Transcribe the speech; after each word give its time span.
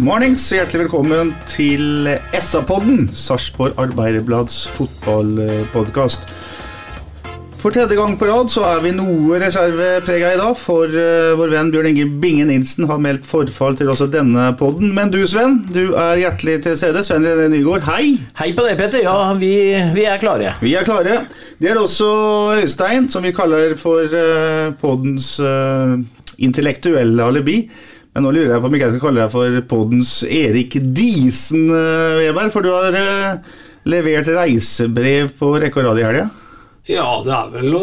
Mornings, 0.00 0.46
hjertelig 0.48 0.86
velkommen 0.86 1.34
til 1.44 2.06
SA-podden, 2.40 3.10
Sarpsborg 3.12 3.76
Arbeiderblads 3.76 4.62
fotballpodkast. 4.72 6.24
For 7.60 7.76
tredje 7.76 7.98
gang 7.98 8.16
på 8.16 8.30
rad 8.30 8.48
så 8.48 8.64
er 8.70 8.80
vi 8.86 8.94
noe 8.96 9.36
reserveprega 9.42 10.30
i 10.32 10.40
dag, 10.40 10.56
for 10.56 10.88
eh, 10.88 11.34
vår 11.36 11.52
venn 11.52 11.74
Bjørn 11.74 11.90
Inge 11.90 12.08
Binge 12.24 12.48
Nilsen 12.48 12.88
har 12.88 13.04
meldt 13.04 13.28
forfall 13.28 13.76
til 13.76 13.92
også 13.92 14.08
denne 14.14 14.48
podden. 14.56 14.94
Men 14.96 15.12
du 15.12 15.20
Sven, 15.28 15.60
du 15.76 15.92
er 15.92 16.24
hjertelig 16.24 16.56
til 16.64 16.80
stede. 16.80 17.04
Sven 17.04 17.28
René 17.28 17.52
Nygård, 17.52 17.84
hei! 17.92 18.16
Hei 18.40 18.50
på 18.56 18.64
deg, 18.64 18.80
Petter. 18.80 19.04
Ja, 19.04 19.36
vi, 19.36 19.54
vi 19.92 20.08
er 20.08 20.24
klare. 20.24 20.56
Vi 20.64 20.72
er 20.72 20.88
klare. 20.88 21.20
Det 21.60 21.68
er 21.68 21.84
også 21.84 22.08
Øystein, 22.64 23.12
som 23.12 23.28
vi 23.28 23.36
kaller 23.36 23.76
for 23.76 24.08
uh, 24.08 24.72
poddens 24.80 25.34
eh, 25.44 25.98
intellektuelle 26.40 27.28
alibi. 27.28 27.66
Men 28.12 28.26
nå 28.26 28.32
lurer 28.34 28.52
jeg 28.52 28.60
på 28.60 28.68
om 28.68 28.74
jeg 28.76 28.92
skal 28.92 29.02
kalle 29.06 29.22
deg 29.22 29.32
for 29.32 29.58
poddens 29.70 30.10
Erik 30.28 30.76
Diesen, 30.92 31.64
eh, 31.72 32.18
Weber, 32.20 32.50
for 32.52 32.64
du 32.64 32.68
har 32.74 32.96
eh, 32.98 33.52
levert 33.88 34.28
reisebrev 34.28 35.32
på 35.38 35.54
rekke 35.62 35.80
og 35.80 35.88
rad 35.88 36.00
i 36.00 36.04
helga. 36.04 36.26
Ja, 36.90 37.06
det 37.22 37.30
er 37.30 37.50
vel 37.52 37.76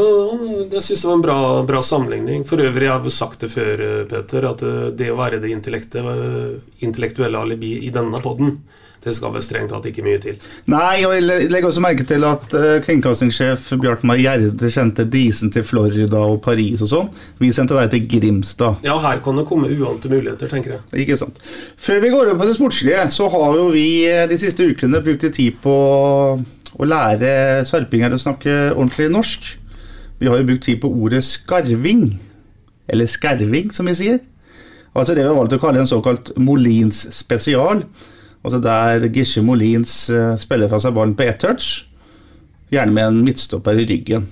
Jeg 0.74 0.84
syns 0.84 1.02
det 1.02 1.08
var 1.08 1.16
en 1.16 1.24
bra, 1.24 1.40
bra 1.66 1.82
sammenligning. 1.82 2.44
For 2.46 2.62
øvrig 2.62 2.86
jeg 2.86 2.94
har 2.94 3.08
jeg 3.08 3.16
sagt 3.16 3.46
det 3.46 3.50
før, 3.56 3.82
eh, 3.88 4.04
Peter, 4.12 4.50
at 4.52 4.66
det 5.00 5.10
å 5.10 5.18
være 5.18 5.42
det 5.42 5.56
intellektuelle 5.56 7.42
alibi 7.42 7.80
i 7.88 7.94
denne 7.96 8.22
podden, 8.22 8.60
det 9.04 9.14
skal 9.16 9.32
vel 9.32 9.44
strengt 9.44 9.72
tatt 9.72 9.86
ikke 9.88 10.04
mye 10.04 10.20
til. 10.24 10.40
Nei, 10.72 11.06
og 11.08 11.14
jeg 11.16 11.50
legger 11.52 11.70
også 11.70 11.84
merke 11.84 12.04
til 12.08 12.26
at 12.28 12.52
uh, 12.52 12.80
kringkastingssjef 12.84 13.72
Bjartmar 13.80 14.20
Gjerde 14.20 14.72
sendte 14.74 15.06
Disen 15.08 15.54
til 15.56 15.64
Florida 15.64 16.20
og 16.20 16.42
Paris 16.44 16.84
og 16.84 16.92
sånn. 16.92 17.12
Vi 17.40 17.52
sendte 17.56 17.78
deg 17.80 17.94
til 17.94 18.08
Grimstad. 18.12 18.84
Ja, 18.84 18.98
her 19.04 19.22
kan 19.24 19.40
det 19.40 19.48
komme 19.48 19.72
uante 19.72 20.12
muligheter, 20.12 20.52
tenker 20.52 20.76
jeg. 20.76 20.84
Ikke 21.06 21.20
sant. 21.20 21.40
Før 21.80 22.04
vi 22.04 22.12
går 22.12 22.26
over 22.26 22.42
på 22.42 22.50
det 22.50 22.58
sportslige, 22.60 23.08
så 23.16 23.30
har 23.32 23.56
jo 23.60 23.70
vi 23.74 23.88
eh, 24.10 24.26
de 24.30 24.40
siste 24.42 24.68
ukene 24.68 25.04
brukt 25.06 25.24
tid 25.36 25.62
på 25.64 25.76
å 26.80 26.88
lære 26.88 27.64
sverpinger 27.68 28.14
å 28.14 28.22
snakke 28.22 28.58
ordentlig 28.74 29.10
norsk. 29.16 29.54
Vi 30.20 30.28
har 30.28 30.42
jo 30.42 30.50
brukt 30.52 30.68
tid 30.68 30.84
på 30.84 30.92
ordet 30.92 31.24
skarving, 31.24 32.10
eller 32.92 33.08
skerving 33.08 33.72
som 33.72 33.88
vi 33.88 33.96
sier. 33.96 34.20
Altså 34.98 35.14
det 35.16 35.24
vi 35.24 35.30
har 35.30 35.38
valgt 35.38 35.56
å 35.56 35.62
kalle 35.62 35.80
en 35.84 35.90
såkalt 35.90 36.34
Molins 36.42 37.06
spesial. 37.16 37.86
Altså 38.44 38.60
der 38.64 39.08
Gisje 39.12 39.44
Molins 39.44 39.94
eh, 40.14 40.36
spiller 40.40 40.72
fra 40.72 40.80
seg 40.82 40.96
ballen 40.96 41.16
på 41.18 41.26
ett 41.28 41.42
touch, 41.44 41.86
gjerne 42.72 42.96
med 42.96 43.10
en 43.10 43.24
midtstopper 43.26 43.80
i 43.82 43.88
ryggen. 43.90 44.28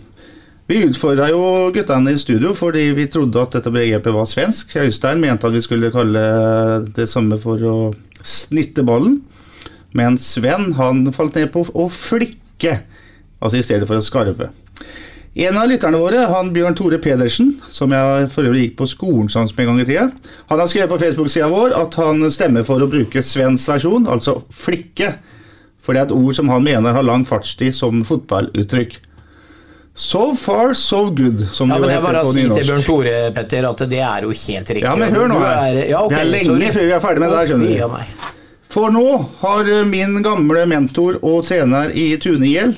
Vi 0.68 0.82
utfordra 0.84 1.30
jo 1.32 1.70
guttene 1.72 2.12
i 2.12 2.20
studio 2.20 2.52
fordi 2.56 2.90
vi 2.96 3.06
trodde 3.12 3.40
at 3.40 3.54
dette 3.56 3.72
begrepet 3.72 4.12
var 4.16 4.28
svensk. 4.28 4.76
Øystein 4.76 5.22
mente 5.24 5.48
at 5.48 5.56
vi 5.56 5.64
skulle 5.64 5.94
kalle 5.94 6.24
det 6.96 7.08
samme 7.08 7.40
for 7.40 7.64
å 7.64 7.78
snitte 8.20 8.84
ballen. 8.88 9.22
Men 9.96 10.20
Sven 10.20 10.74
han 10.76 11.06
falt 11.16 11.40
ned 11.40 11.54
på 11.54 11.64
å 11.72 11.88
flikke, 11.88 12.82
altså 13.40 13.62
i 13.62 13.64
stedet 13.64 13.88
for 13.88 14.00
å 14.00 14.04
skarve. 14.04 14.50
En 15.38 15.58
av 15.62 15.68
lytterne 15.70 16.00
våre, 16.02 16.24
han 16.32 16.48
Bjørn 16.56 16.74
Tore 16.80 16.98
Pedersen, 16.98 17.52
som 17.70 17.92
jeg 17.94 18.30
for 18.34 18.48
øvrig 18.50 18.64
gikk 18.72 18.78
på 18.80 18.88
skolen 18.90 19.28
sammen 19.30 19.52
med 19.54 19.64
en 19.64 19.70
gang 19.70 19.82
i 19.84 19.86
tida, 19.86 20.06
han 20.50 20.60
har 20.64 20.70
skrevet 20.72 20.90
på 20.90 20.98
Facebook-sida 21.04 21.50
vår 21.52 21.76
at 21.78 21.98
han 22.02 22.24
stemmer 22.34 22.66
for 22.66 22.82
å 22.82 22.88
bruke 22.90 23.22
Svens 23.22 23.68
versjon, 23.70 24.08
altså 24.10 24.40
flikke. 24.50 25.12
For 25.86 25.94
det 25.94 26.02
er 26.02 26.08
et 26.10 26.16
ord 26.18 26.34
som 26.40 26.50
han 26.50 26.66
mener 26.66 26.96
har 26.98 27.06
lang 27.06 27.22
fartstid 27.30 27.76
som 27.78 28.02
fotballuttrykk. 28.08 28.98
So 29.98 30.32
far, 30.38 30.74
so 30.78 31.04
good, 31.10 31.46
som 31.54 31.70
Ja, 31.70 31.78
det 31.78 31.82
men 31.82 31.90
nynorsk. 31.90 31.94
jeg 31.94 32.04
bare 32.08 32.24
på 32.26 32.34
sier 32.34 32.50
til. 32.58 32.66
Bjørn 32.72 32.84
Tore, 32.90 33.14
Petter, 33.38 33.70
at 33.70 33.86
det 33.94 34.02
er 34.06 34.26
jo 34.26 34.34
helt 34.34 34.70
riktig. 34.74 34.84
Ja, 34.84 34.96
men 34.96 35.14
hør 35.16 35.28
nå 35.32 35.40
her. 35.40 35.76
er- 35.76 35.90
ja, 35.90 36.02
okay, 36.06 36.18
det 36.18 36.26
er 36.26 36.32
lenge 36.34 36.46
sorry. 36.46 36.72
før 36.74 36.86
vi 36.86 36.92
er 36.98 37.00
ferdig 37.06 37.20
med 37.20 37.30
det 37.30 37.38
her, 37.38 37.48
skjønner 37.54 38.02
du. 38.02 38.26
For 38.70 38.90
nå 38.92 39.06
har 39.42 39.64
min 39.86 40.22
gamle 40.24 40.66
mentor 40.68 41.18
og 41.24 41.46
trener 41.46 41.94
i 41.96 42.18
Tunegjeld, 42.18 42.76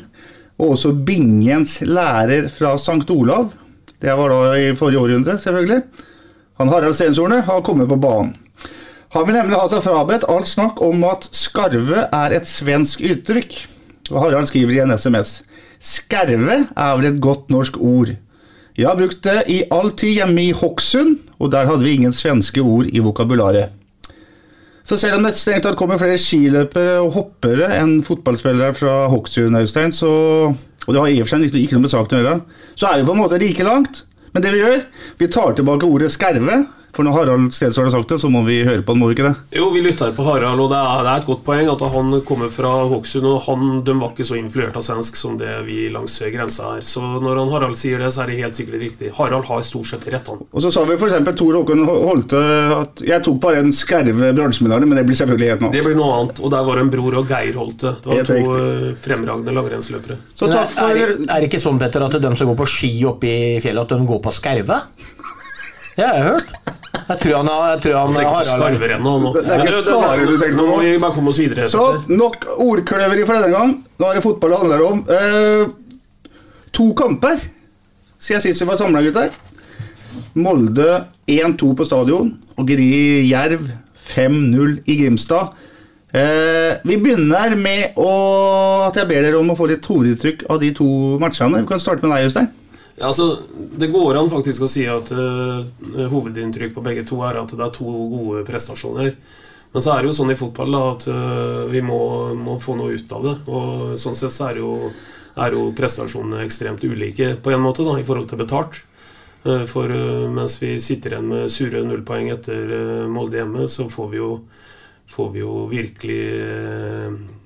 og 0.59 0.75
også 0.75 0.93
Bingens 1.07 1.79
lærer 1.87 2.49
fra 2.51 2.75
St. 2.77 3.09
Olav, 3.09 3.53
det 3.99 4.15
var 4.15 4.31
da 4.31 4.53
i 4.59 4.75
forrige 4.75 4.99
århundre, 4.99 5.39
selvfølgelig, 5.39 5.81
han 6.59 6.69
Harald 6.69 6.93
Stenshorne, 6.93 7.41
har 7.41 7.61
kommet 7.63 7.87
på 7.87 7.95
banen. 7.95 8.35
Han 9.15 9.25
vil 9.25 9.39
nemlig 9.39 9.57
ha 9.57 9.67
seg 9.71 9.81
frabedt 9.81 10.27
alt 10.29 10.47
snakk 10.47 10.81
om 10.85 11.01
at 11.07 11.29
skarve 11.33 12.03
er 12.13 12.35
et 12.35 12.47
svensk 12.47 13.01
uttrykk. 13.01 13.55
Og 14.11 14.19
Harald 14.21 14.49
skriver 14.51 14.75
i 14.75 14.81
en 14.83 14.93
SMS. 14.93 15.39
Skerve 15.79 16.65
er 16.67 16.97
vel 16.99 17.07
et 17.09 17.21
godt 17.23 17.49
norsk 17.49 17.79
ord. 17.79 18.11
Jeg 18.77 18.87
har 18.87 18.99
brukt 18.99 19.23
det 19.25 19.47
i 19.51 19.63
all 19.73 19.91
tid 19.97 20.19
hjemme 20.19 20.43
i 20.43 20.55
Hokksund, 20.55 21.17
og 21.39 21.51
der 21.55 21.65
hadde 21.71 21.83
vi 21.87 21.95
ingen 21.97 22.13
svenske 22.13 22.61
ord 22.61 22.91
i 22.91 23.01
vokabularet. 23.03 23.73
Så 24.89 24.97
selv 24.97 25.19
om 25.19 25.25
det 25.27 25.35
strengt 25.37 25.67
tatt 25.67 25.77
kommer 25.77 25.99
flere 26.01 26.17
skiløpere 26.17 26.95
og 27.03 27.11
hoppere 27.13 27.67
enn 27.77 27.99
fotballspillere 28.05 28.73
fra 28.73 28.93
Hokksund, 29.11 29.57
Øystein, 29.59 29.93
så, 29.93 30.09
og 30.49 30.89
det 30.95 31.03
har 31.03 31.11
i 31.11 31.19
og 31.21 31.27
for 31.27 31.35
seg 31.35 31.45
ikke, 31.45 31.75
noe 31.77 31.83
med 31.83 31.93
saken 31.93 32.17
å 32.17 32.21
gjøre, 32.23 32.39
så 32.73 32.89
er 32.89 32.97
vi 32.97 33.05
på 33.05 33.13
en 33.13 33.21
måte 33.21 33.37
like 33.41 33.67
langt. 33.67 34.01
Men 34.33 34.45
det 34.45 34.53
vi 34.55 34.63
gjør, 34.63 34.81
vi 35.21 35.29
tar 35.29 35.53
tilbake 35.57 35.85
ordet 35.85 36.09
skerve, 36.13 36.63
for 36.95 37.05
når 37.05 37.15
Harald 37.15 37.51
Stensvold 37.55 37.89
har 37.89 37.93
sagt 37.99 38.09
det, 38.13 38.19
så 38.21 38.29
må 38.31 38.41
vi 38.47 38.59
høre 38.65 38.81
på 38.83 38.93
han, 38.95 38.99
må 39.01 39.09
vi 39.09 39.15
ikke 39.17 39.27
det? 39.29 39.35
Jo, 39.59 39.69
vi 39.73 39.81
lytter 39.85 40.11
på 40.17 40.25
Harald, 40.27 40.59
og 40.63 40.71
det 40.73 40.79
er, 40.79 41.03
det 41.05 41.11
er 41.13 41.21
et 41.23 41.27
godt 41.29 41.43
poeng 41.47 41.69
at 41.71 41.83
han 41.93 42.13
kommer 42.27 42.49
fra 42.53 42.71
Hokksund, 42.91 43.27
og 43.29 43.41
han, 43.45 43.65
de 43.87 43.95
var 43.99 44.13
ikke 44.13 44.27
så 44.27 44.37
influert 44.39 44.77
av 44.79 44.85
svensk 44.85 45.19
som 45.19 45.37
det 45.39 45.53
vi 45.67 45.87
langs 45.93 46.17
grensa 46.33 46.73
er. 46.79 46.85
Så 46.87 47.03
når 47.03 47.41
han 47.43 47.53
Harald 47.53 47.77
sier 47.79 48.01
det, 48.01 48.09
så 48.15 48.23
er 48.25 48.31
det 48.33 48.39
helt 48.41 48.57
sikkert 48.59 48.81
riktig. 48.83 49.11
Harald 49.19 49.47
har 49.49 49.63
stort 49.67 49.91
sett 49.91 50.07
rett, 50.11 50.27
han. 50.33 50.41
Og 50.49 50.65
så 50.65 50.71
sa 50.73 50.83
vi 50.89 50.97
f.eks. 50.97 51.17
Tor 51.39 51.59
Håkon 51.59 51.85
Holte 51.87 52.39
at 52.79 53.03
jeg 53.05 53.23
tok 53.25 53.37
bare 53.43 53.61
en 53.63 53.71
skerve 53.75 54.31
bransjeminare, 54.35 54.87
men 54.89 54.99
det 54.99 55.05
blir 55.07 55.19
selvfølgelig 55.19 55.51
helt 55.53 55.63
noe 55.63 55.69
annet. 55.69 55.77
Det 55.79 55.85
blir 55.87 55.99
noe 55.99 56.17
annet, 56.19 56.41
og 56.43 56.53
der 56.53 56.65
var 56.67 56.79
det 56.79 56.85
en 56.87 56.91
bror 56.97 57.19
og 57.21 57.31
Geir 57.31 57.59
Holte. 57.59 57.93
Det 58.01 58.09
var 58.11 58.19
Helt 58.19 58.31
to 58.33 58.39
riktig. 58.39 58.95
fremragende 59.05 59.55
langrennsløpere. 59.55 60.19
Så 60.39 60.49
takk 60.51 60.73
for 60.73 60.99
er, 61.05 61.15
er 61.21 61.37
det 61.43 61.49
ikke 61.51 61.61
sånn, 61.63 61.79
Petter, 61.81 62.05
at 62.09 62.17
de 62.19 62.33
som 62.39 62.49
går 62.51 62.59
på 62.63 62.67
ski 62.69 62.91
oppe 63.09 63.29
i 63.29 63.39
fjellet, 63.63 63.85
at 63.85 63.95
de 63.99 64.09
går 64.09 64.21
på 64.25 64.33
skerve? 64.35 64.81
Det 65.95 66.05
har 66.07 66.15
jeg 66.15 66.27
hørt. 66.29 66.78
Jeg 67.09 67.17
tror 67.23 67.35
han, 67.39 67.47
jeg 67.49 67.81
tror 67.81 67.95
han 67.97 68.13
Harald. 68.13 68.79
Det- 69.33 69.43
det 69.45 69.51
er 69.55 69.63
ikke 69.65 69.77
skare 69.81 70.25
du 70.29 70.37
tenker 70.37 70.57
på 70.57 70.65
Nå 70.69 70.99
bare 71.01 71.13
komme 71.15 71.29
oss 71.33 71.39
videre. 71.41 71.65
Så 71.69 71.85
nok 72.09 72.45
ordkløveri 72.57 73.25
for 73.25 73.33
denne 73.39 73.51
gang. 73.55 73.71
Nå 73.99 74.09
er 74.09 74.13
det 74.19 74.23
fotball 74.23 74.49
det 74.53 74.59
handler 74.59 74.83
om. 74.85 74.99
Eh, 75.09 75.65
to 76.71 76.93
kamper 76.93 77.39
siden 78.19 78.41
sist 78.41 78.61
vi 78.61 78.67
var 78.69 78.75
samla, 78.77 79.01
gutter. 79.01 79.29
Molde 80.35 81.05
1-2 81.27 81.73
på 81.79 81.85
stadion 81.87 82.33
og 82.57 82.67
Gri 82.67 83.27
Jerv 83.29 83.65
5-0 84.13 84.79
i 84.87 84.95
Grimstad. 85.01 85.49
Eh, 86.13 86.77
vi 86.85 86.97
begynner 86.97 87.55
med 87.55 87.93
å, 87.97 88.87
at 88.87 88.95
jeg 88.97 89.07
ber 89.07 89.21
dere 89.25 89.37
om 89.39 89.49
å 89.53 89.57
få 89.57 89.67
litt 89.69 89.85
hovedinntrykk 89.85 90.45
av 90.49 90.59
de 90.61 90.71
to 90.73 90.85
matchene. 91.21 91.61
Vi 91.61 91.67
kan 91.69 91.79
starte 91.81 92.01
med 92.07 92.17
deg, 92.17 92.25
Øystein. 92.29 92.49
Ja, 92.99 93.07
altså, 93.07 93.37
Det 93.79 93.87
går 93.87 94.17
an 94.19 94.29
faktisk 94.31 94.65
å 94.65 94.69
si 94.69 94.83
at 94.91 95.11
uh, 95.15 95.63
hovedinntrykk 96.11 96.73
på 96.75 96.83
begge 96.83 97.05
to 97.07 97.21
er 97.23 97.39
at 97.39 97.53
det 97.55 97.63
er 97.63 97.71
to 97.75 97.87
gode 98.11 98.43
prestasjoner. 98.47 99.13
Men 99.71 99.85
så 99.85 99.93
er 99.93 100.01
det 100.01 100.09
jo 100.09 100.17
sånn 100.17 100.33
i 100.33 100.39
fotball 100.39 100.73
da, 100.75 100.81
at 100.91 101.05
uh, 101.07 101.63
vi 101.71 101.79
må, 101.85 101.99
må, 102.35 102.57
få 102.59 102.75
noe 102.75 102.97
ut 102.97 103.15
av 103.15 103.23
det. 103.23 103.35
Og 103.47 103.95
sånn 104.01 104.17
sett 104.19 104.35
så 104.35 104.49
er 104.49 104.59
jo, 104.59 104.73
er 105.39 105.55
jo 105.55 105.69
prestasjonene 105.77 106.43
ekstremt 106.43 106.83
ulike 106.83 107.37
på 107.39 107.53
en 107.55 107.63
måte 107.63 107.87
da, 107.87 107.95
i 107.95 108.03
forhold 108.07 108.27
til 108.31 108.41
betalt. 108.43 108.81
Uh, 109.45 109.63
for 109.69 109.93
mens 110.35 110.57
vi 110.59 110.75
sitter 110.83 111.15
igjen 111.15 111.29
med 111.31 111.53
sure 111.53 111.85
nullpoeng 111.87 112.33
etter 112.33 112.73
Molde 113.07 113.39
hjemme, 113.39 113.69
så 113.71 113.87
får 113.91 114.09
vi 114.11 114.19
jo 114.19 114.33
får 115.09 115.29
vi 115.33 115.39
jo 115.41 115.53
virkelig 115.71 116.25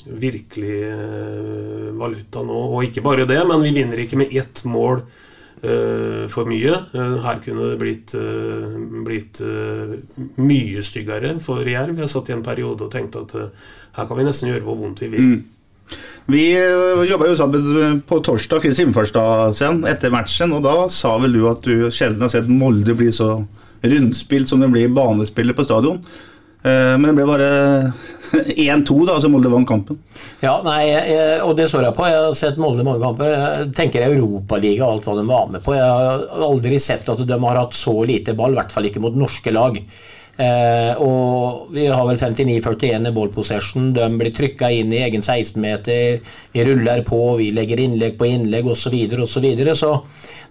virkelig 0.04 0.80
valuta 1.96 2.42
nå. 2.44 2.58
Og 2.74 2.90
ikke 2.90 3.06
bare 3.06 3.28
det, 3.30 3.38
men 3.48 3.62
vi 3.64 3.72
vinner 3.78 4.02
ikke 4.04 4.20
med 4.20 4.34
ett 4.36 4.66
mål 4.68 5.06
for 5.64 6.50
mye. 6.50 6.76
Uh, 6.92 7.18
her 7.24 7.40
kunne 7.44 7.70
det 7.72 7.80
blitt, 7.80 8.14
uh, 8.20 8.76
blitt 9.06 9.40
mye 10.36 10.84
styggere 10.84 11.38
for 11.44 11.64
Jerv. 11.64 12.02
Jeg 12.04 12.12
satt 12.12 12.32
i 12.32 12.36
en 12.36 12.44
periode 12.44 12.84
og 12.84 12.92
tenkte 12.92 13.24
at 13.24 13.36
her 13.96 14.10
kan 14.10 14.20
vi 14.20 14.28
nesten 14.28 14.52
gjøre 14.52 14.66
hvor 14.66 14.80
vondt 14.82 15.06
vi 15.06 15.12
vil. 15.14 15.30
Mm. 15.30 15.42
Vi 16.34 16.44
jobba 17.10 17.28
jo 17.30 17.38
sammen 17.38 18.02
på 18.08 18.20
torsdag 18.24 18.66
i 18.66 18.74
Simfarstad 18.76 19.60
etter 19.92 20.14
matchen, 20.14 20.56
og 20.56 20.64
da 20.66 20.88
sa 20.92 21.18
vel 21.22 21.36
du 21.36 21.44
at 21.52 21.64
du 21.64 21.90
sjelden 21.94 22.24
har 22.24 22.32
sett 22.32 22.48
Molde 22.50 22.96
bli 22.98 23.12
så 23.14 23.44
rundspilt 23.84 24.50
som 24.50 24.64
det 24.64 24.72
blir 24.72 24.94
banespillet 24.96 25.56
på 25.58 25.66
stadion. 25.68 26.00
Eh, 26.64 26.94
men 26.98 27.10
det 27.10 27.16
ble 27.18 27.28
bare 27.28 27.50
1-2, 28.34 28.98
da, 29.10 29.20
så 29.22 29.30
Molde 29.30 29.52
vant 29.52 29.68
kampen. 29.70 30.00
Ja, 30.44 30.58
nei, 30.66 30.88
og 31.46 31.54
det 31.60 31.68
står 31.70 31.86
jeg 31.88 31.96
på. 31.98 32.08
Jeg 32.10 32.22
har 32.24 32.38
sett 32.40 32.58
Molde 32.62 32.86
mange 32.88 33.04
kamper. 33.04 33.30
Jeg 33.30 33.70
tenker 33.78 34.08
Europaliga 34.08 34.88
og 34.88 34.98
alt 34.98 35.08
hva 35.08 35.18
de 35.20 35.28
var 35.30 35.52
med 35.54 35.64
på. 35.64 35.76
Jeg 35.78 35.86
har 35.86 36.26
aldri 36.50 36.80
sett 36.82 37.08
at 37.12 37.22
de 37.28 37.40
har 37.46 37.60
hatt 37.62 37.78
så 37.78 37.94
lite 38.08 38.36
ball, 38.38 38.56
i 38.56 38.60
hvert 38.62 38.74
fall 38.74 38.90
ikke 38.90 39.04
mot 39.04 39.16
norske 39.20 39.54
lag. 39.54 39.78
Eh, 40.34 40.98
og 40.98 41.68
Vi 41.74 41.86
har 41.86 42.06
vel 42.08 42.18
59-41 42.18 43.10
i 43.10 43.14
ball 43.14 43.30
possession. 43.34 43.92
De 43.94 44.08
blir 44.18 44.34
trykka 44.34 44.70
inn 44.74 44.94
i 44.94 45.04
egen 45.06 45.22
16-meter. 45.22 46.22
Vi 46.54 46.66
ruller 46.66 47.04
på, 47.06 47.20
vi 47.38 47.52
legger 47.54 47.84
innlegg 47.84 48.18
på 48.18 48.30
innlegg 48.30 48.66
osv. 48.66 48.84
Så, 48.84 48.94
videre, 48.94 49.24
og 49.24 49.30
så, 49.30 49.44
videre. 49.44 49.76
så 49.78 49.94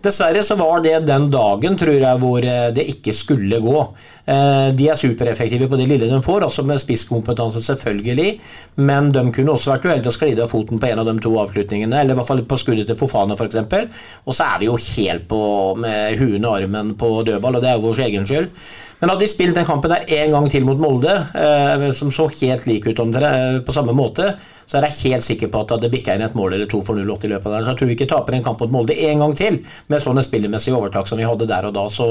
Dessverre 0.02 0.42
så 0.42 0.56
var 0.58 0.80
det 0.82 1.04
den 1.06 1.28
dagen 1.30 1.76
tror 1.78 1.94
jeg, 1.94 2.18
hvor 2.22 2.46
eh, 2.46 2.70
det 2.74 2.88
ikke 2.94 3.14
skulle 3.14 3.58
gå. 3.62 3.82
Eh, 4.22 4.68
de 4.78 4.86
er 4.90 4.98
supereffektive 4.98 5.68
på 5.70 5.78
det 5.78 5.88
lille 5.90 6.10
de 6.10 6.20
får, 6.22 6.46
altså 6.46 6.64
med 6.66 6.82
spisskompetanse, 6.82 7.62
selvfølgelig. 7.66 8.36
Men 8.82 9.10
de 9.14 9.24
kunne 9.34 9.54
også 9.54 9.74
vært 9.74 9.86
uheldige 9.86 10.10
og 10.10 10.16
sklidd 10.16 10.42
av 10.42 10.50
foten 10.50 10.82
på 10.82 10.90
en 10.90 11.02
av 11.02 11.10
de 11.10 11.16
to 11.22 11.34
avslutningene. 11.42 12.00
Eller 12.00 12.14
i 12.14 12.20
hvert 12.20 12.30
fall 12.30 12.44
på 12.46 12.58
skuddet 12.58 12.90
til 12.90 12.98
Fofana, 12.98 13.38
f.eks. 13.38 13.60
Og 14.26 14.38
så 14.38 14.46
er 14.46 14.62
vi 14.62 14.70
jo 14.70 14.78
helt 14.78 15.28
på 15.30 15.42
med 15.82 16.22
huet 16.22 16.40
og 16.40 16.56
armen 16.56 16.96
på 16.98 17.12
dødball, 17.26 17.58
og 17.58 17.62
det 17.62 17.70
er 17.70 17.78
jo 17.78 17.86
vår 17.90 18.06
egen 18.08 18.26
skyld. 18.30 18.50
Men 19.02 19.10
hadde 19.10 19.24
de 19.24 19.32
spilt 19.32 19.56
den 19.58 19.66
kampen 19.72 19.92
der 19.92 20.08
en 20.22 20.34
gang 20.36 20.48
til 20.52 20.66
mot 20.68 20.80
Molde, 20.80 21.14
eh, 21.34 21.88
som 21.96 22.12
så 22.14 22.28
helt 22.28 22.66
lik 22.68 22.86
ut 22.88 23.02
om 23.02 23.12
dere, 23.14 23.60
på 23.66 23.74
samme 23.74 23.94
måte, 23.96 24.34
så 24.66 24.78
er 24.78 24.88
jeg 24.88 25.12
helt 25.12 25.26
sikker 25.26 25.52
på 25.52 25.64
at 25.64 25.74
det 25.82 25.90
bikka 25.92 26.16
inn 26.16 26.24
et 26.26 26.36
mål 26.38 26.56
eller 26.56 26.70
to 26.70 26.82
for 26.86 26.98
0-8 26.98 27.28
i 27.28 27.32
løpet 27.34 27.48
av 27.48 27.56
der. 27.56 27.64
Så 27.64 27.72
jeg 27.72 27.80
tror 27.80 27.90
vi 27.90 27.96
ikke 27.98 28.10
taper 28.12 28.38
en 28.38 28.44
kamp 28.46 28.62
mot 28.62 28.74
Molde 28.78 28.96
en 29.08 29.24
gang 29.24 29.36
til 29.38 29.60
med 29.92 30.04
sånne 30.04 30.24
spillemessige 30.26 30.76
overtak 30.78 31.10
som 31.10 31.20
vi 31.20 31.28
hadde 31.28 31.48
der 31.50 31.70
og 31.70 31.78
da. 31.78 31.86
så... 31.92 32.08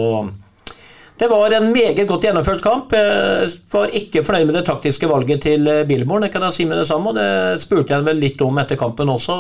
Det 1.21 1.27
var 1.29 1.53
en 1.53 1.67
meget 1.69 1.99
godt 2.09 2.23
gjennomført 2.25 2.63
kamp. 2.65 2.93
Jeg 2.97 3.49
var 3.69 3.91
ikke 3.93 4.23
fornøyd 4.25 4.47
med 4.47 4.55
det 4.57 4.63
taktiske 4.65 5.05
valget 5.05 5.43
til 5.43 5.69
Billborn, 5.85 6.25
det 6.25 6.31
kan 6.33 6.41
jeg 6.47 6.55
si 6.55 6.65
med 6.65 6.81
det 6.81 6.87
samme. 6.89 7.11
og 7.11 7.19
Det 7.19 7.61
spurte 7.61 7.93
jeg 7.93 8.07
vel 8.07 8.17
litt 8.17 8.41
om 8.41 8.57
etter 8.57 8.79
kampen 8.79 9.11
også. 9.13 9.35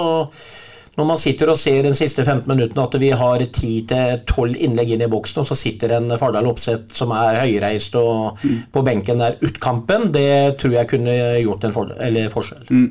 Når 0.99 1.07
man 1.07 1.19
sitter 1.19 1.47
og 1.53 1.59
ser 1.59 1.85
den 1.85 1.95
siste 1.95 2.23
15 2.25 2.49
minuttene 2.51 2.83
at 2.83 2.95
vi 2.99 3.13
har 3.15 3.43
10-12 3.45 4.57
innlegg 4.59 4.89
inn 4.91 5.03
i 5.05 5.11
boksen, 5.11 5.39
og 5.39 5.47
så 5.47 5.55
sitter 5.55 5.93
en 5.95 6.11
Fardal 6.19 6.49
Opseth 6.51 6.91
som 6.97 7.13
er 7.15 7.39
høyreist 7.45 7.95
og 7.99 8.41
mm. 8.41 8.57
på 8.75 8.83
benken 8.83 9.23
der 9.23 9.37
ut 9.39 9.61
kampen, 9.63 10.09
det 10.11 10.57
tror 10.59 10.75
jeg 10.75 10.89
kunne 10.91 11.15
gjort 11.39 11.63
en 11.63 11.75
for 11.77 11.93
forskjell. 12.33 12.65
Mm. 12.67 12.89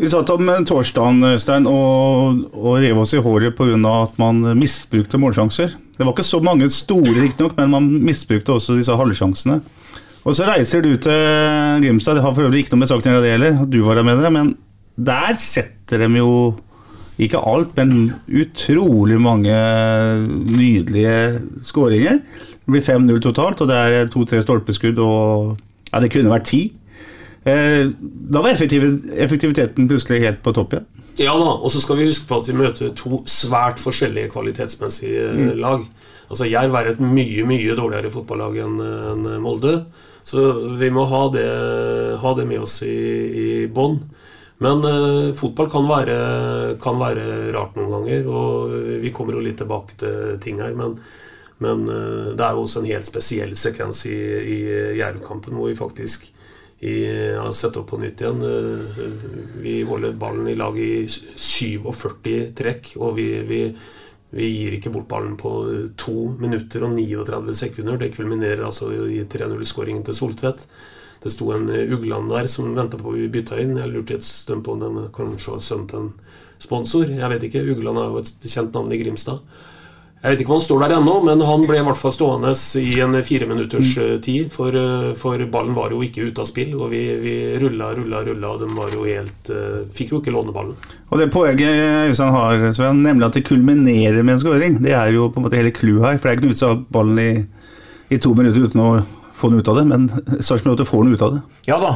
Vi 0.00 0.10
satt 0.10 0.30
om 0.30 0.50
torsdagen 0.66 1.24
Øystein, 1.32 1.66
og, 1.66 2.42
og 2.54 2.78
rev 2.82 3.00
oss 3.02 3.14
i 3.14 3.22
håret 3.22 3.56
pga. 3.58 3.74
at 4.04 4.18
man 4.22 4.42
misbrukte 4.58 5.18
målsjanser. 5.18 5.74
Det 5.96 6.06
var 6.06 6.14
ikke 6.14 6.26
så 6.26 6.40
mange 6.42 6.68
store, 6.70 7.16
riktignok, 7.18 7.56
men 7.58 7.70
man 7.70 7.88
misbrukte 8.06 8.54
også 8.54 8.78
disse 8.78 8.94
halvsjansene. 8.94 9.60
Og 10.24 10.36
så 10.36 10.46
reiser 10.46 10.82
du 10.84 10.94
til 10.94 11.82
Grimstad, 11.82 12.18
det 12.18 12.24
har 12.26 12.34
for 12.34 12.46
øvrig 12.46 12.64
ikke 12.64 12.74
noe 12.74 12.82
med 12.82 12.90
saken 12.90 13.18
å 13.18 13.22
gjøre, 13.24 13.52
du 13.72 13.80
var 13.86 13.98
der 13.98 14.06
med 14.06 14.20
dere, 14.20 14.32
men 14.34 14.52
der 15.00 15.38
setter 15.40 16.04
de 16.04 16.20
jo 16.20 16.30
ikke 17.20 17.40
alt, 17.46 17.72
men 17.76 18.12
utrolig 18.28 19.18
mange 19.20 19.54
nydelige 20.50 21.40
skåringer. 21.64 22.20
Det 22.60 22.74
blir 22.74 22.84
5-0 22.86 23.20
totalt, 23.24 23.60
og 23.60 23.70
det 23.70 23.76
er 23.76 24.12
to-tre 24.12 24.42
stolpeskudd, 24.44 25.00
og 25.02 25.56
ja, 25.90 26.00
det 26.00 26.12
kunne 26.12 26.32
vært 26.32 26.48
ti. 26.50 26.62
Eh, 27.48 27.88
da 28.30 28.42
var 28.44 28.52
effektiviteten 28.52 29.88
plutselig 29.88 30.22
helt 30.26 30.42
på 30.44 30.54
topp 30.56 30.76
igjen. 30.76 30.88
Ja 31.20 31.32
da, 31.36 31.50
og 31.58 31.72
så 31.72 31.80
skal 31.82 31.98
vi 31.98 32.06
huske 32.08 32.28
på 32.28 32.38
at 32.40 32.48
vi 32.48 32.56
møter 32.56 32.92
to 32.96 33.20
svært 33.28 33.80
forskjellige 33.82 34.30
kvalitetsmessige 34.32 35.26
mm. 35.36 35.48
lag. 35.60 35.82
Altså 36.30 36.46
Jerv 36.48 36.76
er 36.78 36.92
et 36.92 37.02
mye 37.02 37.44
mye 37.48 37.74
dårligere 37.76 38.12
fotballag 38.12 38.60
enn 38.62 39.26
Molde. 39.42 39.74
Så 40.24 40.44
vi 40.78 40.90
må 40.94 41.04
ha 41.10 41.24
det, 41.34 41.48
ha 42.22 42.32
det 42.38 42.46
med 42.48 42.62
oss 42.64 42.78
i, 42.86 42.94
i 42.94 43.48
bånn. 43.66 43.98
Men 44.60 44.84
uh, 44.84 45.32
fotball 45.36 45.70
kan 45.72 45.86
være, 45.88 46.16
kan 46.82 46.98
være, 47.00 47.24
rart 47.56 47.78
noen 47.78 47.94
ganger, 47.94 48.26
og 48.28 48.74
vi 49.00 49.12
kommer 49.16 49.38
jo 49.38 49.44
litt 49.44 49.56
tilbake 49.62 49.96
til 50.02 50.34
ting 50.44 50.60
her. 50.60 50.74
Men, 50.76 50.98
men 51.64 51.86
uh, 51.88 52.34
det 52.36 52.44
er 52.44 52.58
jo 52.58 52.66
også 52.66 52.82
en 52.82 52.90
helt 52.90 53.08
spesiell 53.08 53.54
sekvens 53.56 54.04
i, 54.10 54.18
i 54.18 54.58
Jerv-kampen 55.00 55.56
hvor 55.56 55.72
vi 55.72 55.78
faktisk 55.78 56.28
har 56.80 57.50
sett 57.52 57.76
opp 57.76 57.90
på 57.90 57.98
nytt 58.00 58.22
igjen. 58.24 58.44
Uh, 58.44 59.00
vi 59.64 59.80
holder 59.88 60.20
ballen 60.20 60.52
i 60.52 60.58
lag 60.60 60.76
i 60.80 61.08
47 61.08 62.52
trekk, 62.56 62.94
og 63.00 63.16
vi, 63.16 63.30
vi, 63.48 63.64
vi 64.36 64.52
gir 64.58 64.76
ikke 64.76 64.92
bort 64.92 65.08
ballen 65.08 65.40
på 65.40 65.56
2 66.04 66.16
minutter 66.40 66.84
og 66.84 66.96
39 67.00 67.56
sekunder. 67.64 68.00
Det 68.00 68.12
kulminerer 68.12 68.68
altså 68.68 68.92
i 69.08 69.22
3-0-skåringen 69.24 70.04
til 70.04 70.20
Soltvedt. 70.20 70.68
Det 71.22 71.32
sto 71.32 71.50
en 71.52 71.68
eh, 71.68 71.90
Ugland 71.92 72.32
der 72.32 72.48
som 72.48 72.72
venta 72.76 73.00
på 73.00 73.12
å 73.12 73.26
bytta 73.32 73.58
inn. 73.60 73.76
Jeg 73.80 73.92
lurte 73.92 74.16
et 74.16 74.26
stund 74.26 74.64
på 74.64 74.76
om 74.76 74.84
den 74.84 75.10
kanskje 75.16 75.56
var 75.56 75.64
sønnen 75.64 75.90
til 75.90 76.06
en 76.06 76.14
sponsor. 76.60 77.10
Jeg 77.12 77.34
vet 77.34 77.50
ikke. 77.50 77.66
Ugland 77.74 78.00
er 78.00 78.08
jo 78.08 78.22
et 78.22 78.48
kjent 78.48 78.72
navn 78.76 78.94
i 78.94 79.00
Grimstad. 79.02 79.42
Jeg 80.20 80.34
vet 80.34 80.42
ikke 80.42 80.52
om 80.52 80.58
han 80.58 80.64
står 80.66 80.82
der 80.82 80.92
ennå, 80.98 81.12
men 81.24 81.42
han 81.48 81.62
ble 81.64 81.78
i 81.80 81.84
hvert 81.84 81.96
fall 81.96 82.12
stående 82.12 82.50
i 82.76 82.98
en 83.00 83.16
fireminutters 83.24 83.94
mm. 83.96 84.08
tid. 84.24 84.50
For, 84.52 84.76
eh, 84.76 85.12
for, 85.16 85.44
ballen 85.52 85.76
var 85.76 85.92
jo 85.92 86.00
ikke 86.04 86.26
ute 86.28 86.44
av 86.44 86.48
spill, 86.48 86.74
og 86.76 86.88
vi, 86.92 87.04
vi 87.20 87.36
rulla, 87.60 87.92
rulla, 87.96 88.24
rulla, 88.24 88.56
og 88.56 88.64
de 88.64 88.72
var 88.80 88.96
jo 88.96 89.04
helt 89.08 89.54
Fikk 89.92 90.14
jo 90.14 90.24
ikke 90.24 90.32
låne 90.32 90.56
ballen. 90.56 90.76
Og 91.10 91.20
det 91.20 91.30
poenget 91.34 92.08
Øystein 92.08 92.32
har, 92.32 92.66
Sven, 92.76 93.04
nemlig 93.04 93.28
at 93.28 93.36
det 93.36 93.46
kulminerer 93.48 94.20
med 94.24 94.38
en 94.38 94.44
skåring, 94.44 94.80
det 94.84 94.96
er 94.96 95.12
jo 95.16 95.28
på 95.28 95.40
en 95.40 95.48
måte 95.48 95.60
hele 95.60 95.72
clouet 95.76 96.14
her. 96.14 96.20
For 96.20 96.28
det 96.28 96.32
er 96.32 96.38
ikke 96.38 96.48
noe 96.48 96.56
vits 96.56 96.68
å 96.68 96.74
ha 96.74 96.82
ballen 96.96 97.24
i, 97.24 97.32
i 98.08 98.20
to 98.20 98.36
minutter 98.36 98.68
uten 98.68 98.84
å 98.88 98.92
få 99.40 99.50
noe 99.50 99.62
ut 99.62 99.70
av 99.70 99.78
det, 99.80 99.84
men 99.88 100.06
Sarpsborg 100.46 100.76
8 100.76 100.86
får 100.88 101.06
noe 101.06 101.16
ut 101.16 101.24
av 101.24 101.34
det. 101.34 101.40
Ja 101.68 101.78
da, 101.82 101.90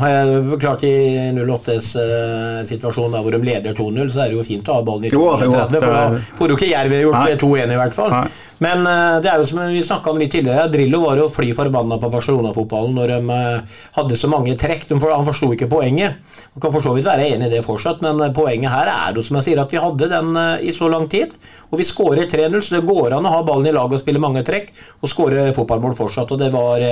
klart 0.60 0.84
i 0.86 0.94
08s 1.36 1.90
uh, 1.98 2.62
situasjon 2.68 3.14
hvor 3.14 3.34
de 3.34 3.40
leder 3.44 3.76
2-0, 3.76 4.10
så 4.12 4.24
er 4.24 4.32
det 4.32 4.38
jo 4.38 4.46
fint 4.46 4.68
å 4.70 4.78
ha 4.78 4.84
ballen 4.86 5.08
i 5.08 5.12
2-30, 5.12 5.76
for 5.76 5.94
da 5.94 6.24
får 6.38 6.52
jo 6.52 6.58
ikke 6.58 6.70
Jerv 6.70 6.96
gjort 6.98 7.44
2-1 7.44 7.74
i 7.74 7.78
hvert 7.80 7.96
fall. 7.96 8.14
Nei. 8.14 8.26
Men 8.64 8.86
uh, 8.86 9.16
det 9.22 9.30
er 9.30 9.42
jo 9.42 9.48
som 9.50 9.60
vi 9.68 9.82
snakka 9.84 10.12
om 10.12 10.20
litt 10.22 10.32
tidligere, 10.34 10.70
Drillo 10.72 11.02
var 11.04 11.20
jo 11.20 11.28
fly 11.32 11.50
forbanna 11.56 11.98
på 12.02 12.10
Barcelona-fotballen 12.12 12.96
når 12.98 13.14
de 13.14 13.20
uh, 13.32 13.80
hadde 13.98 14.18
så 14.20 14.30
mange 14.32 14.56
trekk. 14.60 14.86
De, 14.90 14.98
han 15.04 15.28
forsto 15.28 15.50
ikke 15.54 15.70
poenget. 15.72 16.20
Man 16.54 16.64
kan 16.64 16.74
for 16.74 16.84
så 16.84 16.94
vidt 16.96 17.08
være 17.08 17.28
enig 17.34 17.50
i 17.50 17.56
det 17.56 17.64
fortsatt, 17.66 18.04
men 18.04 18.22
poenget 18.36 18.72
her 18.72 18.90
er 18.92 19.18
jo 19.18 19.24
som 19.26 19.40
jeg 19.40 19.48
sier 19.48 19.62
at 19.62 19.72
vi 19.74 19.82
hadde 19.82 20.10
den 20.10 20.36
i 20.64 20.72
så 20.74 20.88
lang 20.90 21.08
tid, 21.10 21.34
og 21.70 21.80
vi 21.80 21.86
skårer 21.86 22.28
3-0, 22.30 22.60
så 22.62 22.76
det 22.76 22.84
går 22.86 23.16
an 23.16 23.26
å 23.26 23.32
ha 23.34 23.42
ballen 23.46 23.68
i 23.68 23.74
lag 23.74 23.92
og 23.92 24.00
spille 24.00 24.22
mange 24.22 24.44
trekk 24.46 24.70
og 25.00 25.10
skåre 25.10 25.48
fotballmål 25.56 25.96
fortsatt. 25.98 26.30
og 26.32 26.40
det 26.40 26.50
var 26.54 26.82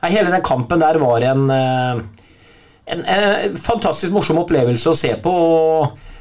Nei, 0.00 0.14
hele 0.14 0.32
den 0.32 0.44
kampen 0.44 0.80
der 0.80 0.98
var 1.00 1.20
en, 1.20 1.50
eh, 1.50 2.04
en, 2.86 3.02
en 3.04 3.24
eh, 3.24 3.58
fantastisk 3.60 4.14
morsom 4.16 4.40
opplevelse 4.40 4.92
å 4.92 4.96
se 4.96 5.12
på. 5.20 5.34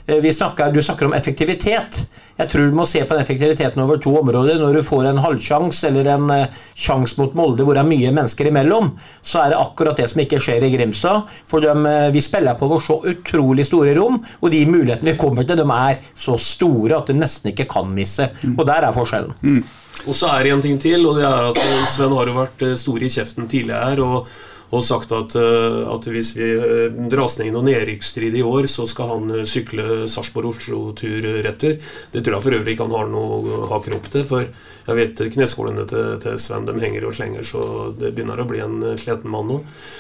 Eh, 0.10 0.26
snakker, 0.36 0.74
du 0.76 0.82
snakker 0.84 1.08
om 1.08 1.16
effektivitet. 1.16 2.02
Jeg 2.40 2.52
tror 2.52 2.68
du 2.68 2.76
må 2.76 2.84
se 2.88 3.06
på 3.06 3.16
den 3.16 3.24
effektiviteten 3.24 3.80
over 3.84 4.02
to 4.04 4.12
områder. 4.20 4.60
Når 4.60 4.80
du 4.80 4.84
får 4.84 5.08
en 5.08 5.24
halvsjanse 5.24 5.88
eller 5.88 6.12
en 6.12 6.36
sjanse 6.76 7.20
mot 7.22 7.36
Molde 7.40 7.64
hvor 7.64 7.78
det 7.78 7.86
er 7.86 7.92
mye 7.92 8.12
mennesker 8.12 8.52
imellom, 8.52 8.92
så 9.22 9.46
er 9.46 9.54
det 9.54 9.62
akkurat 9.62 10.00
det 10.00 10.10
som 10.12 10.24
ikke 10.26 10.42
skjer 10.44 10.68
i 10.68 10.74
Grimstad. 10.76 11.32
For 11.48 11.64
de, 11.64 11.76
vi 12.16 12.24
spiller 12.26 12.60
på 12.60 12.68
vår 12.72 12.84
så 12.84 13.00
utrolig 13.14 13.68
store 13.70 13.96
rom, 13.96 14.20
og 14.42 14.52
de 14.52 14.66
mulighetene 14.68 15.14
vi 15.14 15.22
kommer 15.22 15.48
til, 15.48 15.62
de 15.62 15.68
er 15.78 16.02
så 16.16 16.36
store 16.36 17.00
at 17.00 17.12
du 17.12 17.20
nesten 17.20 17.54
ikke 17.54 17.70
kan 17.72 17.92
misse. 17.96 18.28
Og 18.58 18.66
der 18.68 18.90
er 18.90 18.96
forskjellen. 18.96 19.38
Mm. 19.40 19.64
Og 20.08 20.15
så 20.15 20.29
er 20.32 20.46
det 20.46 20.53
en 20.53 20.62
ting 20.63 20.79
til, 20.82 21.06
og 21.10 21.18
det 21.20 21.25
er 21.27 21.50
at 21.50 21.60
Sven 21.91 22.15
har 22.15 22.29
jo 22.29 22.38
vært 22.38 22.63
eh, 22.65 22.77
stor 22.79 23.03
i 23.03 23.12
kjeften 23.12 23.50
tidligere 23.51 24.06
og 24.06 24.29
og 24.70 24.84
sagt 24.86 25.14
at, 25.16 25.34
eh, 25.38 25.82
at 25.90 26.08
hvis 26.14 26.36
vi 26.38 26.48
eh, 26.54 26.98
dras 27.10 27.40
ned 27.40 27.50
i 27.50 27.54
noen 27.54 27.70
nedrykksstrid 27.72 28.36
i 28.38 28.46
år, 28.46 28.68
så 28.70 28.86
skal 28.90 29.14
han 29.16 29.32
eh, 29.34 29.46
sykle 29.50 30.06
Sarpsborg-Oslo-tur 30.12 31.26
retur. 31.46 31.80
Det 32.14 32.22
tror 32.22 32.38
jeg 32.38 32.46
for 32.46 32.58
øvrig 32.60 32.76
ikke 32.76 32.86
han 32.86 32.98
har 33.00 33.10
noe 33.10 33.64
haker 33.72 33.98
opp 33.98 34.10
til, 34.14 34.28
for 34.30 34.46
jeg 34.90 34.98
vet 34.98 35.24
kneskålene 35.34 35.86
til, 35.90 36.16
til 36.22 36.38
Sven 36.42 36.68
de 36.70 36.76
henger 36.82 37.08
og 37.10 37.16
slenger, 37.18 37.46
så 37.46 37.64
det 37.98 38.12
begynner 38.14 38.42
å 38.42 38.46
bli 38.50 38.62
en 38.66 38.78
sliten 39.02 39.30
mann 39.30 39.50
nå. 39.50 39.58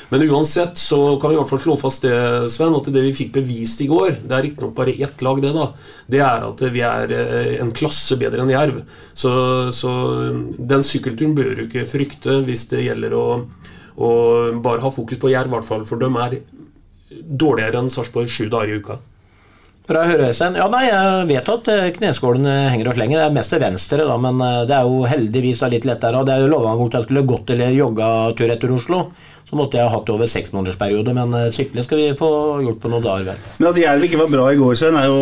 Men 0.09 0.25
uansett 0.29 0.77
så 0.81 0.99
kan 1.21 1.33
vi 1.33 1.37
i 1.37 1.41
hvert 1.41 1.51
fall 1.51 1.61
slå 1.65 1.75
fast 1.77 2.05
det, 2.05 2.15
Sven, 2.53 2.77
at 2.77 2.89
det 2.93 3.03
vi 3.05 3.15
fikk 3.23 3.33
bevist 3.37 3.81
i 3.85 3.89
går, 3.89 4.21
det 4.21 4.37
er 4.37 4.45
riktignok 4.45 4.75
bare 4.77 4.97
ett 4.97 5.25
lag, 5.25 5.41
det, 5.41 5.53
da. 5.57 5.67
Det 6.09 6.21
er 6.25 6.45
at 6.45 6.63
vi 6.73 6.85
er 6.85 7.13
en 7.61 7.73
klasse 7.73 8.17
bedre 8.21 8.45
enn 8.45 8.53
Jerv. 8.53 8.81
Så, 9.13 9.31
så 9.73 9.91
den 10.57 10.85
sykkelturen 10.85 11.37
bør 11.37 11.53
du 11.57 11.65
ikke 11.67 11.89
frykte 11.89 12.39
hvis 12.45 12.65
det 12.73 12.85
gjelder 12.87 13.17
å 13.17 13.27
og 13.99 14.59
bare 14.63 14.83
ha 14.83 14.91
fokus 14.93 15.19
på 15.19 15.31
Jerv, 15.33 15.51
i 15.51 15.55
hvert 15.57 15.67
fall, 15.67 15.85
for 15.87 16.01
de 16.01 16.09
er 16.23 16.39
dårligere 17.09 17.81
enn 17.81 17.91
Sarpsborg 17.91 18.31
sju 18.31 18.47
dager 18.51 18.73
i 18.73 18.79
uka. 18.79 18.99
Høre, 19.89 20.27
Øystein. 20.29 20.53
Ja, 20.53 20.67
nei, 20.69 20.83
Jeg 20.85 21.25
vet 21.31 21.49
at 21.49 21.69
eh, 21.73 21.87
kneskålene 21.95 22.69
henger 22.69 22.91
oss 22.91 22.99
lenger. 22.99 23.17
Det 23.17 23.25
er 23.25 23.33
mest 23.33 23.49
til 23.49 23.61
venstre, 23.63 24.05
da, 24.05 24.17
men 24.21 24.37
eh, 24.45 24.61
det 24.69 24.75
er 24.77 24.85
jo 24.85 24.99
heldigvis 25.09 25.63
litt 25.73 25.87
lettere. 25.89 26.19
og 26.19 26.27
Det 26.27 26.35
er 26.35 26.43
jo 26.43 26.51
lova 26.51 26.75
at 26.75 26.97
jeg 26.99 27.07
skulle 27.07 27.25
gått 27.25 27.49
eller 27.55 27.73
jogga 27.73 28.09
tur 28.37 28.53
etter 28.53 28.75
Oslo. 28.75 28.99
Så 29.49 29.57
måtte 29.57 29.79
jeg 29.79 29.89
ha 29.89 29.95
hatt 29.95 30.05
det 30.05 30.13
over 30.13 30.29
seks 30.29 30.53
måneders 30.53 30.77
periode, 30.77 31.13
men 31.17 31.33
eh, 31.33 31.49
sykle 31.55 31.81
skal 31.81 32.03
vi 32.03 32.11
få 32.13 32.29
gjort 32.67 32.81
på 32.83 32.91
noen 32.93 33.07
dager. 33.07 33.31
vel. 33.31 33.39
Men 33.57 33.71
at 33.71 33.81
Jerv 33.81 34.05
ikke 34.05 34.21
var 34.21 34.33
bra 34.35 34.45
i 34.53 34.59
går, 34.59 34.77
Sven, 34.77 34.99
er 34.99 35.09
jo, 35.09 35.21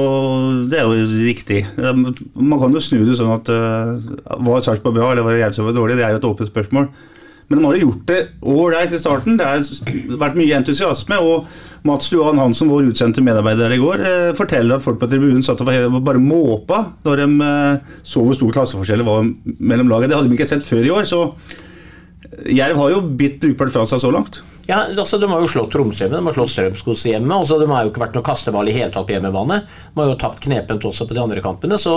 det 0.67 0.81
er 0.81 0.91
jo 0.91 1.05
riktig. 1.29 1.62
Man 1.79 2.60
kan 2.60 2.75
jo 2.75 2.84
snu 2.84 3.05
det 3.07 3.15
sånn 3.22 3.31
at 3.38 3.48
uh, 3.48 3.96
var 4.43 4.65
Sarpsborg 4.65 5.00
bra, 5.00 5.13
eller 5.13 5.24
var 5.24 5.39
Jerv 5.39 5.55
som 5.55 5.69
var 5.69 5.79
dårlig? 5.79 5.96
Det 5.96 6.10
er 6.10 6.17
jo 6.17 6.19
et 6.19 6.27
åpent 6.27 6.51
spørsmål. 6.51 6.91
Men 7.48 7.60
de 7.60 7.66
har 7.66 7.77
jo 7.77 7.88
gjort 7.88 8.08
det 8.10 8.20
ålreit 8.44 8.92
i 8.92 9.00
starten. 9.00 9.38
Det 9.39 9.46
har 9.48 10.18
vært 10.20 10.36
mye 10.39 10.58
entusiasme. 10.58 11.20
Og 11.24 11.48
Mats 11.88 12.10
Duan 12.12 12.42
Hansen, 12.42 12.68
vår 12.72 12.89
utsendte 12.89 13.24
medarbeider 13.24 13.72
i 13.72 13.80
går, 13.80 14.04
eh, 14.04 14.34
forteller 14.36 14.75
at 14.75 14.84
folk 14.84 15.00
på 15.00 15.08
tribunen 15.08 15.46
satt 15.46 15.62
og 15.63 15.70
bare 16.04 16.20
måpa 16.20 16.82
når 17.06 17.24
de 17.24 17.48
eh, 17.48 17.96
så 18.04 18.25
hvor 18.25 18.36
stor 18.36 18.51
klasseforskjell 18.58 19.04
det 19.04 19.08
var 19.08 19.32
mellom 19.60 19.88
laget. 19.94 20.12
Det 20.12 20.20
hadde 20.20 20.27
de 20.27 20.36
ikke 20.36 20.50
sett 20.50 20.68
før 20.68 20.84
i 20.84 20.92
år. 20.92 21.08
Så 21.08 21.24
Jerv 22.51 22.82
har 22.82 22.92
jo 22.92 23.01
bitt 23.18 23.39
brukbart 23.39 23.72
fra 23.72 23.88
seg 23.88 24.04
så 24.04 24.12
langt. 24.12 24.42
Ja, 24.67 24.81
altså 24.91 25.17
De 25.17 25.29
har 25.31 25.39
jo 25.39 25.47
slått 25.47 25.71
Tromsø 25.71 26.03
hjemme, 26.03 26.19
de 26.19 26.27
har 26.27 26.36
slått 26.36 26.51
Strømskos 26.51 27.05
hjemme. 27.07 27.31
Altså, 27.31 27.55
de 27.62 27.67
har 27.71 27.86
jo 27.86 27.91
ikke 27.93 28.03
vært 28.03 28.17
noe 28.17 28.25
kasteball 28.27 28.67
i 28.67 28.75
hele 28.75 28.91
tatt 28.91 29.07
på 29.07 29.15
hjemmebane. 29.15 29.62
De 29.63 30.01
har 30.01 30.09
jo 30.12 30.17
tapt 30.19 30.41
knepent 30.43 30.88
også 30.89 31.07
på 31.07 31.15
de 31.15 31.21
andre 31.24 31.43
kampene. 31.43 31.79
Så 31.79 31.93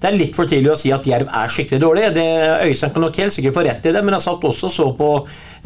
det 0.00 0.08
er 0.08 0.16
litt 0.16 0.36
for 0.36 0.48
tidlig 0.48 0.72
å 0.72 0.78
si 0.80 0.92
at 0.94 1.04
Jerv 1.08 1.28
er 1.28 1.52
skikkelig 1.52 1.82
dårlig. 1.82 2.06
Det, 2.16 2.24
Øystein 2.64 2.94
kan 2.94 3.04
nok 3.04 3.20
helt 3.20 3.34
sikkert 3.36 3.58
få 3.58 3.66
rett 3.68 3.84
i 3.84 3.92
det, 3.92 4.04
men 4.04 4.16
jeg 4.16 4.24
satt 4.24 4.46
også 4.48 4.70
så 4.72 4.88
på 4.96 5.10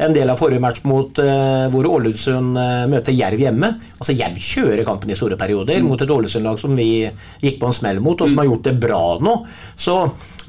en 0.03 0.15
del 0.15 0.31
av 0.31 0.39
forrige 0.39 0.63
match 0.63 0.83
mot 0.87 1.21
uh, 1.23 1.67
hvor 1.71 1.87
Ålesund 1.93 2.59
uh, 2.59 2.83
møter 2.91 3.15
Jerv 3.15 3.39
hjemme. 3.39 3.71
Altså 3.95 4.15
Jerv 4.15 4.39
kjører 4.43 4.83
kampen 4.87 5.11
i 5.11 5.17
store 5.19 5.39
perioder 5.39 5.79
mm. 5.79 5.87
mot 5.87 6.03
et 6.03 6.11
Ålesund-lag 6.11 6.59
som 6.59 6.75
vi 6.75 6.89
gikk 7.07 7.59
på 7.61 7.69
en 7.69 7.75
smell 7.75 8.03
mot, 8.03 8.19
og 8.19 8.31
som 8.31 8.43
har 8.43 8.49
gjort 8.51 8.67
det 8.67 8.75
bra 8.83 9.03
nå. 9.23 9.37
Så 9.79 9.95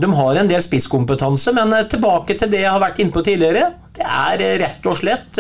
de 0.01 0.11
har 0.19 0.43
en 0.43 0.51
del 0.51 0.63
spisskompetanse, 0.67 1.55
men 1.55 1.75
uh, 1.75 1.87
tilbake 1.87 2.35
til 2.39 2.51
det 2.51 2.65
jeg 2.65 2.75
har 2.75 2.83
vært 2.83 3.03
inne 3.03 3.15
på 3.15 3.25
tidligere. 3.27 3.71
Det 4.01 4.07
er 4.09 4.61
rett 4.63 4.87
og 4.89 4.97
slett 4.97 5.37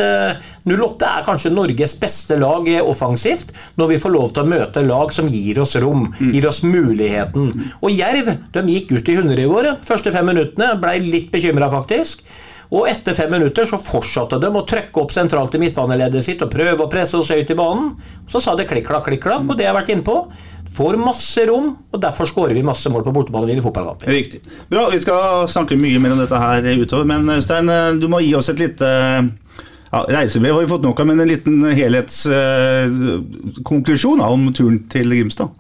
08 0.69 1.07
er 1.09 1.25
kanskje 1.25 1.53
Norges 1.55 1.95
beste 2.01 2.37
lag 2.37 2.67
offensivt, 2.83 3.55
når 3.81 3.95
vi 3.95 3.99
får 4.03 4.13
lov 4.13 4.35
til 4.37 4.45
å 4.45 4.51
møte 4.53 4.83
lag 4.85 5.15
som 5.17 5.31
gir 5.33 5.63
oss 5.63 5.73
rom, 5.81 6.05
mm. 6.11 6.35
gir 6.35 6.49
oss 6.51 6.61
muligheten. 6.67 7.49
Og 7.81 7.95
Jerv 7.95 8.29
de 8.53 8.65
gikk 8.69 8.93
ut 8.93 9.09
i 9.09 9.17
100 9.17 9.41
i 9.41 9.49
går. 9.49 9.71
Første 9.87 10.13
fem 10.13 10.29
minuttene 10.29 10.75
ble 10.83 10.99
litt 11.07 11.33
bekymra, 11.33 11.71
faktisk. 11.73 12.21
Og 12.71 12.87
etter 12.87 13.17
fem 13.19 13.33
minutter 13.35 13.67
så 13.67 13.75
fortsatte 13.83 14.39
de 14.39 14.47
å 14.55 14.63
trykke 14.69 15.01
opp 15.03 15.11
sentralt 15.11 15.57
i 15.59 15.61
midtbaneleddet 15.63 16.23
sitt 16.27 16.43
og 16.45 16.53
prøve 16.53 16.85
å 16.85 16.91
presse 16.91 17.19
oss 17.19 17.31
høyt 17.35 17.51
i 17.51 17.57
banen. 17.59 17.89
Så 18.31 18.41
sa 18.45 18.55
det 18.59 18.69
klikk-klakk, 18.71 19.05
klikk-klakk, 19.09 19.49
og 19.49 19.57
det 19.59 19.67
har 19.67 19.73
jeg 19.73 19.81
vært 19.81 19.93
inne 19.97 20.07
på. 20.07 20.17
Får 20.71 20.95
masse 21.03 21.43
rom, 21.51 21.69
og 21.91 21.99
derfor 22.03 22.25
skårer 22.31 22.55
vi 22.55 22.63
masse 22.67 22.91
mål 22.95 23.03
på 23.09 23.15
bortebane 23.17 23.57
i 23.57 23.65
fotballkamper. 23.65 24.07
Riktig. 24.15 24.39
Bra, 24.71 24.83
vi 24.93 24.99
skal 25.03 25.21
snakke 25.51 25.81
mye 25.81 25.99
mer 26.03 26.13
om 26.15 26.21
dette 26.23 26.39
her 26.45 26.61
utover, 26.79 27.05
men 27.11 27.23
Øystein, 27.35 27.67
du 27.99 28.07
må 28.13 28.19
gi 28.23 28.33
oss 28.39 28.51
et 28.55 28.63
lite 28.63 28.87
ja, 29.91 30.01
Reisebrev 30.07 30.55
har 30.55 30.63
vi 30.63 30.71
fått 30.71 30.87
nok 30.87 31.03
av, 31.03 31.07
men 31.11 31.19
en 31.25 31.33
liten 31.33 31.57
helhetskonklusjon 31.75 34.23
uh, 34.23 34.31
om 34.31 34.47
turen 34.55 34.79
til 34.93 35.11
Grimstad? 35.11 35.51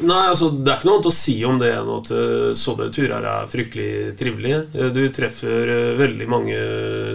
Nei, 0.00 0.20
altså 0.30 0.48
Det 0.54 0.70
er 0.70 0.78
ikke 0.78 0.88
noe 0.88 0.98
annet 0.98 1.08
å 1.10 1.14
si 1.14 1.34
om 1.46 1.58
det 1.60 1.70
enn 1.74 1.90
at 1.94 2.12
uh, 2.14 2.52
sånne 2.56 2.88
turer 2.94 3.26
er 3.32 3.50
fryktelig 3.50 3.90
trivelige. 4.20 4.62
Uh, 4.74 4.88
du 4.94 5.02
treffer 5.14 5.72
uh, 5.72 5.98
veldig 5.98 6.28
mange 6.30 6.60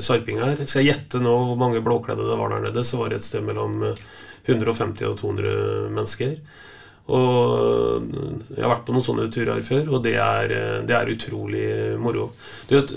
sarpinger. 0.04 0.62
Skal 0.66 0.84
jeg 0.84 0.94
gjette 0.94 1.22
nå 1.24 1.34
hvor 1.50 1.60
mange 1.60 1.84
blåkledde 1.86 2.28
det 2.28 2.38
var 2.40 2.54
der 2.54 2.68
nede, 2.68 2.86
så 2.86 3.02
var 3.02 3.12
det 3.12 3.22
et 3.22 3.28
sted 3.28 3.46
mellom 3.48 3.82
150 4.46 5.10
og 5.10 5.18
200 5.22 5.56
mennesker. 5.96 6.38
Og 7.06 8.06
Jeg 8.56 8.64
har 8.64 8.72
vært 8.72 8.86
på 8.88 8.94
noen 8.96 9.06
sånne 9.06 9.28
turer 9.34 9.60
før, 9.62 9.92
og 9.94 10.00
det 10.06 10.16
er, 10.18 10.54
det 10.90 10.96
er 10.96 11.12
utrolig 11.14 11.68
moro. 12.02 12.32
Du 12.66 12.74
vet, 12.74 12.94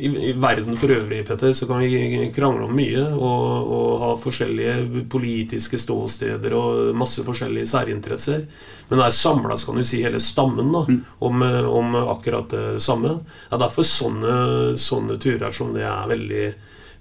i, 0.00 0.08
i, 0.08 0.32
verden 0.40 0.78
for 0.80 0.94
øvrig 0.94 1.20
Petter, 1.28 1.52
så 1.56 1.68
kan 1.68 1.82
vi 1.82 2.30
krangle 2.32 2.64
om 2.64 2.72
mye 2.76 3.02
og, 3.10 3.44
og, 3.60 3.90
ha 4.00 4.10
forskjellige 4.20 5.04
politiske 5.12 5.80
ståsteder 5.80 6.56
og 6.56 6.96
masse 6.96 7.24
forskjellige 7.26 7.68
særinteresser. 7.68 8.46
Men 8.88 9.04
er 9.04 9.12
samla, 9.14 9.58
kan 9.60 9.76
du 9.76 9.84
si 9.84 10.00
hele 10.04 10.22
stammen 10.24 10.72
da, 10.72 10.84
mm. 10.88 11.00
om, 11.28 11.44
om 11.68 12.00
akkurat 12.06 12.48
det 12.56 12.66
samme. 12.80 13.18
Det 13.44 13.58
er 13.58 13.64
derfor 13.66 13.86
sånne, 13.86 14.34
sånne 14.80 15.20
turer 15.20 15.52
som 15.52 15.76
det 15.76 15.84
er 15.84 16.10
veldig 16.10 16.44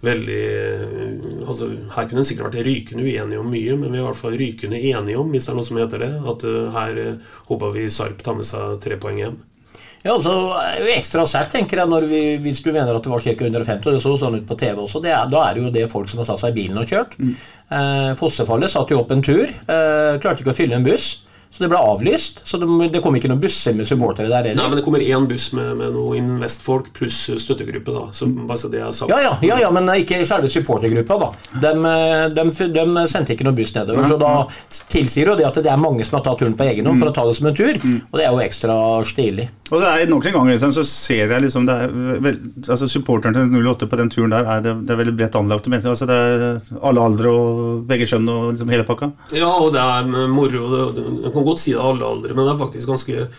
veldig 0.05 0.43
altså 1.43 1.69
Her 1.95 2.07
kunne 2.07 2.21
en 2.21 2.27
sikkert 2.27 2.53
vært 2.53 2.67
rykende 2.67 3.03
uenige 3.03 3.41
om 3.41 3.49
mye, 3.51 3.75
men 3.75 3.91
vi 3.91 3.97
er 3.97 4.03
i 4.03 4.07
hvert 4.07 4.19
fall 4.21 4.37
rykende 4.39 4.79
enige 4.79 5.19
om, 5.19 5.29
hvis 5.33 5.47
det 5.47 5.53
er 5.53 5.59
noe 5.59 5.67
som 5.67 5.79
heter 5.81 6.03
det, 6.05 6.11
at 6.33 6.45
uh, 6.47 6.57
her 6.75 6.99
uh, 7.03 7.29
håper 7.49 7.73
vi 7.75 7.89
Sarp 7.91 8.23
tar 8.23 8.37
med 8.37 8.47
seg 8.47 8.79
tre 8.85 8.99
poeng 9.01 9.19
hjem. 9.19 9.37
Ja, 9.99 10.13
altså, 10.13 10.33
Ekstra 10.93 11.25
sært, 11.27 11.49
tenker 11.51 11.81
jeg, 11.81 12.07
vi, 12.07 12.21
hvis 12.39 12.61
du 12.63 12.69
mener 12.71 12.95
at 12.95 13.03
det 13.03 13.11
var 13.11 13.23
ca. 13.23 13.33
150, 13.35 13.87
og 13.89 13.97
det 13.97 14.03
så 14.03 14.13
sånn 14.21 14.37
ut 14.39 14.45
på 14.47 14.55
TV 14.59 14.79
også. 14.85 15.01
Er, 15.03 15.25
da 15.31 15.41
er 15.43 15.57
det 15.57 15.65
jo 15.65 15.71
det 15.75 15.87
folk 15.91 16.07
som 16.11 16.21
har 16.21 16.29
satt 16.29 16.39
seg 16.39 16.53
i 16.53 16.61
bilen 16.61 16.79
og 16.79 16.87
kjørt. 16.87 17.17
Mm. 17.19 17.33
Eh, 17.75 18.11
Fossefallet 18.19 18.71
satte 18.71 18.95
jo 18.95 19.01
opp 19.01 19.11
en 19.11 19.23
tur. 19.25 19.43
Eh, 19.43 20.13
klarte 20.23 20.45
ikke 20.45 20.53
å 20.53 20.55
fylle 20.55 20.79
en 20.79 20.87
buss. 20.87 21.09
Så 21.49 21.63
det 21.63 21.69
ble 21.71 21.79
avlyst. 21.81 22.41
Så 22.47 22.59
det, 22.61 22.67
det 22.93 23.01
kom 23.03 23.15
ikke 23.17 23.31
noen 23.31 23.41
busser 23.41 23.73
med 23.75 23.87
supportere 23.89 24.29
der 24.29 24.51
heller. 24.51 24.59
Nei, 24.59 24.67
men 24.69 24.79
det 24.79 24.85
kommer 24.85 25.03
én 25.03 25.25
buss 25.29 25.49
med, 25.57 25.71
med 25.79 25.95
noe 25.95 26.17
Invest-folk 26.19 26.91
pluss 26.95 27.17
støttegruppe, 27.41 27.95
da. 27.95 28.05
Så 28.15 28.29
bare 28.29 28.61
så 28.61 28.69
det 28.71 28.83
er 28.85 28.93
sagt. 28.95 29.11
Ja, 29.11 29.19
ja, 29.25 29.33
ja, 29.45 29.59
ja 29.65 29.71
men 29.73 29.89
ikke 29.95 30.21
selve 30.29 30.51
supportergruppa, 30.51 31.17
da. 31.23 31.31
De, 31.65 31.73
de, 32.37 32.47
de, 32.75 32.85
sendte 33.09 33.33
ikke 33.35 33.47
noen 33.47 33.57
buss 33.57 33.73
nedover. 33.75 34.05
Så 34.11 34.19
da 34.21 34.33
tilsier 34.93 35.33
jo 35.33 35.37
det 35.39 35.47
at 35.49 35.57
det 35.65 35.73
er 35.73 35.81
mange 35.81 36.05
som 36.07 36.19
har 36.19 36.25
tatt 36.27 36.43
turen 36.43 36.57
på 36.59 36.69
egen 36.69 36.89
hånd 36.89 37.01
for 37.01 37.11
å 37.11 37.15
ta 37.17 37.25
det 37.27 37.37
som 37.39 37.49
en 37.49 37.57
tur. 37.57 37.81
Og 37.81 38.19
det 38.19 38.27
er 38.27 38.29
jo 38.29 38.43
ekstra 38.45 38.77
stilig. 39.07 39.49
Og 39.69 39.83
det 39.83 39.89
er 39.89 40.07
Nok 40.09 40.25
en 40.25 40.33
gang 40.33 40.47
liksom, 40.49 40.71
så 40.73 40.83
ser 40.87 41.29
jeg 41.29 41.43
liksom 41.43 41.67
det 41.67 41.73
er, 41.83 41.91
vel, 42.23 42.37
altså 42.63 42.87
Supporterne 42.89 43.43
til 43.51 43.67
08 43.69 43.89
på 43.91 43.99
den 43.99 44.09
turen 44.09 44.31
der 44.33 44.47
er 44.49 44.63
det, 44.65 44.71
det 44.87 44.93
er 44.95 44.99
veldig 45.03 45.13
bredt 45.19 45.35
anlagte 45.37 45.69
mennesker. 45.69 45.93
Altså, 45.93 46.07
det 46.09 46.15
er 46.17 46.79
alle 46.89 47.03
aldre 47.05 47.33
og 47.33 47.83
begge 47.89 48.07
kjønn 48.09 48.25
og 48.31 48.47
liksom 48.53 48.71
hele 48.73 48.85
pakka. 48.87 49.11
Ja, 49.37 49.51
og 49.51 49.73
det 49.75 49.83
er 49.83 50.09
moro. 50.31 50.63
Det, 50.73 50.87
det, 50.97 51.33
kan 51.39 51.47
godt 51.47 51.63
si 51.63 51.73
det 51.75 51.81
alle 51.83 52.05
aldre, 52.05 52.35
men 52.35 52.45
det 52.45 52.53
er 52.55 52.61
faktisk 52.65 52.91
ganske 52.91 53.29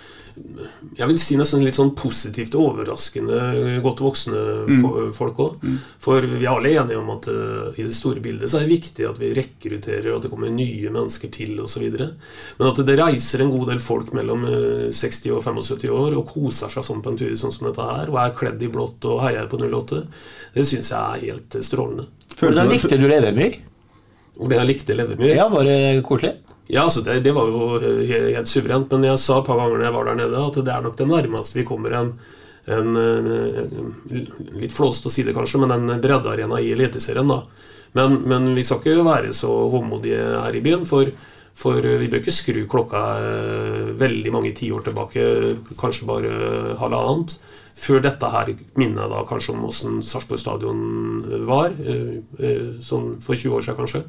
jeg 0.97 1.07
vil 1.09 1.19
si 1.21 1.37
nesten 1.39 1.63
litt 1.65 1.77
sånn 1.79 1.93
positivt 1.97 2.55
overraskende 2.59 3.81
godt 3.85 4.03
voksne 4.05 4.41
mm. 4.69 4.85
folk 5.15 5.41
òg. 5.43 5.63
Mm. 5.65 5.77
For 6.03 6.27
vi 6.27 6.45
er 6.45 6.51
alle 6.53 6.73
enige 6.83 6.99
om 7.01 7.11
at 7.15 7.29
uh, 7.31 7.71
i 7.75 7.85
det 7.87 7.95
store 7.95 8.23
bildet 8.25 8.51
så 8.51 8.59
er 8.59 8.67
det 8.67 8.77
viktig 8.79 9.07
at 9.09 9.21
vi 9.21 9.33
rekrutterer, 9.37 10.11
og 10.11 10.19
at 10.19 10.27
det 10.27 10.33
kommer 10.33 10.53
nye 10.53 10.93
mennesker 10.93 11.33
til 11.35 11.61
osv. 11.63 11.87
Men 11.91 12.69
at 12.71 12.83
det 12.87 12.99
reiser 13.01 13.45
en 13.45 13.53
god 13.55 13.73
del 13.73 13.83
folk 13.85 14.13
mellom 14.17 14.47
uh, 14.49 14.87
60 14.91 15.37
og 15.37 15.45
75 15.47 15.89
år 15.95 16.19
og 16.19 16.35
koser 16.35 16.73
seg 16.73 16.87
sånn 16.87 17.03
på 17.05 17.15
en 17.15 17.21
tur 17.21 17.33
sånn 17.39 17.55
som 17.55 17.71
dette 17.71 17.89
her, 17.91 18.13
og 18.13 18.21
er 18.23 18.37
kledd 18.43 18.63
i 18.67 18.71
blått 18.73 19.09
og 19.11 19.25
heier 19.25 19.51
på 19.51 19.61
08, 19.63 20.05
det 20.57 20.69
syns 20.69 20.93
jeg 20.93 21.01
er 21.01 21.27
helt 21.31 21.59
strålende. 21.65 22.09
Hvordan 22.41 22.71
likte 22.71 22.99
du 22.99 23.09
Levermyr? 23.09 23.59
Hvordan 24.41 24.63
jeg 24.63 24.73
likte 24.73 24.97
Levemyr? 24.97 25.35
Ja, 25.37 25.51
Var 25.53 25.67
det 25.69 25.81
koselig? 26.07 26.39
Ja, 26.71 26.85
altså 26.87 27.03
det, 27.03 27.21
det, 27.27 27.33
var 27.35 27.49
jo 27.51 27.81
helt 27.81 28.51
suverent. 28.51 28.93
Men 28.95 29.09
jeg 29.11 29.23
sa 29.23 29.41
et 29.41 29.49
par 29.49 29.59
ganger 29.59 29.79
når 29.81 29.89
jeg 29.89 29.97
var 29.97 30.11
der 30.11 30.21
nede, 30.21 30.45
at 30.47 30.61
det 30.61 30.75
er 30.75 30.87
nok 30.87 30.99
det 30.99 31.09
nærmeste 31.11 31.59
vi 31.59 31.67
kommer 31.67 31.97
en, 31.99 32.15
en, 32.71 33.01
en 33.01 33.93
Litt 34.61 34.75
flåst 34.75 35.09
å 35.09 35.13
si 35.13 35.25
det, 35.27 35.35
kanskje, 35.37 35.63
men 35.65 35.75
en 35.75 36.03
breddearena 36.03 36.61
i 36.63 36.73
Eliteserien. 36.77 37.35
Men, 37.99 38.21
men, 38.31 38.53
vi 38.55 38.65
skal 38.67 38.83
ikke 38.83 39.07
være 39.07 39.35
så 39.35 39.51
håndmodige 39.73 40.23
her 40.45 40.57
i 40.57 40.63
byen. 40.65 40.87
For, 40.87 41.11
for 41.61 41.83
vi 41.83 42.11
bør 42.11 42.23
ikke 42.23 42.35
skru 42.35 42.61
klokka 42.71 43.07
eh, 43.19 43.89
veldig 43.99 44.35
mange 44.37 44.55
tiår 44.59 44.87
tilbake, 44.87 45.25
kanskje 45.81 46.07
bare 46.11 46.37
halvannet. 46.81 47.41
Før 47.81 48.03
dette 48.05 48.29
her 48.29 48.51
minner 48.79 49.07
jeg 49.07 49.13
da 49.13 49.25
kanskje 49.29 49.55
om 49.55 49.67
åssen 49.69 50.01
Sarpsborg 50.05 50.41
stadion 50.43 50.81
var, 51.49 51.75
eh, 51.81 52.21
eh, 52.39 52.71
sånn 52.85 53.15
for 53.25 53.35
20 53.35 53.57
år 53.57 53.67
siden 53.67 53.79
kanskje. 53.81 54.03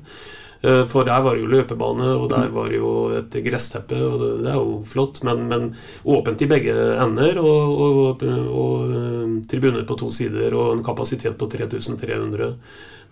Eh, 0.61 0.83
For 0.85 1.07
der 1.07 1.21
var 1.25 1.35
det 1.35 1.41
jo 1.41 1.49
løpebane, 1.49 2.09
og 2.13 2.29
der 2.29 2.51
var 2.53 2.69
det 2.69 2.77
jo 2.77 2.93
et 3.17 3.37
gressteppe, 3.45 3.97
og 3.97 4.19
det, 4.21 4.31
det 4.45 4.51
er 4.53 4.59
jo 4.59 4.77
flott. 4.85 5.23
Men, 5.25 5.47
men 5.49 5.69
åpent 6.05 6.41
i 6.41 6.49
begge 6.49 6.75
ender, 7.01 7.39
og, 7.41 7.81
og, 7.85 8.01
og 8.21 8.25
og 8.61 9.47
tribuner 9.49 9.85
på 9.87 9.97
to 9.97 10.11
sider, 10.13 10.53
og 10.53 10.75
en 10.77 10.83
kapasitet 10.85 11.37
på 11.37 11.49
3300. 11.49 12.53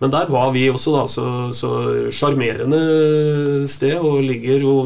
Men 0.00 0.12
der 0.14 0.30
var 0.32 0.52
vi 0.54 0.68
også, 0.70 0.94
da. 0.96 1.02
Så 1.10 1.26
så 1.52 1.72
sjarmerende 2.14 3.66
sted, 3.68 3.98
og 3.98 4.22
ligger 4.22 4.62
jo 4.66 4.76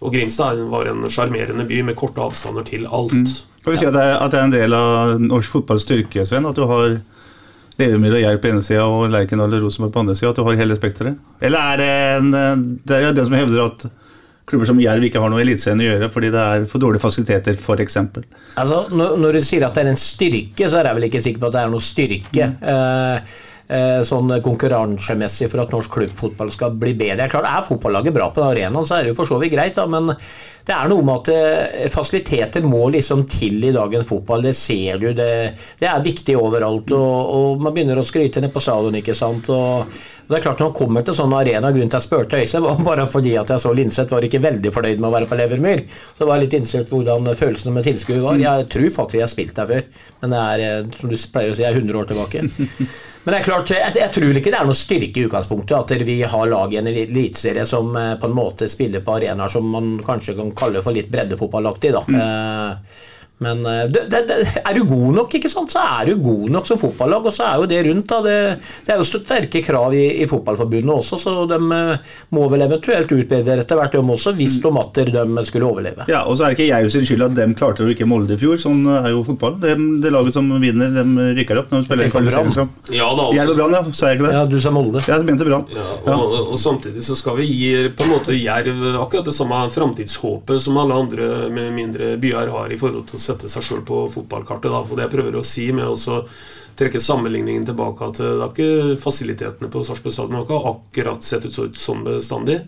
Og 0.00 0.14
Grimstad 0.14 0.56
var 0.72 0.88
en 0.88 1.04
sjarmerende 1.12 1.66
by 1.68 1.82
med 1.84 1.94
korte 1.94 2.22
avstander 2.24 2.64
til 2.64 2.86
alt. 2.88 3.12
Kan 3.60 3.74
vi 3.74 3.76
si 3.76 3.84
at 3.84 3.92
det, 3.92 4.00
er, 4.00 4.14
at 4.16 4.32
det 4.32 4.38
er 4.38 4.46
en 4.46 4.54
del 4.54 4.72
av 4.72 5.18
norsk 5.20 5.52
fotballs 5.52 5.84
styrke, 5.84 6.24
Sven? 6.24 6.46
At 6.48 6.56
du 6.56 6.64
har 6.64 6.94
Levermyr 7.80 8.18
og 8.18 8.22
Jerv 8.24 8.42
på 8.42 8.52
ene 8.52 8.64
sida 8.66 8.84
og 8.86 9.08
Lerkendal 9.12 9.56
og 9.58 9.66
Rosenborg 9.66 9.94
på 9.94 10.04
andre 10.04 10.16
sida? 10.18 10.30
At 10.32 10.38
du 10.40 10.44
har 10.46 10.60
hele 10.60 10.76
spekteret? 10.78 11.18
Eller 11.40 11.72
er 11.72 11.80
det 11.80 11.90
en 12.20 12.30
Det 12.84 12.96
er 12.96 13.08
jo 13.08 13.16
den 13.16 13.28
som 13.28 13.38
hevder 13.40 13.66
at 13.66 13.90
klubber 14.50 14.66
som 14.66 14.80
Jerv 14.82 15.04
ikke 15.06 15.20
har 15.22 15.30
noe 15.30 15.42
Eliteserien 15.42 15.82
å 15.82 15.86
gjøre 15.86 16.08
fordi 16.12 16.32
det 16.34 16.40
er 16.54 16.66
for 16.70 16.82
dårlige 16.82 17.02
fasiliteter, 17.04 17.54
f.eks. 17.54 17.98
Altså, 18.58 18.80
når, 18.90 19.38
du 19.38 19.44
sier 19.46 19.66
at 19.66 19.76
det 19.76 19.84
er 19.84 19.92
en 19.92 20.00
styrke, 20.00 20.66
så 20.66 20.80
er 20.80 20.90
jeg 20.90 20.98
vel 20.98 21.06
ikke 21.10 21.22
sikker 21.26 21.42
på 21.42 21.50
at 21.50 21.56
det 21.56 21.62
er 21.62 21.72
noe 21.74 21.84
styrke. 21.84 22.48
Mm. 22.50 22.66
eh, 22.74 23.38
sånn 24.06 24.32
konkurransemessig 24.42 25.46
for 25.52 25.62
at 25.62 25.74
norsk 25.74 25.92
klubbfotball 25.94 26.50
skal 26.50 26.74
bli 26.74 26.94
bedre. 26.98 27.28
Klart, 27.30 27.46
Er 27.46 27.66
fotballaget 27.68 28.16
bra 28.16 28.30
på 28.34 28.42
den 28.42 28.50
arenaen, 28.50 28.86
så 28.88 28.96
er 28.96 29.04
det 29.04 29.12
jo 29.12 29.20
for 29.20 29.30
så 29.30 29.38
vidt 29.38 29.54
greit, 29.54 29.76
da, 29.78 29.86
men 29.86 30.10
det 30.70 30.76
er 30.76 30.90
noe 30.90 31.02
med 31.02 31.22
at 31.22 31.28
eh, 31.32 31.88
fasiliteter 31.90 32.64
må 32.68 32.84
liksom 32.92 33.24
til 33.30 33.62
i 33.64 33.72
dagens 33.74 34.06
fotball. 34.06 34.44
Det 34.44 34.52
ser 34.54 35.00
du. 35.00 35.08
Det, 35.16 35.30
det 35.80 35.88
er 35.88 36.04
viktig 36.04 36.36
overalt. 36.38 36.92
Og, 36.94 37.32
og 37.34 37.64
man 37.64 37.74
begynner 37.74 37.98
å 37.98 38.06
skryte 38.06 38.42
ned 38.42 38.52
på 38.54 38.62
stadion, 38.62 38.98
ikke 39.00 39.16
sant. 39.16 39.48
Og, 39.50 39.88
og 39.88 40.30
det 40.30 40.38
er 40.38 40.44
klart 40.44 40.62
Når 40.62 40.70
man 40.70 40.76
kommer 40.76 41.06
til 41.06 41.16
sånne 41.16 41.40
arena, 41.42 41.72
grunnen 41.72 41.90
til 41.90 41.98
at 41.98 42.04
jeg 42.04 42.08
spurte 42.08 42.42
Øystein, 42.42 42.66
var 42.68 42.84
bare 42.86 43.06
fordi 43.10 43.34
at 43.40 43.50
jeg 43.50 43.64
så 43.64 43.72
Linseth 43.74 44.14
var 44.14 44.26
ikke 44.26 44.42
veldig 44.44 44.74
fornøyd 44.76 45.00
med 45.00 45.08
å 45.10 45.14
være 45.16 45.30
på 45.30 45.40
Levermyr. 45.40 45.84
Så 46.18 46.28
var 46.28 46.38
jeg 46.38 46.46
litt 46.46 46.58
interessert 46.60 46.92
hvordan 46.92 47.32
følelsene 47.40 47.74
med 47.74 47.88
tilskuere 47.88 48.26
var. 48.26 48.42
Jeg 48.44 48.68
tror 48.76 48.90
faktisk 49.00 49.18
jeg 49.18 49.26
har 49.26 49.32
spilt 49.34 49.56
der 49.56 49.72
før, 49.72 49.88
men 50.22 50.36
det 50.36 50.44
er 50.52 50.66
eh, 50.68 50.92
som 51.00 51.10
du 51.10 51.18
pleier 51.32 51.54
å 51.54 51.56
si, 51.56 51.64
jeg 51.64 51.72
er 51.72 51.80
100 51.80 52.02
år 52.04 52.12
tilbake. 52.12 52.44
Men 53.22 53.34
det 53.34 53.38
er 53.40 53.44
klart, 53.44 53.70
jeg, 53.74 53.92
jeg 54.00 54.12
tror 54.14 54.38
ikke 54.38 54.52
det 54.52 54.58
er 54.58 54.68
noe 54.68 54.78
styrke 54.78 55.20
i 55.20 55.26
utgangspunktet 55.28 55.76
at 55.76 56.04
vi 56.08 56.20
har 56.24 56.48
lag 56.48 56.72
i 56.72 56.78
en 56.80 56.88
eliteserie 56.88 57.66
som 57.68 57.92
eh, 57.98 58.14
på 58.20 58.30
en 58.30 58.36
måte 58.36 58.68
spiller 58.72 59.04
på 59.04 59.18
arenaer 59.18 59.52
som 59.52 59.66
man 59.68 59.98
kanskje 60.04 60.38
kan 60.38 60.54
kalle 60.56 60.80
for 60.84 60.96
litt 60.96 61.10
breddefotballaktig. 61.12 61.92
da. 61.98 62.04
Eh, 62.08 63.00
men 63.40 63.64
eh, 63.66 63.84
det, 63.88 64.04
det, 64.12 64.20
det, 64.28 64.36
er 64.60 64.76
du 64.76 64.84
god 64.84 65.14
nok, 65.16 65.34
ikke 65.38 65.48
sant, 65.48 65.72
så 65.72 65.80
er 65.80 66.10
du 66.10 66.20
god 66.20 66.50
nok 66.52 66.66
som 66.68 66.80
fotballag. 66.80 67.24
Og 67.30 67.32
så 67.32 67.46
er 67.48 67.62
jo 67.62 67.68
det 67.70 67.80
rundt. 67.86 68.06
da, 68.10 68.20
Det, 68.26 68.36
det 68.86 68.92
er 68.92 69.00
jo 69.00 69.06
sterke 69.08 69.62
krav 69.64 69.94
i, 69.96 70.04
i 70.20 70.26
Fotballforbundet 70.28 70.92
også, 70.92 71.16
så 71.20 71.46
de 71.48 71.56
eh, 71.56 72.10
må 72.36 72.44
vel 72.52 72.66
eventuelt 72.66 73.12
utbedre 73.16 73.56
etter 73.62 73.80
hvert, 73.80 73.96
de 73.96 74.16
også, 74.16 74.34
hvis 74.36 74.58
de 74.60 74.72
atter 74.82 75.12
de 75.14 75.44
skulle 75.48 75.70
overleve. 75.70 76.04
Ja, 76.10 76.26
og 76.28 76.36
så 76.36 76.46
er 76.46 76.52
det 76.52 76.58
ikke 76.58 76.68
jeg 76.68 76.92
sin 76.92 77.08
skyld 77.08 77.26
at 77.30 77.38
de 77.38 77.46
klarte 77.56 77.84
å 77.84 77.88
rykke 77.88 78.08
Molde 78.10 78.36
i 78.36 78.40
fjor. 78.40 78.60
Sånn 78.60 78.84
er 78.92 79.08
jo 79.14 79.24
fotball. 79.24 79.56
Det, 79.62 79.72
det 80.04 80.12
laget 80.12 80.36
som 80.36 80.52
vinner, 80.60 80.92
de 80.92 81.30
rykker 81.40 81.62
opp 81.62 81.72
når 81.72 81.80
de 81.80 81.88
spiller 81.88 82.12
kvalifiseringskamp. 82.12 82.92
Ja, 82.92 83.08
da, 83.16 83.30
Jerv 83.38 83.54
og 83.54 83.62
Brann, 83.62 83.78
ja. 83.78 83.82
Sa 83.96 84.12
jeg 84.12 84.20
ikke 84.20 84.28
det? 84.28 84.34
Ja, 84.36 84.44
du 84.50 84.58
sa 84.60 84.74
Molde. 84.74 85.00
Ja, 85.06 85.16
jeg 85.16 85.28
mente 85.30 85.48
Brann. 85.48 85.64
Ja, 85.72 85.88
og, 86.12 86.36
og 86.52 86.60
samtidig 86.60 87.06
så 87.08 87.16
skal 87.16 87.40
vi 87.40 87.48
gi 87.48 87.72
på 87.96 88.04
en 88.04 88.12
måte 88.12 88.36
Jerv 88.36 88.84
akkurat 89.00 89.32
det 89.32 89.36
samme 89.36 89.64
framtidshåpet 89.72 90.60
som 90.60 90.76
alle 90.80 91.00
andre 91.06 91.48
med 91.52 91.72
mindre 91.72 92.12
byer 92.20 92.52
har 92.52 92.72
i 92.72 92.78
forhold 92.80 93.08
til 93.08 93.16
å 93.16 93.29
sette 93.30 93.50
seg 93.50 93.64
sjøl 93.66 93.84
på 93.88 94.04
fotballkartet. 94.12 94.70
Da. 94.70 94.82
Og 94.84 94.96
det 94.98 95.06
jeg 95.08 95.14
prøver 95.16 95.40
å 95.40 95.46
si 95.46 95.70
med 95.76 95.88
å 95.88 96.20
trekke 96.80 97.00
sammenligningen 97.02 97.66
tilbake 97.68 98.06
at 98.06 98.20
det 98.20 98.30
er 98.30 98.46
ikke 98.50 99.00
fasilitetene 99.00 99.70
på 99.72 99.82
Sarpsborg 99.84 100.14
stadion 100.14 100.38
har 100.48 100.68
akkurat 100.74 101.24
sett 101.26 101.46
ut 101.48 101.52
så- 101.54 101.72
sånn 101.76 102.04
bestandig. 102.06 102.62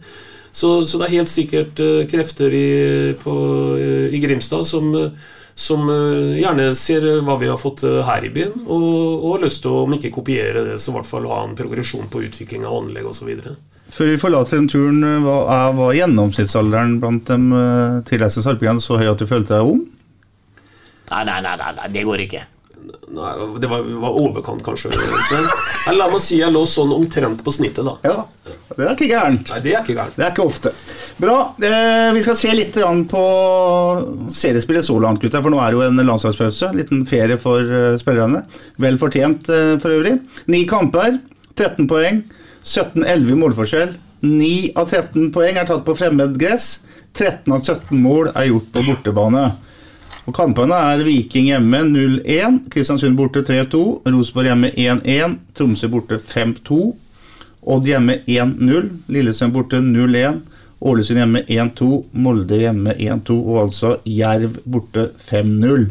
Så, 0.53 0.85
så 0.85 0.99
det 1.01 1.07
er 1.07 1.17
helt 1.17 1.31
sikkert 1.33 1.81
uh, 1.81 2.03
krefter 2.05 2.53
i, 2.53 3.15
på, 3.17 3.33
uh, 3.73 4.13
i 4.13 4.19
Grimstad 4.21 4.67
som, 4.69 4.91
uh, 4.93 5.09
som 5.55 5.89
eh, 5.89 6.41
gjerne 6.41 6.71
ser 6.77 7.05
hva 7.25 7.37
vi 7.41 7.49
har 7.51 7.59
fått 7.61 7.83
eh, 7.85 8.01
her 8.07 8.25
i 8.25 8.31
byen, 8.33 8.55
og, 8.67 8.87
og 9.21 9.27
har 9.35 9.43
lyst 9.45 9.63
til 9.65 9.73
å, 9.73 9.83
om 9.87 9.97
ikke 9.97 10.13
kopiere 10.15 10.65
det, 10.65 10.79
så 10.81 10.93
i 10.93 10.97
hvert 10.97 11.09
fall 11.09 11.29
ha 11.29 11.43
en 11.45 11.57
progresjon 11.59 12.09
på 12.13 12.23
utvikling 12.25 12.65
av 12.65 12.79
anlegg 12.83 13.09
osv. 13.11 13.29
Før 13.93 14.09
vi 14.09 14.21
forlater 14.21 14.57
den 14.57 14.71
turen, 14.73 15.03
hva 15.25 15.37
er, 15.53 15.75
var 15.77 15.97
gjennomsnittsalderen 15.99 16.95
blant 17.03 17.29
de 17.29 17.37
uh, 17.53 17.99
tilreisende 18.09 18.47
sarpingene 18.47 18.81
så 18.81 18.97
høy 19.01 19.11
at 19.11 19.21
du 19.21 19.29
følte 19.29 19.59
deg 19.59 19.75
ung? 19.75 19.83
Nei, 21.13 21.23
nei, 21.29 21.39
nei, 21.45 21.55
nei, 21.61 21.73
nei 21.77 21.93
det 21.93 22.09
går 22.09 22.25
ikke. 22.25 22.43
Nei, 23.13 23.33
det 23.61 23.69
var, 23.71 23.85
var 24.03 24.17
overkant, 24.19 24.63
kanskje. 24.65 24.91
Sven. 24.97 25.49
La 25.99 26.09
meg 26.11 26.23
si 26.25 26.39
jeg 26.41 26.53
lå 26.55 26.63
sånn 26.67 26.95
omtrent 26.97 27.43
på 27.45 27.53
snittet, 27.55 27.85
da. 27.87 27.95
Ja, 28.07 28.55
det 28.73 28.87
er 28.87 28.95
ikke 28.95 29.09
gærent. 29.11 29.53
Nei, 29.53 29.61
det 29.63 29.75
er 29.75 29.83
ikke 29.85 29.97
gærent. 29.99 30.17
Det 30.17 30.25
er 30.25 30.33
ikke 30.33 30.47
ofte. 30.49 30.73
Bra. 31.21 31.37
Eh, 31.61 32.09
vi 32.17 32.23
skal 32.25 32.39
se 32.41 32.55
litt 32.57 32.79
på 33.13 33.25
seriespillet 34.33 34.89
så 34.89 34.97
langt, 35.03 35.21
gutter. 35.23 35.45
For 35.45 35.53
nå 35.53 35.61
er 35.61 35.75
det 35.75 35.79
jo 35.79 35.85
en 35.91 36.07
landslagspause. 36.09 36.73
Liten 36.79 37.05
ferie 37.09 37.37
for 37.43 37.61
eh, 37.61 37.99
spillerne. 38.01 38.47
Vel 38.83 38.97
fortjent 39.03 39.51
eh, 39.53 39.75
for 39.83 39.99
øvrig. 39.99 40.17
Ni 40.51 40.65
kamper, 40.71 41.21
13 41.53 41.91
poeng. 41.91 42.25
17-11 42.65 43.35
i 43.35 43.39
målforskjell. 43.43 43.99
9 44.23 44.73
av 44.79 44.89
13 44.89 45.31
poeng 45.35 45.59
er 45.59 45.69
tatt 45.69 45.85
på 45.87 45.99
fremmed 45.99 46.39
gress. 46.41 46.79
13 47.13 47.53
av 47.53 47.61
17 47.61 47.99
mål 48.01 48.33
er 48.33 48.49
gjort 48.49 48.73
på 48.73 48.87
bortebane. 48.89 49.51
Og 50.23 50.35
Kampene 50.37 50.77
er 50.93 51.01
Viking 51.03 51.49
hjemme 51.51 51.81
0-1, 51.89 52.61
Kristiansund 52.71 53.17
borte 53.19 53.43
3-2, 53.43 53.81
Rosenborg 54.07 54.51
hjemme 54.53 54.71
1-1, 54.79 55.35
Tromsø 55.59 55.89
borte 55.91 56.19
5-2, 56.23 56.79
Odd 57.73 57.89
hjemme 57.91 58.21
1-0, 58.31 58.87
Lillesund 59.11 59.55
borte 59.55 59.81
0-1, 59.83 60.39
Ålesund 60.83 61.19
hjemme 61.19 61.43
1-2, 61.47 61.89
Molde 62.23 62.61
hjemme 62.63 62.95
1-2 62.95 63.35
og 63.41 63.59
altså 63.65 63.97
Jerv 64.07 64.61
borte 64.63 65.09
5-0. 65.31 65.89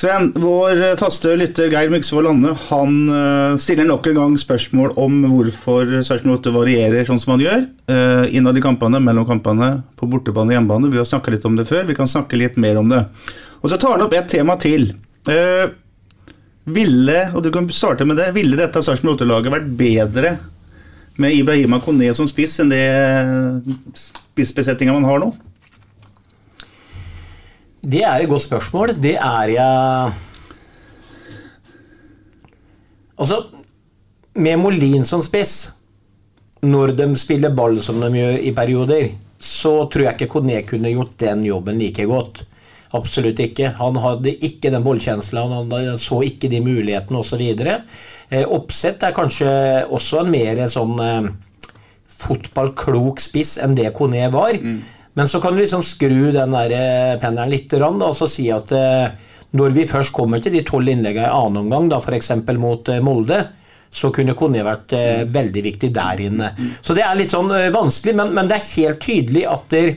Sven, 0.00 0.30
vår 0.32 0.78
faste 0.96 1.34
lytter 1.36 1.66
Geir 1.68 1.90
Myksvold 1.92 2.24
Lande 2.24 2.54
han 2.70 2.94
eh, 3.12 3.56
stiller 3.60 3.84
nok 3.84 4.06
en 4.08 4.16
gang 4.16 4.36
spørsmål 4.40 4.94
om 4.96 5.18
hvorfor 5.28 5.90
Sarpsborg 6.06 6.38
8 6.38 6.52
varierer 6.54 7.04
sånn 7.04 7.20
som 7.20 7.34
han 7.34 7.42
gjør. 7.44 7.66
eh, 7.92 8.32
innad 8.38 8.56
i 8.56 8.62
kampene, 8.64 8.96
mellom 9.04 9.26
kampene, 9.28 9.68
på 10.00 10.08
bortebane 10.08 10.54
og 10.54 10.56
hjemmebane. 10.56 10.88
Vi 10.94 10.96
har 11.02 11.04
snakka 11.04 11.34
litt 11.34 11.44
om 11.44 11.58
det 11.58 11.68
før, 11.68 11.84
vi 11.84 11.98
kan 11.98 12.08
snakke 12.08 12.40
litt 12.40 12.56
mer 12.56 12.80
om 12.80 12.88
det. 12.88 13.02
Og 13.60 13.68
så 13.68 13.76
tar 13.76 13.98
han 13.98 14.06
opp 14.06 14.16
et 14.16 14.32
tema 14.32 14.56
til. 14.62 14.88
Eh, 15.28 15.66
ville, 16.64 17.20
og 17.34 17.44
du 17.44 17.50
kan 17.52 17.68
starte 17.68 18.08
med 18.08 18.16
det, 18.22 18.30
ville 18.38 18.56
dette 18.56 18.80
Sarpsborg 18.80 19.20
8-laget 19.20 19.52
vært 19.52 19.68
bedre 19.82 20.32
med 21.20 21.36
Ibrahima 21.36 21.82
Kone 21.84 22.08
som 22.16 22.30
spiss 22.30 22.56
enn 22.64 22.72
det 22.72 22.86
spissbesetninga 24.08 24.96
man 24.96 25.10
har 25.12 25.20
nå? 25.20 25.34
Det 27.80 28.02
er 28.04 28.20
et 28.20 28.28
godt 28.28 28.44
spørsmål. 28.44 28.94
Det 29.00 29.16
er 29.16 29.54
jeg 29.54 30.12
Altså, 33.20 33.42
med 34.40 34.56
Molin 34.56 35.04
som 35.04 35.20
spiss, 35.20 35.68
når 36.64 36.94
de 36.96 37.08
spiller 37.20 37.52
ball 37.52 37.76
som 37.84 38.00
de 38.00 38.08
gjør 38.14 38.38
i 38.48 38.52
perioder, 38.56 39.10
så 39.40 39.84
tror 39.92 40.06
jeg 40.06 40.16
ikke 40.16 40.30
Kone 40.34 40.62
kunne 40.68 40.92
gjort 40.92 41.18
den 41.20 41.44
jobben 41.44 41.78
like 41.80 42.06
godt. 42.08 42.46
Absolutt 42.96 43.38
ikke. 43.44 43.68
Han 43.76 43.96
hadde 44.00 44.32
ikke 44.44 44.72
den 44.72 44.84
bollkjenslen, 44.84 45.52
han 45.52 46.00
så 46.00 46.22
ikke 46.26 46.48
de 46.48 46.62
mulighetene 46.64 47.20
osv. 47.20 47.44
Eh, 47.60 48.46
oppsett 48.48 49.04
er 49.04 49.14
kanskje 49.16 49.50
også 49.88 50.22
en 50.22 50.32
mer 50.32 50.64
sånn 50.72 50.96
eh, 51.04 51.28
fotballklok 52.20 53.20
spiss 53.22 53.58
enn 53.60 53.76
det 53.78 53.92
Kone 53.96 54.26
var. 54.32 54.56
Men 55.18 55.28
så 55.28 55.40
kan 55.40 55.54
du 55.54 55.60
liksom 55.60 55.82
skru 55.82 56.30
den 56.32 56.54
der 56.54 56.74
eh, 56.76 57.16
pendelen 57.20 57.54
litt 57.54 57.72
rann, 57.80 58.02
og 58.02 58.14
så 58.16 58.28
si 58.30 58.46
at 58.54 58.72
eh, 58.76 59.08
når 59.58 59.74
vi 59.74 59.86
først 59.90 60.14
kommer 60.14 60.42
til 60.42 60.54
de 60.54 60.62
tolv 60.66 60.92
innleggene 60.92 61.26
i 61.26 61.34
annen 61.34 61.64
omgang, 61.64 61.90
f.eks. 61.98 62.30
mot 62.60 62.92
eh, 62.92 63.02
Molde, 63.02 63.40
så 63.90 64.12
kunne 64.14 64.36
Kone 64.38 64.62
vært 64.62 64.92
veldig 65.34 65.62
viktig 65.64 65.88
der 65.90 66.20
inne. 66.22 66.52
Så 66.78 66.94
det 66.94 67.02
er 67.02 67.16
litt 67.18 67.32
sånn 67.32 67.48
vanskelig, 67.74 68.12
men, 68.20 68.28
men 68.36 68.46
det 68.46 68.60
er 68.60 68.68
helt 68.76 69.00
tydelig 69.02 69.42
at 69.50 69.64
der, 69.74 69.96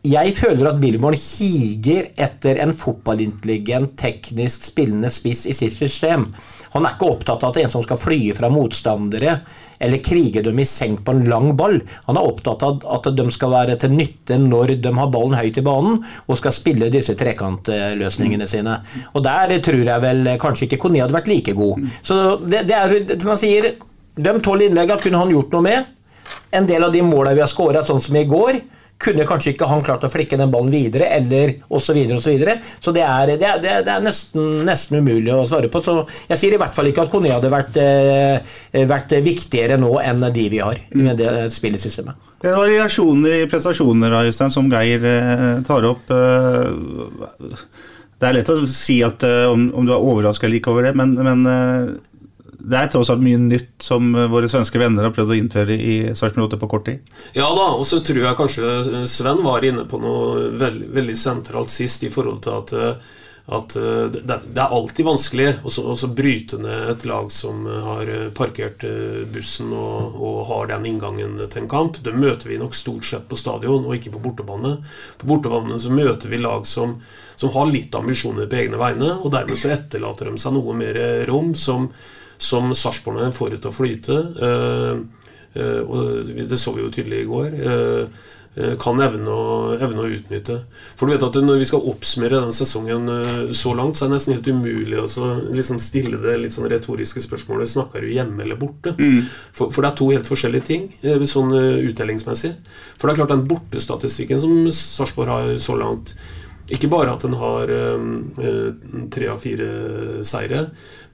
jeg 0.00 0.32
føler 0.32 0.64
at 0.70 0.78
Billborn 0.80 1.12
higer 1.12 2.06
etter 2.16 2.56
en 2.62 2.70
fotballintelligent, 2.72 3.98
teknisk 4.00 4.62
spillende 4.70 5.10
spiss 5.12 5.42
i 5.44 5.52
sitt 5.52 5.74
system. 5.76 6.24
Han 6.72 6.86
er 6.86 6.94
ikke 6.94 7.10
opptatt 7.12 7.44
av 7.44 7.52
at 7.52 7.58
en 7.60 7.72
som 7.74 7.84
skal 7.84 8.00
fly 8.00 8.30
fra 8.36 8.48
motstandere 8.52 9.34
eller 9.80 10.00
krige 10.04 10.40
dem 10.46 10.62
i 10.62 10.66
senk 10.68 11.02
på 11.04 11.12
en 11.12 11.28
lang 11.28 11.50
ball. 11.58 11.76
Han 12.08 12.16
er 12.16 12.30
opptatt 12.32 12.64
av 12.64 12.80
at 12.96 13.10
de 13.16 13.28
skal 13.36 13.52
være 13.52 13.76
til 13.82 13.92
nytte 13.92 14.40
når 14.40 14.74
de 14.80 14.94
har 14.96 15.12
ballen 15.12 15.36
høyt 15.36 15.60
i 15.60 15.66
banen 15.68 16.00
og 16.24 16.40
skal 16.40 16.56
spille 16.56 16.88
disse 16.92 17.18
trekantløsningene 17.20 18.48
sine. 18.48 18.80
Og 19.12 19.24
der 19.28 19.58
tror 19.60 19.84
jeg 19.84 20.06
vel 20.06 20.34
kanskje 20.40 20.70
ikke 20.70 20.80
Kone 20.86 21.04
hadde 21.04 21.18
vært 21.18 21.28
like 21.28 21.56
god. 21.60 21.84
Så 22.00 22.38
det, 22.46 22.64
det 22.72 22.80
er 22.80 22.98
det 23.04 23.20
man 23.26 23.40
sier 23.40 23.74
De 24.20 24.32
tolv 24.42 24.64
innleggene 24.64 25.00
kunne 25.00 25.20
han 25.20 25.30
gjort 25.32 25.52
noe 25.52 25.64
med. 25.64 25.96
En 26.56 26.66
del 26.66 26.88
av 26.88 26.92
de 26.92 27.04
målene 27.04 27.36
vi 27.36 27.44
har 27.44 27.50
skåra, 27.50 27.84
sånn 27.84 28.00
som 28.02 28.16
i 28.16 28.24
går, 28.28 28.58
kunne 29.00 29.26
kanskje 29.28 29.54
ikke 29.54 29.68
han 29.70 29.82
klart 29.84 30.04
å 30.04 30.10
flikke 30.12 30.38
den 30.40 30.52
ballen 30.52 30.72
videre, 30.72 31.08
eller 31.16 31.54
osv. 31.68 31.90
Så, 31.90 31.94
videre, 31.96 32.16
og 32.16 32.22
så, 32.22 32.88
så 32.88 32.94
det 32.94 33.04
er, 33.06 33.32
det 33.40 33.48
er, 33.48 33.60
det 33.64 33.92
er, 33.92 34.02
nesten, 34.04 34.60
nesten, 34.68 35.00
umulig 35.00 35.32
å 35.34 35.46
svare 35.48 35.70
på. 35.72 35.82
Så 35.84 35.96
jeg 36.30 36.40
sier 36.40 36.56
i 36.56 36.60
hvert 36.60 36.76
fall 36.76 36.90
ikke 36.90 37.06
at 37.06 37.12
Kone 37.12 37.32
hadde 37.32 37.52
vært, 37.52 37.78
eh, 37.80 38.82
vært 38.88 39.14
viktigere 39.24 39.78
nå 39.80 39.94
enn 40.04 40.26
de 40.28 40.48
vi 40.52 40.60
har 40.62 40.82
med 40.96 41.20
det 41.20 41.48
spillesystemet. 41.54 42.28
Det 42.40 42.48
er 42.48 42.56
variasjoner 42.56 43.42
i 43.42 43.48
prestasjoner 43.50 44.18
Øystein, 44.22 44.52
som 44.52 44.68
Geir 44.72 45.04
eh, 45.08 45.48
tar 45.66 45.88
opp. 45.88 46.12
Eh, 46.12 47.56
det 48.20 48.28
er 48.28 48.36
lett 48.36 48.52
å 48.52 48.60
si 48.68 48.98
at, 49.04 49.24
om, 49.48 49.70
du 49.72 49.94
er 49.94 49.96
overraska 49.96 50.44
eller 50.44 50.60
ikke 50.60 50.74
over 50.74 50.84
det, 50.84 50.92
men, 50.98 51.16
men 51.16 51.40
det 52.60 52.76
er 52.76 52.90
tross 52.92 53.10
alt 53.12 53.22
mye 53.24 53.38
nytt 53.40 53.84
som 53.84 54.12
våre 54.32 54.48
svenske 54.50 54.80
venner 54.80 55.06
har 55.06 55.14
prøvd 55.16 55.32
å 55.32 55.38
innføre 55.38 55.76
i 55.76 55.94
Sarpsborg 56.16 56.50
8 56.50 56.60
på 56.60 56.68
kort 56.70 56.86
tid. 56.88 57.14
Ja 57.36 57.48
da, 57.56 57.70
og 57.76 57.86
så 57.88 58.02
tror 58.04 58.22
jeg 58.24 58.38
kanskje 58.38 59.06
Sven 59.08 59.40
var 59.46 59.64
inne 59.66 59.86
på 59.88 60.00
noe 60.02 60.50
veldig, 60.60 60.92
veldig 60.96 61.16
sentralt 61.18 61.72
sist 61.72 62.04
i 62.06 62.12
forhold 62.12 62.42
til 62.44 62.58
at, 62.58 62.74
at 63.56 63.76
det, 63.76 64.22
det, 64.26 64.60
er 64.60 64.76
alltid 64.76 65.08
vanskelig 65.08 65.48
å 65.64 66.12
bryte 66.16 66.60
ned 66.60 66.92
et 66.92 67.08
lag 67.08 67.32
som 67.34 67.64
har 67.66 68.12
parkert 68.36 68.84
bussen 69.32 69.72
og, 69.72 70.20
og, 70.20 70.38
har 70.50 70.70
den 70.74 70.86
inngangen 70.92 71.40
til 71.40 71.64
en 71.64 71.72
kamp. 71.72 71.98
Det 72.04 72.14
møter 72.14 72.52
vi 72.52 72.60
nok 72.60 72.76
stort 72.76 73.08
sett 73.08 73.26
på 73.30 73.40
stadion, 73.40 73.88
og 73.88 73.96
ikke 73.96 74.14
på 74.14 74.22
bortebane. 74.28 74.76
På 75.18 75.32
bortebane 75.32 75.80
så 75.80 75.92
møter 75.94 76.32
vi 76.32 76.44
lag 76.44 76.68
som, 76.68 76.98
som 77.40 77.52
har 77.56 77.72
litt 77.72 77.96
ambisjoner 77.96 78.50
på 78.50 78.62
egne 78.64 78.80
vegne, 78.80 79.16
og 79.20 79.32
dermed 79.34 79.58
så 79.58 79.72
etterlater 79.74 80.30
de 80.30 80.40
seg 80.40 80.56
noe 80.56 80.76
mer 80.76 81.04
rom 81.30 81.54
som 81.58 81.90
som 82.40 82.74
Sarpsborg 82.74 83.30
får 83.36 83.54
ut 83.54 83.60
til 83.60 83.70
å 83.70 83.76
flyte. 83.76 84.18
Eh, 84.48 85.00
eh, 85.60 85.80
og 85.84 86.34
det 86.48 86.58
så 86.58 86.72
vi 86.72 86.84
jo 86.86 86.92
tydelig 86.94 87.24
i 87.24 87.28
går. 87.28 87.56
Eh, 87.70 88.20
kan 88.82 88.98
evne 88.98 89.30
å, 89.30 89.50
evne 89.78 90.02
å, 90.02 90.08
utnytte. 90.10 90.56
For 90.98 91.06
du 91.06 91.12
vet 91.12 91.22
at 91.22 91.36
Når 91.38 91.60
vi 91.60 91.66
skal 91.68 91.84
oppsummere 91.86 92.40
den 92.42 92.50
sesongen 92.52 93.06
så 93.54 93.70
langt, 93.78 93.94
så 93.94 94.04
er 94.04 94.10
det 94.10 94.16
nesten 94.16 94.34
helt 94.34 94.48
umulig 94.50 94.98
å 94.98 95.28
liksom 95.54 95.78
stille 95.78 96.18
det 96.18 96.34
litt 96.40 96.56
sånn 96.56 96.66
retoriske 96.68 97.22
spørsmålet 97.22 97.70
Snakker 97.70 98.02
du 98.02 98.10
hjemme 98.10 98.42
eller 98.42 98.58
borte? 98.58 98.96
Mm. 98.98 99.22
For, 99.54 99.70
for, 99.70 99.84
det 99.84 99.92
er 99.92 99.96
to 100.00 100.10
helt 100.10 100.28
forskjellige 100.28 100.66
ting 100.66 100.90
sånn 101.30 101.54
uttellingsmessig. 101.54 102.56
For 102.98 103.06
det 103.06 103.14
er 103.14 103.20
klart 103.22 103.36
den 103.36 103.46
bortestatistikken 103.52 104.42
som 104.42 104.66
Sarpsborg 104.74 105.30
har 105.30 105.52
så 105.62 105.78
langt 105.78 106.16
Ikke 106.74 106.90
bare 106.90 107.14
at 107.14 107.22
den 107.22 107.38
har 107.38 107.70
tre 109.14 109.30
av 109.30 109.46
fire 109.46 109.70
seire, 110.26 110.66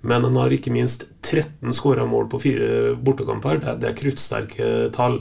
men 0.07 0.25
han 0.29 0.39
har 0.39 0.55
ikke 0.55 0.73
minst 0.75 1.09
13 1.27 1.75
skåra 1.75 2.07
mål 2.09 2.29
på 2.31 2.41
fire 2.43 2.95
bortekamper. 2.95 3.61
Det 3.63 3.77
det 3.83 3.91
er 3.91 3.99
kruttsterke 4.01 4.71
tall. 4.95 5.21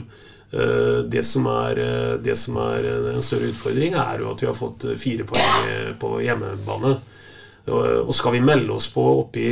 Eh, 0.52 1.02
det 1.10 1.24
som, 1.26 1.46
er, 1.50 1.80
eh, 1.82 2.14
det 2.22 2.36
som, 2.38 2.58
er, 2.62 2.86
en 3.14 3.24
større 3.24 3.50
utfordring, 3.50 3.96
er 3.98 4.22
jo 4.22 4.30
at 4.30 4.42
vi 4.42 4.50
har 4.50 4.56
fått 4.56 4.86
fire 5.00 5.26
poeng 5.26 5.96
på 6.00 6.12
hjemmebane. 6.22 6.96
Og 7.66 8.12
skal 8.14 8.36
vi 8.36 8.44
melde 8.46 8.76
oss 8.76 8.86
på 8.94 9.02
oppi, 9.24 9.48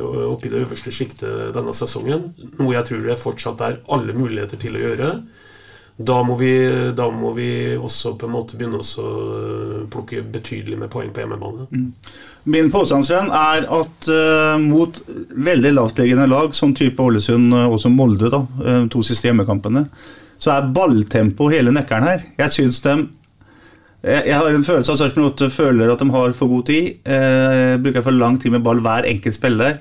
oppi 0.00 0.48
det 0.48 0.62
øverste 0.62 0.92
sjiktet 0.94 1.52
denne 1.52 1.74
sesongen, 1.76 2.30
noe 2.56 2.72
jeg 2.72 2.88
tror 2.88 3.02
det 3.04 3.18
fortsatt 3.20 3.60
er 3.66 3.82
alle 3.92 4.14
muligheter 4.16 4.56
til 4.62 4.78
å 4.78 4.84
gjøre, 4.86 5.10
da 5.98 6.20
må, 6.22 6.36
vi, 6.38 6.52
da 6.94 7.08
må 7.10 7.32
vi 7.34 7.50
også 7.74 8.12
på 8.18 8.28
en 8.28 8.34
måte 8.36 8.58
begynne 8.58 8.78
å 8.78 9.06
plukke 9.90 10.22
betydelig 10.22 10.78
med 10.78 10.92
poeng 10.92 11.10
på 11.10 11.24
hjemmebane. 11.24 11.66
Mm. 11.74 11.88
Min 12.54 12.70
påstand 12.70 13.08
Sven, 13.08 13.32
er 13.34 13.66
at 13.66 14.06
uh, 14.06 14.54
mot 14.62 15.00
veldig 15.34 15.74
lavtliggende 15.74 16.28
lag, 16.30 16.54
som 16.54 16.70
type 16.76 17.02
Ålesund 17.02 17.50
og 17.50 17.80
også 17.80 17.90
Molde, 17.90 18.30
da, 18.30 18.44
to 18.92 19.02
siste 19.02 19.26
hjemmekampene, 19.26 19.88
så 20.38 20.54
er 20.54 20.70
balltempo 20.70 21.50
hele 21.50 21.74
nøkkelen 21.74 22.12
her. 22.12 22.28
Jeg 22.44 22.54
syns 22.54 22.78
de 22.86 22.94
jeg, 24.06 24.22
jeg 24.30 24.36
har 24.38 24.54
en 24.54 24.64
følelse 24.64 24.94
av 24.94 25.26
at 25.26 25.40
de 25.42 25.50
føler 25.50 25.90
at 25.90 25.98
de 25.98 26.06
har 26.14 26.34
for 26.38 26.52
god 26.52 26.68
tid. 26.70 26.92
Uh, 27.02 27.74
bruker 27.82 28.04
for 28.06 28.14
lang 28.14 28.38
tid 28.38 28.54
med 28.54 28.62
ball 28.62 28.78
hver 28.84 29.08
enkelt 29.10 29.34
spiller. 29.34 29.80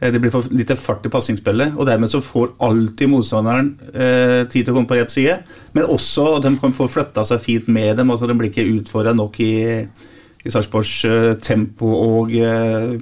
Eh, 0.00 0.12
det 0.12 0.20
blir 0.20 0.32
for 0.32 0.48
lite 0.50 0.76
fart 0.80 1.06
i 1.06 1.12
passingsspillet, 1.12 1.76
og 1.76 1.88
dermed 1.88 2.10
så 2.12 2.22
får 2.24 2.54
alltid 2.64 3.12
motstanderen 3.12 3.74
eh, 3.92 4.38
tid 4.48 4.64
til 4.64 4.72
å 4.72 4.78
komme 4.78 4.90
på 4.90 4.96
rett 4.98 5.12
side. 5.12 5.36
Men 5.76 5.90
også 5.92 6.26
at 6.38 6.46
de 6.48 6.54
kan 6.62 6.74
få 6.76 6.88
flytta 6.90 7.26
seg 7.28 7.42
fint 7.44 7.68
med 7.68 8.00
dem. 8.00 8.10
altså 8.10 8.28
De 8.30 8.38
blir 8.38 8.52
ikke 8.52 8.68
utfordra 8.80 9.14
nok 9.16 9.36
i, 9.44 9.52
i 10.44 10.52
Sarpsborgs 10.52 10.96
eh, 11.08 11.34
tempo 11.44 11.92
og, 11.98 12.32
eh, 12.32 12.96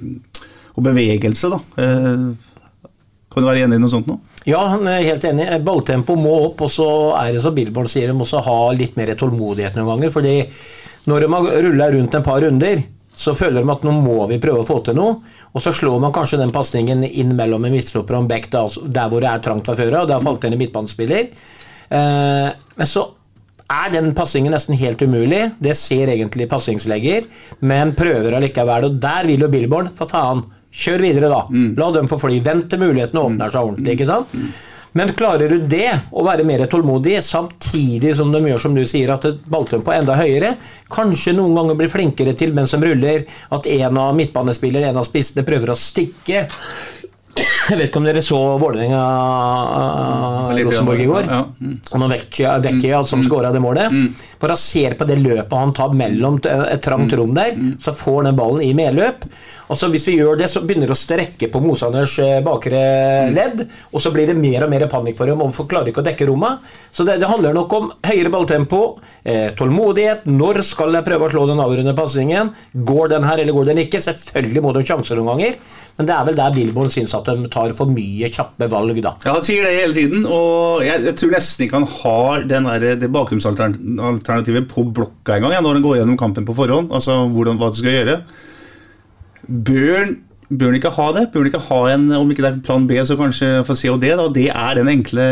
og, 0.75 0.83
bevegelse. 0.89 1.53
da. 1.55 1.63
Eh, 1.79 2.29
kan 3.29 3.45
du 3.45 3.47
være 3.47 3.63
enig 3.63 3.77
i 3.77 3.81
noe 3.83 3.91
sånt 3.91 4.07
nå? 4.09 4.17
Ja, 4.49 4.63
han 4.73 4.87
er 4.89 5.05
helt 5.05 5.23
enig. 5.29 5.47
Balltempo 5.63 6.15
må 6.17 6.33
opp, 6.49 6.63
og 6.65 6.71
så 6.73 6.89
er 7.21 7.35
det 7.35 7.43
som 7.43 7.55
Billborn 7.55 7.87
sier, 7.87 8.09
de 8.09 8.17
må 8.17 8.25
også 8.25 8.41
ha 8.43 8.59
litt 8.75 8.97
mer 8.97 9.13
tålmodighet 9.15 9.77
noen 9.77 9.91
ganger. 9.93 10.11
fordi 10.11 10.37
når 11.07 11.23
de 11.23 11.29
har 11.31 11.51
rulla 11.63 11.91
rundt 11.93 12.15
en 12.17 12.25
par 12.25 12.41
runder, 12.43 12.81
så 13.19 13.33
føler 13.35 13.59
de 13.59 13.73
at 13.73 13.83
nå 13.83 13.93
må 13.99 14.23
vi 14.29 14.39
prøve 14.39 14.63
å 14.63 14.67
få 14.67 14.79
til 14.85 14.95
noe. 14.95 15.17
Og 15.51 15.63
så 15.63 15.73
slår 15.75 15.99
man 15.99 16.15
kanskje 16.15 16.39
den 16.39 16.53
pasningen 16.55 17.03
inn 17.03 17.33
mellom 17.35 17.65
en 17.67 17.73
midtstopper 17.75 18.15
og 18.15 18.23
en 18.23 18.29
back 18.31 18.47
der 18.53 19.11
hvor 19.11 19.19
det 19.19 19.31
er 19.31 19.41
trangt 19.43 19.67
fra 19.67 19.75
før 19.75 19.97
av, 19.97 20.05
og 20.05 20.11
det 20.11 20.15
har 20.15 20.23
falt 20.23 20.45
inn 20.47 20.55
en 20.55 20.61
midtbanespiller. 20.61 21.31
Eh, 21.89 22.47
men 22.79 22.89
så 22.89 23.03
er 23.69 23.91
den 23.93 24.13
passingen 24.17 24.55
nesten 24.55 24.77
helt 24.79 25.03
umulig. 25.03 25.41
Det 25.59 25.75
ser 25.77 26.13
egentlig 26.13 26.47
passingslegger, 26.49 27.27
men 27.59 27.91
prøver 27.97 28.37
allikevel. 28.39 28.87
Og 28.87 29.03
der 29.03 29.27
vil 29.29 29.43
jo 29.45 29.51
Billborn, 29.51 29.91
for 29.97 30.09
faen, 30.09 30.45
kjør 30.71 31.03
videre, 31.03 31.33
da. 31.33 31.43
Mm. 31.51 31.69
La 31.77 31.91
dem 31.97 32.09
få 32.09 32.21
fly. 32.21 32.39
Vent 32.45 32.69
til 32.71 32.81
muligheten 32.85 33.19
åpner 33.19 33.51
seg 33.51 33.67
ordentlig, 33.67 33.97
ikke 33.97 34.09
sant. 34.09 34.35
Men 34.97 35.11
klarer 35.13 35.51
du 35.51 35.65
det, 35.69 35.91
å 36.11 36.23
være 36.25 36.45
mer 36.47 36.63
tålmodig, 36.69 37.19
samtidig 37.25 38.15
som 38.17 38.31
de 38.33 38.41
gjør 38.49 38.63
som 38.63 38.77
du 38.77 38.81
sier, 38.89 39.11
at 39.13 39.27
balltempoet 39.49 39.95
er 39.95 40.03
enda 40.03 40.17
høyere, 40.17 40.53
kanskje 40.89 41.35
noen 41.37 41.57
ganger 41.57 41.77
blir 41.77 41.91
flinkere 41.91 42.33
til 42.37 42.55
mens 42.57 42.73
de 42.73 42.81
ruller, 42.81 43.27
at 43.53 43.69
en 43.69 44.01
av 44.01 44.15
midtbanespillere, 44.17 44.89
en 44.89 45.01
av 45.01 45.05
spissene, 45.07 45.45
prøver 45.45 45.73
å 45.73 45.77
stikke 45.77 46.47
jeg 47.73 47.79
vet 47.79 47.89
ikke 47.91 48.01
om 48.01 48.07
dere 48.07 48.21
så 48.25 48.39
Vålerenga-Rosenborg 48.61 51.01
i 51.03 51.09
går. 51.09 51.23
Ja, 51.29 51.39
ja. 51.39 51.43
Og 51.93 51.97
når 52.01 52.09
Vecchia, 52.15 52.49
Vecchia 52.63 52.97
som 53.07 53.19
mm. 53.21 53.25
skåra 53.27 53.49
det 53.53 53.61
målet 53.63 53.87
mm. 53.93 54.07
Bare 54.39 54.57
ser 54.59 54.91
på 54.99 55.05
det 55.09 55.17
løpet 55.19 55.59
han 55.59 55.73
tar 55.75 55.91
mellom 55.97 56.35
et 56.45 56.83
trangt 56.83 57.13
rom 57.19 57.33
der, 57.35 57.51
mm. 57.55 57.73
så 57.83 57.91
får 57.95 58.19
den 58.29 58.39
ballen 58.39 58.61
i 58.63 58.73
medløp. 58.77 59.19
Og 59.69 59.77
så 59.77 59.89
Hvis 59.91 60.07
vi 60.07 60.15
gjør 60.17 60.37
det, 60.39 60.47
så 60.49 60.61
begynner 60.63 60.89
det 60.89 60.95
å 60.95 60.97
strekke 60.97 61.49
på 61.51 61.61
motstanders 61.63 62.15
eh, 62.23 62.39
bakre 62.45 62.79
ledd. 63.33 63.65
Og 63.93 64.01
så 64.01 64.11
blir 64.13 64.29
det 64.29 64.37
mer 64.39 64.65
og 64.65 64.71
mer 64.71 64.87
panikk 64.91 65.17
for 65.19 65.29
dem, 65.29 65.41
og 65.43 65.53
for 65.55 65.69
klarer 65.69 65.91
ikke 65.91 66.01
å 66.01 66.07
dekke 66.07 66.29
rommet. 66.29 66.63
Så 66.95 67.05
det, 67.07 67.17
det 67.21 67.29
handler 67.29 67.57
nok 67.57 67.75
om 67.77 67.91
høyere 68.07 68.31
balltempo, 68.33 68.81
eh, 69.27 69.49
tålmodighet. 69.59 70.25
Når 70.31 70.61
skal 70.65 70.95
jeg 70.95 71.07
prøve 71.07 71.27
å 71.27 71.33
slå 71.33 71.45
den 71.49 71.61
avgjørende 71.61 71.95
pasningen? 71.97 72.53
Går 72.87 73.11
den 73.13 73.27
her, 73.27 73.43
eller 73.43 73.57
går 73.57 73.69
den 73.69 73.83
ikke? 73.83 74.01
Selvfølgelig 74.01 74.63
må 74.63 74.73
de 74.75 74.85
sjanser 74.87 75.19
noen 75.19 75.33
ganger, 75.33 75.59
men 75.99 76.07
det 76.07 76.15
er 76.15 76.27
vel 76.29 76.39
der 76.39 76.55
Billborn 76.55 76.91
syns 76.93 77.13
at 77.17 77.27
de 77.27 77.49
tar 77.51 77.58
for 77.77 77.91
mye 77.93 78.29
kjappe 78.33 78.69
valg, 78.71 79.01
da. 79.05 79.13
Ja, 79.25 79.35
han 79.37 79.45
sier 79.45 79.65
det 79.67 79.73
hele 79.77 79.95
tiden, 79.97 80.23
og 80.25 80.85
jeg, 80.85 81.03
jeg 81.07 81.17
tror 81.19 81.35
nesten 81.35 81.65
ikke 81.65 81.79
han 81.81 81.89
har 81.99 82.47
der, 82.49 82.87
det 83.01 83.11
bakgrunnsalternativet 83.15 84.69
på 84.71 84.85
blokka 84.95 85.37
engang, 85.37 85.57
ja, 85.57 85.61
når 85.65 85.77
han 85.79 85.85
går 85.85 85.99
gjennom 86.01 86.19
kampen 86.19 86.47
på 86.47 86.55
forhånd. 86.57 86.89
Altså 86.95 87.21
hvordan, 87.33 87.59
hva 87.61 87.71
du 87.73 87.79
skal 87.81 87.95
gjøre. 87.99 88.17
Bør 89.49 90.17
Bør 90.49 90.71
han 90.71 90.79
ikke 90.79 90.89
ha 90.95 91.03
det? 91.13 91.27
Bør 91.29 91.43
han 91.43 91.49
ikke 91.51 91.65
ha 91.67 91.79
en, 91.93 92.05
Om 92.17 92.31
ikke 92.33 92.41
det 92.41 92.49
er 92.49 92.61
plan 92.65 92.87
B, 92.89 92.95
så 93.05 93.17
kanskje 93.19 93.49
få 93.67 93.75
COD. 93.77 94.05
da, 94.17 94.27
Det 94.33 94.47
er 94.49 94.79
den 94.79 94.89
enkle 94.89 95.25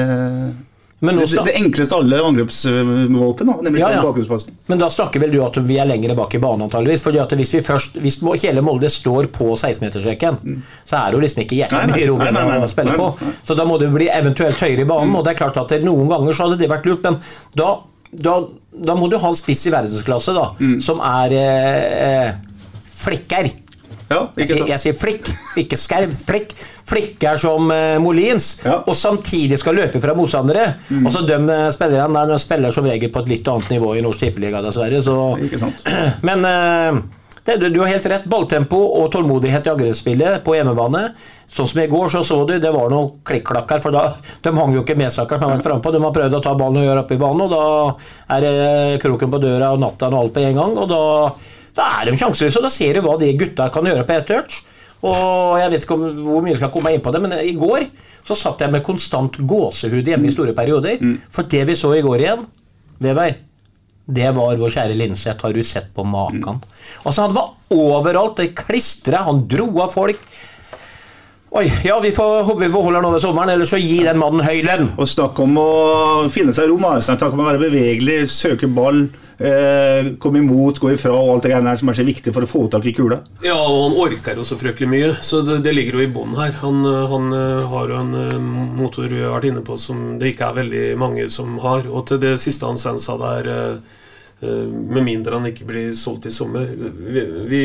det, 1.00 1.44
det, 1.46 1.54
enkleste 1.54 1.96
av 1.96 2.02
alle 2.02 2.20
angrepsvåpen, 2.26 3.50
nemlig 3.62 3.82
ja, 3.82 3.92
ja. 3.92 4.40
Men 4.66 4.80
da 4.82 4.88
snakker 4.90 5.22
vel 5.22 5.36
du 5.36 5.38
at 5.46 5.60
vi 5.62 5.76
er 5.78 5.86
lenger 5.86 6.16
bak 6.18 6.34
i 6.34 6.40
banen, 6.42 6.64
antageligvis. 6.66 7.04
fordi 7.06 7.20
at 7.22 7.36
hvis 7.38 7.54
vi 7.54 7.62
først, 7.62 8.00
hvis 8.02 8.18
hele 8.42 8.64
Molde 8.66 8.90
står 8.90 9.30
på 9.36 9.52
16-metersrekken, 9.54 10.40
mm. 10.42 10.64
så 10.90 10.98
er 10.98 11.12
det 11.12 11.20
jo 11.20 11.22
liksom 11.22 11.44
ikke 11.44 11.60
jævlig 11.60 11.94
mye 11.94 12.08
rom 12.10 12.64
å 12.64 12.72
spille 12.72 12.98
på. 12.98 13.12
Så 13.46 13.58
da 13.60 13.68
må 13.70 13.78
det 13.78 13.92
bli 13.94 14.10
eventuelt 14.10 14.58
høyere 14.58 14.88
i 14.88 14.90
banen. 14.90 15.14
Mm. 15.14 15.20
Og 15.20 15.28
det 15.28 15.36
er 15.36 15.42
klart 15.44 15.62
at 15.62 15.78
noen 15.86 16.10
ganger 16.10 16.34
så 16.34 16.48
hadde 16.48 16.58
det 16.64 16.72
vært 16.74 16.90
lurt, 16.90 17.06
men 17.06 17.22
da, 17.62 17.70
da, 18.26 18.40
da 18.90 18.98
må 18.98 19.12
du 19.14 19.20
ha 19.22 19.30
en 19.30 19.38
spiss 19.38 19.68
i 19.70 19.76
verdensklasse 19.78 20.34
da, 20.34 20.50
mm. 20.58 20.76
som 20.82 21.06
er 21.06 21.38
eh, 21.44 22.36
flikker. 22.98 23.54
Ja, 24.08 24.22
jeg, 24.40 24.48
sier, 24.48 24.64
jeg, 24.70 24.80
sier, 24.80 24.96
flikk, 24.96 25.30
ikke 25.60 25.80
skerv. 25.80 26.14
Flikk. 26.28 26.56
Er 27.28 27.40
som 27.42 27.68
uh, 27.68 27.98
Molins, 28.00 28.54
ja. 28.64 28.78
og 28.88 28.96
samtidig 28.96 29.60
skal 29.60 29.76
løpe 29.76 30.00
fra 30.04 30.16
motstandere. 30.16 30.70
Mm. 30.88 31.04
Og 31.10 31.12
så 31.12 31.26
de 31.28 31.38
spillerne 31.76 32.16
der, 32.16 32.32
de 32.32 32.40
spiller 32.40 32.76
som 32.76 32.88
regel 32.88 33.12
på 33.12 33.26
et 33.26 33.32
litt 33.36 33.52
annet 33.52 33.76
nivå 33.76 33.98
i 33.98 34.04
norsk 34.06 34.24
tippeliga, 34.24 34.64
dessverre. 34.64 35.04
Så, 35.04 35.18
men 36.30 36.48
uh, 36.48 37.02
det, 37.48 37.58
du, 37.58 37.68
du, 37.70 37.82
har 37.84 37.92
helt 37.92 38.08
rett. 38.12 38.30
Balltempo 38.32 38.80
og 39.02 39.12
tålmodighet 39.12 39.68
i 39.68 39.74
angrepsspillet 39.74 40.40
på 40.48 40.56
hjemmebane. 40.56 41.04
Sånn 41.48 41.68
som 41.68 41.84
i 41.84 41.90
går, 41.92 42.10
så 42.12 42.24
så 42.28 42.42
du 42.48 42.56
det 42.60 42.72
var 42.76 42.92
noen 42.92 43.22
klikk-klakk 43.28 43.76
for 43.84 43.96
da, 43.96 44.10
de 44.44 44.56
hang 44.56 44.76
jo 44.76 44.84
ikke 44.84 44.98
med, 45.00 45.12
saker 45.16 45.40
De 45.40 45.48
har 45.48 45.56
vært 45.58 45.68
frampå. 45.68 45.92
De 45.96 46.04
har 46.04 46.16
prøvd 46.16 46.40
å 46.40 46.44
ta 46.48 46.56
ballen 46.60 46.82
og 46.86 46.90
gjøre 46.90 47.04
opp 47.04 47.14
i 47.16 47.20
banen, 47.22 47.46
og 47.46 47.54
da 47.56 48.36
er 48.38 48.48
det 48.48 49.04
kroken 49.04 49.36
på 49.36 49.44
døra 49.44 49.76
og 49.76 49.84
natta 49.84 50.12
og 50.12 50.20
alt 50.24 50.36
på 50.40 50.48
en 50.48 50.60
gang. 50.64 50.76
og 50.80 50.92
da 50.96 51.04
da 51.78 51.88
er 52.00 52.10
de 52.10 52.18
sjanseløse, 52.18 52.64
da 52.64 52.74
ser 52.74 52.98
du 52.98 53.06
hva 53.06 53.16
de 53.22 53.32
gutta 53.38 53.70
kan 53.74 53.88
gjøre 53.88 54.06
på 54.08 54.18
ett 54.18 54.28
touch. 54.30 54.62
Og 55.06 55.58
jeg 55.62 55.72
vet 55.72 55.84
ikke 55.86 55.98
om, 55.98 56.06
hvor 56.26 56.42
mye 56.42 56.56
jeg 56.56 56.62
skal 56.62 56.74
komme 56.74 56.94
inn 56.96 57.04
på 57.06 57.14
det, 57.14 57.22
men 57.22 57.36
i 57.38 57.54
går 57.58 57.86
så 58.26 58.36
satt 58.36 58.64
jeg 58.64 58.74
med 58.74 58.86
konstant 58.86 59.38
gåsehud 59.48 60.08
hjemme 60.10 60.28
i 60.28 60.34
store 60.34 60.56
perioder. 60.58 60.98
Mm. 60.98 61.20
For 61.32 61.48
det 61.48 61.68
vi 61.70 61.78
så 61.78 61.94
i 61.96 62.04
går 62.06 62.24
igjen, 62.24 62.48
Veberg, 63.04 63.44
det 64.08 64.30
var 64.34 64.58
vår 64.58 64.72
kjære 64.74 64.96
Linseth. 64.98 65.44
Har 65.44 65.54
du 65.54 65.64
sett 65.68 65.90
på 65.96 66.06
maken? 66.08 66.62
Altså, 67.04 67.28
han 67.28 67.36
var 67.36 67.54
overalt. 67.76 68.40
Det 68.40 68.56
klistra, 68.58 69.26
han 69.28 69.44
dro 69.52 69.68
av 69.84 69.92
folk. 69.94 70.22
Oi, 71.58 71.66
ja, 71.86 71.96
vi 72.04 72.12
får 72.12 72.42
håpe 72.48 72.66
vi 72.66 72.72
beholder 72.72 73.00
den 73.00 73.08
over 73.08 73.22
sommeren, 73.24 73.54
ellers 73.54 73.72
så 73.72 73.80
gi 73.80 74.02
den 74.04 74.20
mannen 74.20 74.44
høy 74.44 74.60
lønn. 74.66 74.90
Og 75.00 75.08
snakk 75.08 75.40
om 75.44 75.56
å 75.62 75.70
finne 76.32 76.56
seg 76.56 76.72
rom. 76.72 76.88
Snakk 77.04 77.30
om 77.30 77.44
å 77.44 77.48
være 77.48 77.62
bevegelig, 77.62 78.26
søke 78.32 78.68
ball, 78.72 79.06
eh, 79.40 80.12
komme 80.22 80.42
imot, 80.42 80.80
gå 80.82 80.92
ifra 80.94 81.14
og 81.16 81.36
alt 81.36 81.48
det 81.48 81.54
greiene 81.54 81.72
her 81.72 81.82
som 81.82 81.92
er 81.92 82.00
så 82.00 82.06
viktig 82.08 82.34
for 82.36 82.46
å 82.46 82.50
få 82.50 82.64
tak 82.74 82.88
i 82.90 82.94
kula. 82.98 83.20
Ja, 83.46 83.58
og 83.58 83.80
han 83.84 83.98
orker 84.08 84.40
jo 84.40 84.48
så 84.48 84.58
fryktelig 84.60 84.90
mye, 84.92 85.12
så 85.26 85.42
det, 85.46 85.60
det 85.66 85.76
ligger 85.76 86.00
jo 86.00 86.06
i 86.08 86.12
bånn 86.14 86.38
her. 86.40 86.56
Han, 86.64 86.82
han 87.14 87.30
eh, 87.38 87.68
har 87.74 87.94
jo 87.94 88.02
en 88.02 88.18
eh, 88.24 88.50
motor 88.82 89.10
vi 89.12 89.24
har 89.24 89.36
vært 89.38 89.52
inne 89.52 89.66
på 89.66 89.78
som 89.82 90.18
det 90.22 90.34
ikke 90.34 90.52
er 90.52 90.60
veldig 90.64 90.86
mange 91.00 91.30
som 91.34 91.58
har. 91.64 91.88
Og 91.90 92.08
til 92.10 92.22
det 92.24 92.38
siste 92.44 92.68
han 92.68 92.80
sa 92.82 93.18
der 93.22 93.80
med 94.40 95.02
mindre 95.02 95.34
han 95.34 95.48
ikke 95.50 95.66
blir 95.66 95.94
solgt 95.98 96.28
i 96.30 96.34
sommer. 96.34 96.68
Vi, 96.70 97.24
vi, 97.50 97.62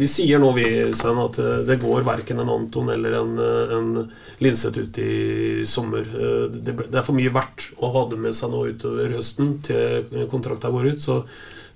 vi 0.00 0.08
sier 0.10 0.42
nå, 0.42 0.50
vi, 0.56 0.66
Svein, 0.96 1.20
at 1.22 1.38
eh, 1.38 1.60
det 1.68 1.78
går 1.82 2.02
verken 2.06 2.42
en 2.42 2.50
Anton 2.50 2.90
eller 2.90 3.14
en, 3.20 3.38
eh, 3.38 3.76
en 3.76 4.42
Linseth 4.42 4.82
ut 4.82 4.98
i 4.98 5.62
sommer. 5.66 6.10
Eh, 6.10 6.48
Det, 6.50 6.74
det 6.82 6.98
er 6.98 7.06
for 7.06 7.14
mye 7.14 7.30
verdt 7.30 7.68
å 7.78 7.92
ha 7.94 8.04
det 8.10 8.18
med 8.18 8.34
seg 8.34 8.50
nå 8.50 8.66
utover 8.72 9.14
høsten 9.14 9.58
til 9.62 10.26
kontrakta 10.32 10.72
går 10.74 10.90
ut. 10.92 11.00
Så 11.00 11.22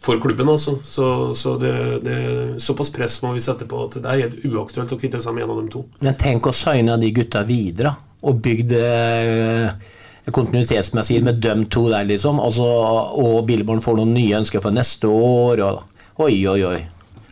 for 0.04 0.20
klubben, 0.20 0.50
altså. 0.50 0.80
Så, 0.82 1.34
så 1.38 1.56
det, 1.56 1.74
det, 2.04 2.18
såpass 2.60 2.90
press 2.92 3.22
må 3.22 3.32
vi 3.36 3.40
sette 3.44 3.68
på 3.70 3.86
at 3.86 4.00
det 4.02 4.10
er 4.10 4.24
helt 4.26 4.42
uaktuelt 4.50 4.92
å 4.92 4.98
kvitte 5.00 5.22
seg 5.22 5.36
med 5.36 5.46
en 5.46 5.54
av 5.54 5.62
dem 5.62 5.70
to. 5.72 5.86
Men 6.02 6.18
tenk 6.20 6.50
å 6.50 6.52
signe 6.56 6.98
de 7.00 7.12
gutta 7.14 7.44
videre, 7.46 7.94
og 8.24 8.42
bygge 8.44 8.82
eh, 8.82 9.92
kontinuitetsmessig 10.32 11.20
med 11.24 11.42
dem 11.44 11.66
to 11.68 11.88
der, 11.90 12.06
liksom. 12.08 12.40
Altså, 12.40 12.64
og 12.64 13.44
Billborn 13.48 13.82
får 13.84 13.98
noen 14.00 14.14
nye 14.16 14.38
ønsker 14.40 14.62
for 14.64 14.74
neste 14.74 15.10
år. 15.10 15.60
Og, 15.66 16.04
oi, 16.24 16.38
oi, 16.48 16.60
oi. 16.64 16.78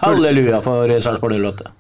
Halleluja 0.03 0.61
for 0.65 0.91
Sarpsborg 1.01 1.39
08. 1.39 1.71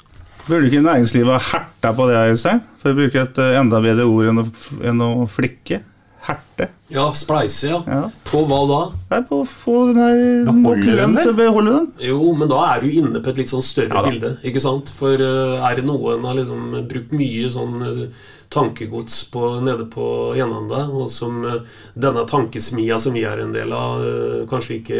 Burde 0.47 0.67
ikke 0.67 0.83
næringslivet 0.83 1.37
ha 1.37 1.41
herta 1.53 1.93
på 1.95 2.09
det, 2.11 2.19
Øystein? 2.33 2.63
For 2.83 2.91
å 2.91 2.99
bruke 2.99 3.23
et 3.23 3.39
eh, 3.39 3.57
enda 3.61 3.79
bedre 3.83 4.07
ord 4.11 4.31
enn 4.31 4.43
å, 4.43 4.45
enn 4.91 5.03
å 5.05 5.11
flikke. 5.31 5.83
Herte. 6.23 6.69
Ja, 6.93 7.09
spleise, 7.19 7.73
ja. 7.75 8.03
På 8.29 8.45
hva 8.47 8.61
da? 8.71 8.81
Er 9.17 9.25
på 9.27 9.41
å 9.43 9.47
få 9.49 9.89
den 9.89 9.99
her 9.99 10.21
nøkkelen 10.47 11.17
til 11.19 11.33
å 11.33 11.39
beholde 11.39 11.73
dem. 11.75 11.89
Jo, 12.07 12.19
men 12.39 12.51
da 12.51 12.61
er 12.69 12.85
du 12.85 12.93
inne 12.95 13.23
på 13.23 13.33
et 13.33 13.41
litt 13.43 13.51
sånn 13.51 13.65
større 13.67 13.99
Ja 13.99 14.05
bilde. 14.07 14.37
ikke 14.47 14.63
sant? 14.63 14.93
For 14.95 15.19
uh, 15.19 15.63
er 15.67 15.81
det 15.81 15.87
noe 15.89 16.15
en 16.15 16.29
har 16.29 16.39
liksom 16.39 16.77
brukt 16.91 17.15
mye 17.19 17.51
sånn 17.51 17.83
eh, 17.89 18.29
tankegods 18.53 19.25
på, 19.33 19.61
nede 19.65 19.87
på 19.91 20.07
Enanda, 20.37 20.85
og 20.93 21.09
som 21.11 21.41
eh, 21.49 21.63
denne 21.95 22.27
tankesmia 22.29 22.99
som 23.01 23.17
vi 23.17 23.25
er 23.29 23.41
en 23.43 23.55
del 23.55 23.73
av, 23.73 24.03
eh, 24.05 24.43
kanskje 24.51 24.81
ikke 24.81 24.99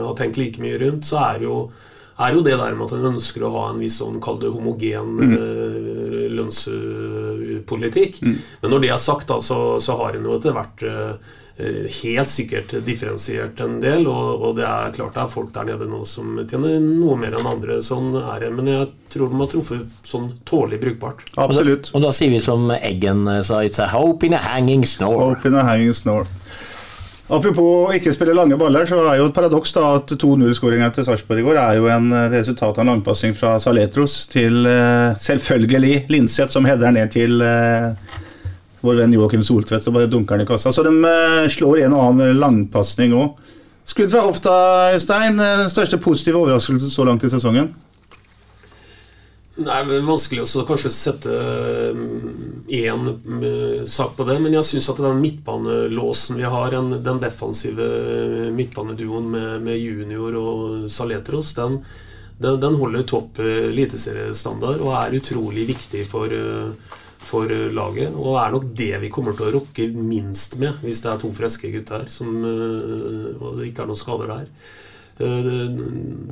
har 0.00 0.16
tenkt 0.18 0.40
like 0.40 0.62
mye 0.64 0.80
rundt, 0.80 1.04
så 1.08 1.20
er 1.34 1.44
jo 1.48 1.58
er 2.14 2.30
jo 2.36 2.44
det 2.46 2.54
der 2.54 2.76
med 2.78 2.86
at 2.86 2.92
en 2.94 3.08
ønsker 3.14 3.42
å 3.42 3.50
ha 3.50 3.62
en 3.72 3.80
viss 3.82 3.96
sånn, 3.98 4.20
kall 4.22 4.36
det 4.38 4.52
homogen 4.54 5.16
Mm. 5.18 5.32
lønnspolitikk. 6.36 8.20
lønnspolitikk. 8.20 8.20
Men 8.62 8.70
når 8.70 8.84
det 8.84 8.90
er 8.94 9.00
sagt, 9.02 9.26
da, 9.28 9.40
så, 9.42 9.80
så 9.82 9.96
har 9.98 10.14
en 10.14 10.28
jo 10.28 10.36
etter 10.38 10.54
hvert 10.54 10.84
eh, 10.86 11.10
eh, 11.10 11.43
helt 11.56 12.30
sikkert 12.32 12.72
differensiert 12.86 13.60
en 13.62 13.76
del. 13.82 14.08
Og, 14.10 14.42
og 14.42 14.56
det 14.58 14.66
er 14.66 14.94
klart 14.96 15.14
det 15.14 15.22
er 15.22 15.32
folk 15.32 15.52
der 15.54 15.68
nede 15.68 15.86
nå 15.90 16.00
som 16.08 16.34
tjener 16.42 16.80
noe 16.82 17.16
mer 17.20 17.36
enn 17.38 17.50
andre. 17.50 17.78
Sånn 17.84 18.10
er 18.18 18.42
det. 18.42 18.50
Men 18.56 18.72
jeg 18.72 18.90
tror 19.14 19.30
de 19.30 19.40
har 19.42 19.52
truffet 19.52 20.06
sånn 20.08 20.32
tålelig 20.48 20.82
brukbart. 20.82 21.24
Absolutt. 21.38 21.92
Og 21.94 22.02
da 22.04 22.12
sier 22.16 22.34
vi 22.34 22.42
som 22.42 22.66
Eggen 22.80 23.26
eh, 23.30 23.42
sa, 23.46 23.62
it's 23.62 23.82
a 23.82 23.88
hope 23.92 24.26
in 24.26 24.34
a 24.34 24.42
hanging 24.42 24.86
snore. 24.88 25.34
Hope 25.34 25.50
in 25.50 25.58
a 25.60 25.66
hanging 25.66 25.94
snore. 25.94 26.26
Apropos 27.32 27.94
ikke 27.96 28.12
spille 28.12 28.34
lange 28.36 28.56
baller, 28.60 28.84
så 28.84 28.98
er 29.08 29.16
jo 29.16 29.30
et 29.30 29.36
paradoks 29.36 29.72
da 29.72 29.94
at 29.96 30.10
2-0-skåringa 30.20 30.90
til 30.92 31.06
Sarpsborg 31.06 31.40
i 31.40 31.44
går 31.46 31.56
er 31.56 31.78
jo 31.78 31.88
en 31.88 32.10
eh, 32.12 32.26
resultat 32.34 32.76
av 32.76 32.84
en 32.84 32.92
langpassing 32.92 33.32
fra 33.36 33.54
Saletros 33.62 34.26
til 34.28 34.66
eh, 34.68 35.14
selvfølgelig 35.24 36.04
Linseth, 36.12 36.52
som 36.52 36.68
header 36.68 36.92
ned 36.92 37.14
til 37.14 37.40
eh, 37.40 38.20
vår 38.84 39.00
venn 39.02 39.16
Joakim 39.16 39.42
Soltvedt 39.46 39.88
og 39.90 39.96
bare 39.96 40.10
dunker 40.12 40.36
den 40.38 40.46
i 40.46 40.50
kassa. 40.50 40.72
Så 40.74 40.84
de 40.86 40.92
eh, 41.08 41.44
slår 41.50 41.84
en 41.86 41.96
og 41.96 42.04
annen 42.08 42.38
langpasning 42.40 43.16
òg. 43.16 43.40
Skudd 43.88 44.12
fra 44.12 44.22
hofta, 44.24 44.52
Stein. 45.00 45.40
eh, 45.40 45.58
Den 45.64 45.72
største 45.72 46.00
positive 46.00 46.40
overraskelsen 46.44 46.92
så 46.92 47.08
langt 47.08 47.24
i 47.24 47.32
sesongen? 47.32 47.72
Nei, 49.54 49.84
men 49.86 50.02
Vanskelig 50.02 50.42
også 50.42 50.64
kanskje 50.66 50.90
sette 50.90 51.34
én 52.74 53.04
sak 53.86 54.16
på 54.16 54.24
det, 54.26 54.40
men 54.42 54.56
jeg 54.56 54.66
syns 54.66 54.88
at 54.90 54.98
den 54.98 55.20
midtbanelåsen 55.22 56.40
vi 56.40 56.48
har, 56.50 56.74
den 56.74 57.20
defensive 57.22 57.86
midtbaneduoen 58.56 59.28
med, 59.30 59.52
med 59.62 59.78
junior 59.78 60.34
og 60.40 60.90
Saletros, 60.90 61.52
den, 61.54 61.78
den, 62.42 62.58
den 62.64 62.80
holder 62.80 63.06
topp 63.06 63.38
eh, 63.44 63.68
eliteseriestandard 63.70 64.82
og 64.82 64.90
er 64.98 65.14
utrolig 65.20 65.68
viktig 65.70 66.02
for, 66.10 66.34
eh, 66.34 66.98
for 67.24 67.50
laget. 67.74 68.14
Og 68.14 68.38
er 68.40 68.54
nok 68.54 68.70
det 68.76 68.92
vi 69.02 69.10
kommer 69.12 69.36
til 69.36 69.48
å 69.50 69.58
rokke 69.58 69.90
minst 69.96 70.58
med, 70.60 70.80
hvis 70.84 71.02
det 71.04 71.12
er 71.12 71.20
to 71.22 71.32
friske 71.34 71.70
gutter 71.74 72.08
som, 72.12 72.32
eh, 72.44 73.28
og 73.40 73.60
det 73.60 73.70
ikke 73.70 73.84
er 73.84 73.90
noen 73.92 74.00
skader 74.00 74.32
der. 74.32 74.48
Eh, 75.14 75.50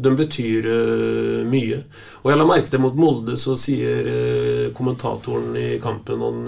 De 0.02 0.12
betyr 0.18 0.66
eh, 0.66 1.42
mye. 1.46 1.82
Og 2.22 2.30
jeg 2.32 2.40
la 2.40 2.46
merke 2.46 2.70
til 2.70 2.82
mot 2.82 2.98
Molde, 2.98 3.36
så 3.38 3.54
sier 3.58 4.08
kommentatoren 4.74 5.56
i 5.58 5.78
kampen 5.82 6.22
Han, 6.22 6.42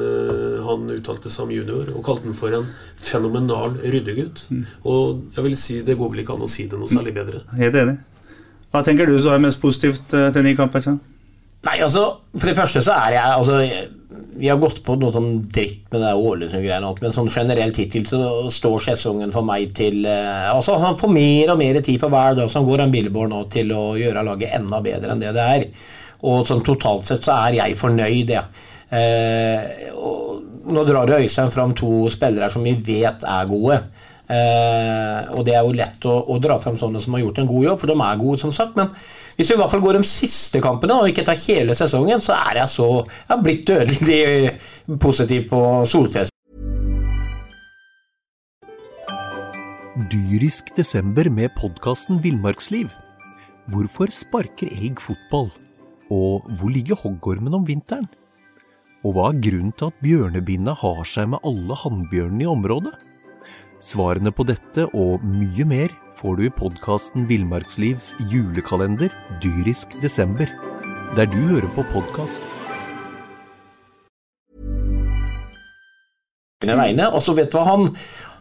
han 0.67 0.91
uttalte 0.95 1.31
seg 1.31 1.47
om 1.47 1.55
junior 1.55 1.91
og 1.95 2.05
kalte 2.07 2.29
den 2.29 2.37
for 2.39 2.55
en 2.55 2.67
fenomenal 2.97 3.79
ryddegutt. 3.83 4.49
Og 4.85 5.35
jeg 5.37 5.47
vil 5.49 5.57
si 5.59 5.81
det 5.87 5.99
går 5.99 6.13
vel 6.13 6.25
ikke 6.25 6.37
an 6.39 6.47
å 6.47 6.51
si 6.51 6.69
det 6.71 6.79
noe 6.79 6.91
særlig 6.91 7.15
bedre. 7.17 7.43
Helt 7.59 7.81
enig. 7.83 7.99
Hva 8.71 8.83
tenker 8.83 9.07
du 9.07 9.19
som 9.23 9.35
er 9.35 9.43
mest 9.43 9.61
positivt 9.63 10.09
til 10.11 10.47
ny? 10.47 10.55
Sånn? 10.55 11.03
Nei, 11.65 11.79
altså, 11.81 12.03
for 12.37 12.51
det 12.51 12.57
første 12.59 12.83
så 12.85 12.97
er 13.07 13.15
jeg 13.17 13.37
altså, 13.39 13.61
Vi 14.37 14.49
har 14.51 14.59
gått 14.59 14.81
på 14.87 14.97
noe 14.99 15.15
sånn 15.15 15.45
dritt 15.47 15.87
med 15.93 16.03
det 16.03 16.13
Ålesund-greiene, 16.19 16.91
men 17.01 17.15
sånn 17.15 17.31
generelt 17.31 17.77
hittil 17.79 18.07
så 18.09 18.21
står 18.53 18.87
sesongen 18.89 19.35
for 19.35 19.47
meg 19.47 19.75
til 19.77 20.07
eh, 20.11 20.49
Altså, 20.51 20.79
Han 20.83 20.99
får 20.99 21.13
mer 21.15 21.53
og 21.55 21.61
mer 21.61 21.79
tid 21.85 22.01
for 22.03 22.13
hver 22.15 22.39
dag 22.39 22.51
som 22.53 22.67
går, 22.67 22.83
han 22.85 22.95
Billborn 22.95 23.31
nå, 23.35 23.45
til 23.53 23.71
å 23.77 23.85
gjøre 24.01 24.25
laget 24.27 24.57
enda 24.59 24.81
bedre 24.85 25.15
enn 25.15 25.23
det 25.23 25.35
det 25.37 25.49
er. 25.57 25.67
Og 26.25 26.47
sånn 26.49 26.65
totalt 26.67 27.07
sett 27.07 27.27
så 27.27 27.37
er 27.47 27.61
jeg 27.61 27.79
fornøyd, 27.79 28.33
jeg. 28.35 28.65
Eh, 28.95 29.93
nå 30.75 30.85
drar 30.89 31.11
jo 31.11 31.21
Øystein 31.21 31.53
fram 31.53 31.75
to 31.77 32.09
spillere 32.13 32.51
som 32.53 32.65
vi 32.65 32.75
vet 32.75 33.27
er 33.29 33.51
gode. 33.51 33.81
Eh, 34.25 35.35
og 35.37 35.45
det 35.45 35.53
er 35.53 35.67
jo 35.67 35.77
lett 35.77 36.07
å, 36.09 36.15
å 36.33 36.39
dra 36.41 36.57
fram 36.63 36.79
sånne 36.81 37.03
som 37.05 37.17
har 37.17 37.27
gjort 37.27 37.43
en 37.43 37.51
god 37.51 37.69
jobb, 37.69 37.83
for 37.83 37.93
de 37.93 37.97
er 38.01 38.23
gode, 38.23 38.41
som 38.41 38.55
sagt. 38.55 38.79
Men 38.81 38.93
hvis 39.35 39.51
vi 39.51 39.57
i 39.57 39.59
hvert 39.59 39.71
fall 39.73 39.83
går 39.83 39.99
de 39.99 40.07
siste 40.07 40.61
kampene 40.63 40.95
og 41.01 41.11
ikke 41.11 41.25
tar 41.27 41.39
hele 41.49 41.75
sesongen, 41.75 42.23
så 42.23 42.37
er 42.37 42.61
jeg 42.63 42.71
så 42.71 42.87
Jeg 43.03 43.33
har 43.33 43.43
blitt 43.43 43.67
dødelig 43.67 44.51
positiv 45.05 45.49
på 45.51 45.61
Solfest. 45.91 46.31
Dyrisk 50.11 50.71
desember 50.77 51.31
med 51.31 51.55
podkasten 51.59 52.21
Villmarksliv. 52.23 52.91
Hvorfor 53.71 54.11
sparker 54.15 54.71
elg 54.71 55.03
fotball? 55.03 55.49
Og 56.13 56.47
hvor 56.59 56.71
ligger 56.71 56.99
hoggormen 56.99 57.55
om 57.57 57.67
vinteren? 57.67 58.07
Og 59.05 59.17
hva 59.17 59.29
er 59.31 59.43
grunnen 59.45 59.75
til 59.79 59.91
at 59.91 60.01
bjørnebinna 60.05 60.75
har 60.81 61.03
seg 61.09 61.31
med 61.33 61.43
alle 61.47 61.79
hannbjørnene 61.83 62.47
i 62.47 62.51
området? 62.51 62.95
Svarene 63.85 64.33
på 64.33 64.47
dette 64.49 64.87
og 64.97 65.25
mye 65.27 65.67
mer 65.69 65.95
får 66.19 66.37
du 66.37 66.47
i 66.47 66.53
podkasten 66.53 67.27
Villmarkslivs 67.29 68.13
julekalender 68.31 69.13
Dyrisk 69.43 69.95
desember, 70.03 70.51
der 71.17 71.27
du 71.31 71.39
hører 71.51 71.71
på 71.75 71.85
podkast. 71.93 72.45
og 77.13 77.21
så 77.23 77.35
vet 77.37 77.53
du 77.53 77.59
hva 77.59 77.67
han 77.69 77.91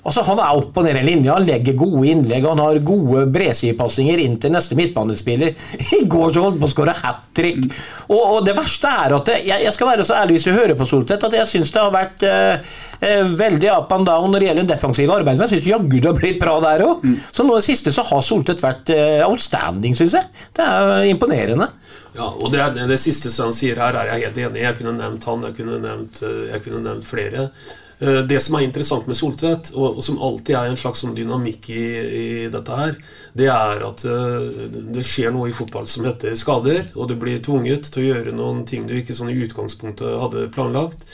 Altså 0.04 0.24
Han 0.28 0.40
er 0.44 0.60
opp 0.60 0.78
og 0.80 0.86
ned 0.86 0.98
i 1.00 1.04
linje, 1.06 1.32
han 1.32 1.46
legger 1.48 1.78
gode 1.80 2.04
innlegg, 2.12 2.46
han 2.48 2.60
har 2.60 2.80
gode 2.84 3.24
bredsidepasninger 3.32 4.24
inn 4.26 4.36
til 4.42 4.52
neste 4.52 4.76
midtbanespiller. 4.76 5.54
I 6.00 6.02
går 6.12 6.34
så 6.36 6.44
holdt 6.44 6.60
på 6.60 6.68
å 6.68 6.74
skåre 6.74 6.96
hat 6.98 7.22
trick. 7.36 7.62
Og, 8.10 8.20
og 8.20 8.40
det 8.48 8.56
verste 8.58 8.92
er 8.92 9.16
at 9.16 9.32
det, 9.32 9.38
jeg, 9.48 9.64
jeg 9.64 9.76
skal 9.76 9.90
være 9.94 10.08
så 10.08 10.18
ærlig 10.20 10.38
hvis 10.38 10.48
vi 10.50 10.58
hører 10.58 10.76
på 10.80 10.88
Soltvedt, 10.90 11.28
at 11.30 11.38
jeg 11.40 11.52
syns 11.54 11.72
det 11.74 11.82
har 11.82 11.94
vært 11.94 12.26
eh, 12.28 12.74
eh, 13.00 13.24
veldig 13.40 13.72
up 13.74 13.96
and 13.96 14.10
down 14.10 14.34
når 14.34 14.44
det 14.44 14.50
gjelder 14.50 14.70
defensive 14.74 15.16
arbeid, 15.16 15.38
men 15.38 15.46
jeg 15.48 15.56
syns 15.56 15.70
jaggu 15.72 15.98
det 16.00 16.12
har 16.12 16.20
blitt 16.20 16.42
bra 16.42 16.58
der 16.64 16.84
òg. 16.88 17.06
Så 17.32 17.48
nå 17.48 17.56
i 17.56 17.62
det 17.64 17.68
siste 17.70 17.94
så 17.96 18.06
har 18.12 18.26
Soltvedt 18.26 18.64
vært 18.64 18.92
eh, 18.94 19.22
outstanding, 19.24 19.96
syns 19.98 20.18
jeg. 20.20 20.44
Det 20.58 20.68
er 20.68 21.08
imponerende. 21.14 21.70
Ja, 22.14 22.28
og 22.28 22.52
det, 22.54 22.62
det, 22.76 22.90
det 22.92 23.00
siste 23.02 23.32
han 23.42 23.56
sier 23.56 23.80
her, 23.82 23.96
er 23.98 24.12
jeg 24.12 24.28
helt 24.28 24.44
enig 24.44 24.62
i. 24.62 24.66
Jeg 24.68 24.78
kunne 24.78 24.98
nevnt 25.00 25.26
han, 25.30 25.48
jeg 25.48 25.58
kunne 25.58 25.80
nevnt, 25.82 26.22
eh, 26.28 26.44
jeg 26.52 26.66
kunne 26.68 26.84
nevnt 26.86 27.08
flere. 27.08 27.48
Eh, 28.00 28.22
Det 28.28 28.40
som 28.42 28.56
er 28.56 28.66
interessant 28.66 29.08
med 29.08 29.18
Soltvedt, 29.18 29.72
og, 29.76 30.02
som 30.04 30.22
alltid 30.22 30.56
er 30.56 30.72
en 30.72 30.80
slags 30.80 31.04
sånn 31.04 31.16
dynamikk 31.18 31.70
i, 31.74 31.84
i 32.22 32.26
dette 32.54 32.80
her, 32.80 32.98
det 33.34 33.50
er 33.54 33.86
at 33.88 34.06
eh, 34.06 34.68
det 34.96 35.06
skjer 35.08 35.34
noe 35.34 35.50
i 35.50 35.56
fotball 35.56 35.88
som 35.90 36.08
heter 36.10 36.36
skader, 36.40 36.90
og 36.96 37.10
du 37.12 37.16
blir 37.20 37.44
tvunget 37.44 37.92
til 37.94 38.04
å 38.04 38.10
gjøre 38.12 38.36
noen 38.36 38.64
ting 38.70 38.88
du 38.88 38.96
ikke 38.98 39.16
sånn 39.16 39.32
i 39.34 39.40
utgangspunktet 39.46 40.20
hadde 40.24 40.50
planlagt. 40.54 41.06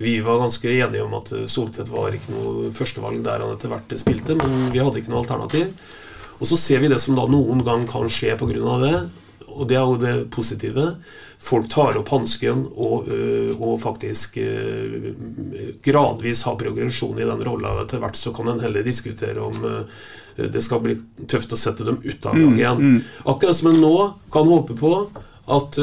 Vi 0.00 0.16
var 0.24 0.40
ganske 0.40 0.64
enige 0.70 1.04
om 1.04 1.16
at 1.18 1.32
Soltvedt 1.50 1.90
var 1.92 2.14
ikke 2.16 2.32
noe 2.32 2.70
førstevalg 2.72 3.20
der 3.26 3.42
han 3.44 3.52
etter 3.52 3.68
hvert 3.68 3.98
spilte, 4.00 4.38
men 4.38 4.70
vi 4.72 4.80
hadde 4.80 5.02
ikke 5.02 5.12
noe 5.12 5.26
alternativ. 5.26 5.74
Og 6.40 6.48
så 6.48 6.56
ser 6.56 6.80
vi 6.80 6.88
det 6.88 7.00
som 7.02 7.18
da 7.18 7.26
noen 7.28 7.60
gang 7.66 7.84
kan 7.88 8.08
skje 8.08 8.32
pga. 8.40 8.78
det, 8.80 8.94
og 9.50 9.68
det 9.68 9.76
er 9.76 9.86
jo 9.86 9.98
det 10.00 10.14
positive. 10.32 10.86
Folk 11.40 11.70
tar 11.72 11.96
opp 12.00 12.10
hansken 12.12 12.66
og, 12.74 13.08
øh, 13.08 13.52
og, 13.56 13.78
faktisk 13.80 14.36
øh, 14.42 15.10
gradvis 15.84 16.42
har 16.48 16.58
progresjon 16.60 17.18
i 17.20 17.28
den 17.28 17.44
rolla. 17.46 17.74
Etter 17.82 18.02
hvert 18.02 18.18
så 18.20 18.32
kan 18.36 18.50
en 18.52 18.60
heller 18.60 18.84
diskutere 18.86 19.40
om 19.40 19.64
øh, 19.64 20.04
det 20.40 20.62
skal 20.64 20.82
bli 20.84 20.98
tøft 21.28 21.52
å 21.52 21.60
sette 21.60 21.84
dem 21.84 21.98
ut 22.04 22.26
av 22.26 22.36
laget 22.36 22.60
igjen. 22.60 22.80
Mm, 22.80 22.92
mm. 22.94 23.24
Akkurat 23.32 23.56
som 23.56 23.72
en 23.72 23.80
nå 23.82 23.94
kan 24.32 24.48
håpe 24.48 24.76
på 24.78 24.92
at, 25.50 25.80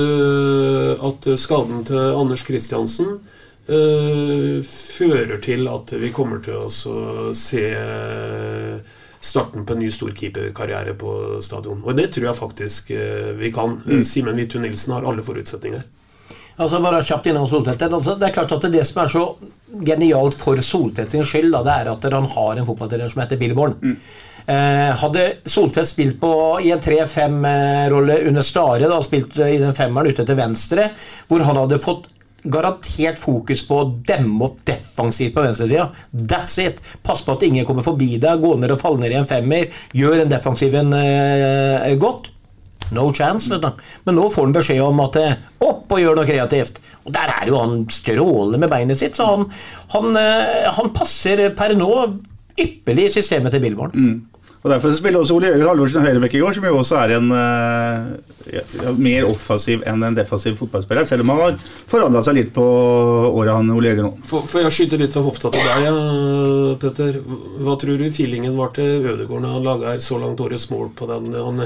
at 1.09 1.27
skaden 1.37 1.83
til 1.85 2.15
Anders 2.15 2.45
Kristiansen 2.47 3.17
fører 3.67 5.41
til 5.43 5.67
at 5.67 5.91
vi 5.99 6.09
kommer 6.15 6.39
til 6.41 6.63
å 6.63 7.33
se 7.35 7.65
starten 9.19 9.65
på 9.65 9.73
en 9.73 9.79
ny 9.83 9.89
storkeeperkarriere 9.91 10.93
på 10.99 11.13
stadion. 11.41 11.83
Og 11.83 11.97
det 11.97 12.11
tror 12.13 12.29
jeg 12.29 12.39
faktisk 12.39 12.91
eh, 12.95 13.33
vi 13.37 13.51
kan. 13.53 13.79
Mm. 13.85 14.03
Simen 14.05 14.37
Hvithun 14.37 14.65
Nilsen 14.65 14.95
har 14.97 15.07
alle 15.07 15.25
forutsetninger. 15.25 15.85
Altså 16.57 16.79
bare 16.81 17.03
kjapt 17.05 17.27
innom 17.29 17.45
Soltvedt. 17.49 17.83
Altså, 17.85 18.15
det 18.17 18.29
er 18.29 18.33
klart 18.33 18.55
at 18.55 18.71
det 18.73 18.85
som 18.89 19.03
er 19.03 19.11
så 19.13 19.25
genialt 19.85 20.39
for 20.41 20.57
Soltvedt 20.65 21.13
sin 21.13 21.25
skyld, 21.27 21.51
da, 21.53 21.61
det 21.65 21.75
er 21.75 21.91
at 21.91 22.07
han 22.09 22.31
har 22.31 22.57
en 22.57 22.65
fotballtrener 22.65 23.11
som 23.11 23.21
heter 23.21 23.37
Billborn. 23.37 23.75
Mm. 23.77 23.97
Eh, 24.47 24.89
hadde 25.03 25.25
Soltvedt 25.45 25.91
spilt 25.91 26.19
på, 26.21 26.31
i 26.65 26.71
en 26.73 26.81
3-5-rolle 26.81 28.21
under 28.31 28.45
Stare, 28.45 28.89
da, 28.89 28.97
spilt 29.05 29.37
i 29.43 29.59
den 29.61 29.77
femmeren 29.77 30.09
ute 30.09 30.25
til 30.25 30.39
venstre, 30.39 30.89
hvor 31.29 31.45
han 31.45 31.61
hadde 31.61 31.81
fått 31.83 32.09
garantert 32.43 33.19
fokus 33.19 33.63
på 33.67 33.81
å 33.81 33.89
demme 34.07 34.45
opp 34.45 34.61
defensivt 34.67 35.35
på 35.35 35.43
venstresida. 35.43 35.89
That's 36.13 36.59
it. 36.63 36.81
Pass 37.03 37.23
på 37.25 37.35
at 37.35 37.45
ingen 37.47 37.65
kommer 37.67 37.85
forbi 37.85 38.15
deg, 38.21 38.43
gå 38.43 38.55
ned 38.59 38.73
og 38.75 38.81
falle 38.81 39.01
ned 39.03 39.15
i 39.15 39.19
en 39.19 39.29
femmer. 39.29 39.71
Gjør 39.97 40.21
den 40.21 40.33
defensiven 40.33 40.93
eh, 40.95 41.93
godt. 42.01 42.31
No 42.95 43.09
chance. 43.13 43.49
vet 43.51 43.61
du. 43.61 43.83
Men 44.07 44.15
nå 44.19 44.29
får 44.31 44.47
han 44.47 44.55
beskjed 44.55 44.83
om 44.85 45.03
at 45.03 45.19
eh, 45.19 45.35
opp 45.65 45.91
og 45.91 46.01
gjør 46.01 46.19
noe 46.19 46.29
kreativt. 46.29 46.79
Og 47.05 47.11
Der 47.15 47.33
er 47.33 47.49
jo 47.49 47.59
han 47.59 47.83
strålende 47.91 48.61
med 48.61 48.71
beinet 48.71 48.99
sitt, 49.01 49.17
så 49.17 49.27
han, 49.33 49.45
han, 49.95 50.17
eh, 50.21 50.69
han 50.77 50.93
passer 50.95 51.49
per 51.57 51.75
nå 51.77 51.91
ypperlig 52.57 53.09
i 53.09 53.15
systemet 53.19 53.53
til 53.53 53.63
Billborn. 53.63 53.93
Mm. 53.93 54.36
Og 54.67 54.73
Derfor 54.73 54.91
spiller 54.91 55.23
også 55.23 55.37
Ole 55.37 55.47
Jørgen 55.47 55.69
Halvorsen 55.69 56.03
høyrebekk 56.03 56.33
i 56.35 56.41
går, 56.43 56.55
som 56.57 56.65
jo 56.67 56.79
også 56.81 56.97
er 56.99 57.13
en 57.15 57.29
uh, 57.31 58.97
mer 58.99 59.27
offensiv 59.29 59.85
enn 59.87 60.03
en 60.03 60.17
defensiv 60.17 60.57
fotballspiller, 60.59 61.07
selv 61.07 61.23
om 61.23 61.31
han 61.31 61.39
har 61.39 61.55
forandra 61.87 62.23
seg 62.25 62.35
litt 62.35 62.51
på 62.55 62.65
året 63.29 63.55
han 63.55 63.71
Ole 63.71 63.93
Jørgen 63.93 64.09
nå. 64.09 64.11
Får 64.27 64.65
jeg 64.65 64.75
skyte 64.75 64.99
litt 64.99 65.15
fra 65.15 65.23
hofta 65.23 65.53
til 65.55 65.63
deg, 65.63 65.87
ja, 65.87 65.95
Petter. 66.83 67.21
Hva 67.63 67.79
tror 67.79 68.03
du 68.03 68.11
feelingen 68.11 68.59
var 68.59 68.75
til 68.75 69.07
Ødegaard 69.07 69.45
når 69.45 69.55
han 69.55 69.67
laga 69.71 69.97
så 70.03 70.19
langt 70.19 70.43
årets 70.43 70.67
mål 70.73 70.91
på 70.99 71.07
den 71.13 71.31
han 71.37 71.63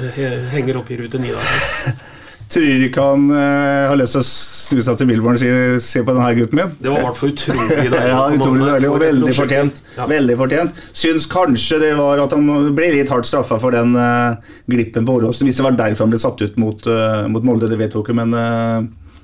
henger 0.54 0.84
opp 0.84 0.94
i 0.94 1.02
rute 1.02 1.26
9 1.26 1.34
der? 1.34 2.02
Tror 2.52 2.84
ikke 2.84 3.04
han 3.06 3.30
uh, 3.32 3.92
har 3.92 3.98
lyst 4.00 4.18
til 4.18 4.22
å 4.22 4.28
snu 4.28 4.82
seg 4.84 4.98
til 5.00 5.08
Billborn 5.08 5.38
og 5.38 5.40
si 5.40 5.52
'se 5.80 6.02
på 6.04 6.16
denne 6.16 6.32
gutten 6.36 6.60
min'. 6.60 6.74
Det 6.82 6.92
var 6.92 7.00
i 7.00 7.06
hvert 7.06 7.20
fall 7.20 7.32
utrolig 7.32 7.68
deilig. 7.70 8.02
ja, 8.12 8.24
utrolig 8.36 8.66
deilig 8.68 8.90
og 8.90 8.98
veldig 9.06 9.36
fortjent. 9.38 9.82
Ja. 9.96 10.08
Veldig 10.12 10.36
fortjent. 10.42 10.82
Syns 11.04 11.30
kanskje 11.32 11.80
det 11.86 11.94
var 12.00 12.24
at 12.26 12.36
han 12.36 12.76
ble 12.76 12.92
litt 12.98 13.14
hardt 13.14 13.30
straffa 13.30 13.60
for 13.62 13.72
den 13.76 13.96
uh, 13.96 14.36
glippen 14.68 15.08
på 15.08 15.16
Åråsen. 15.22 15.48
Hvis 15.48 15.62
det 15.62 15.68
var 15.70 15.80
derfor 15.80 16.06
han 16.06 16.12
ble 16.12 16.20
satt 16.20 16.44
ut 16.44 16.60
mot, 16.60 16.92
uh, 16.92 17.24
mot 17.32 17.48
Molde, 17.48 17.72
det 17.72 17.80
vet 17.80 17.96
vi 17.96 18.04
ikke, 18.04 18.18
men 18.20 18.36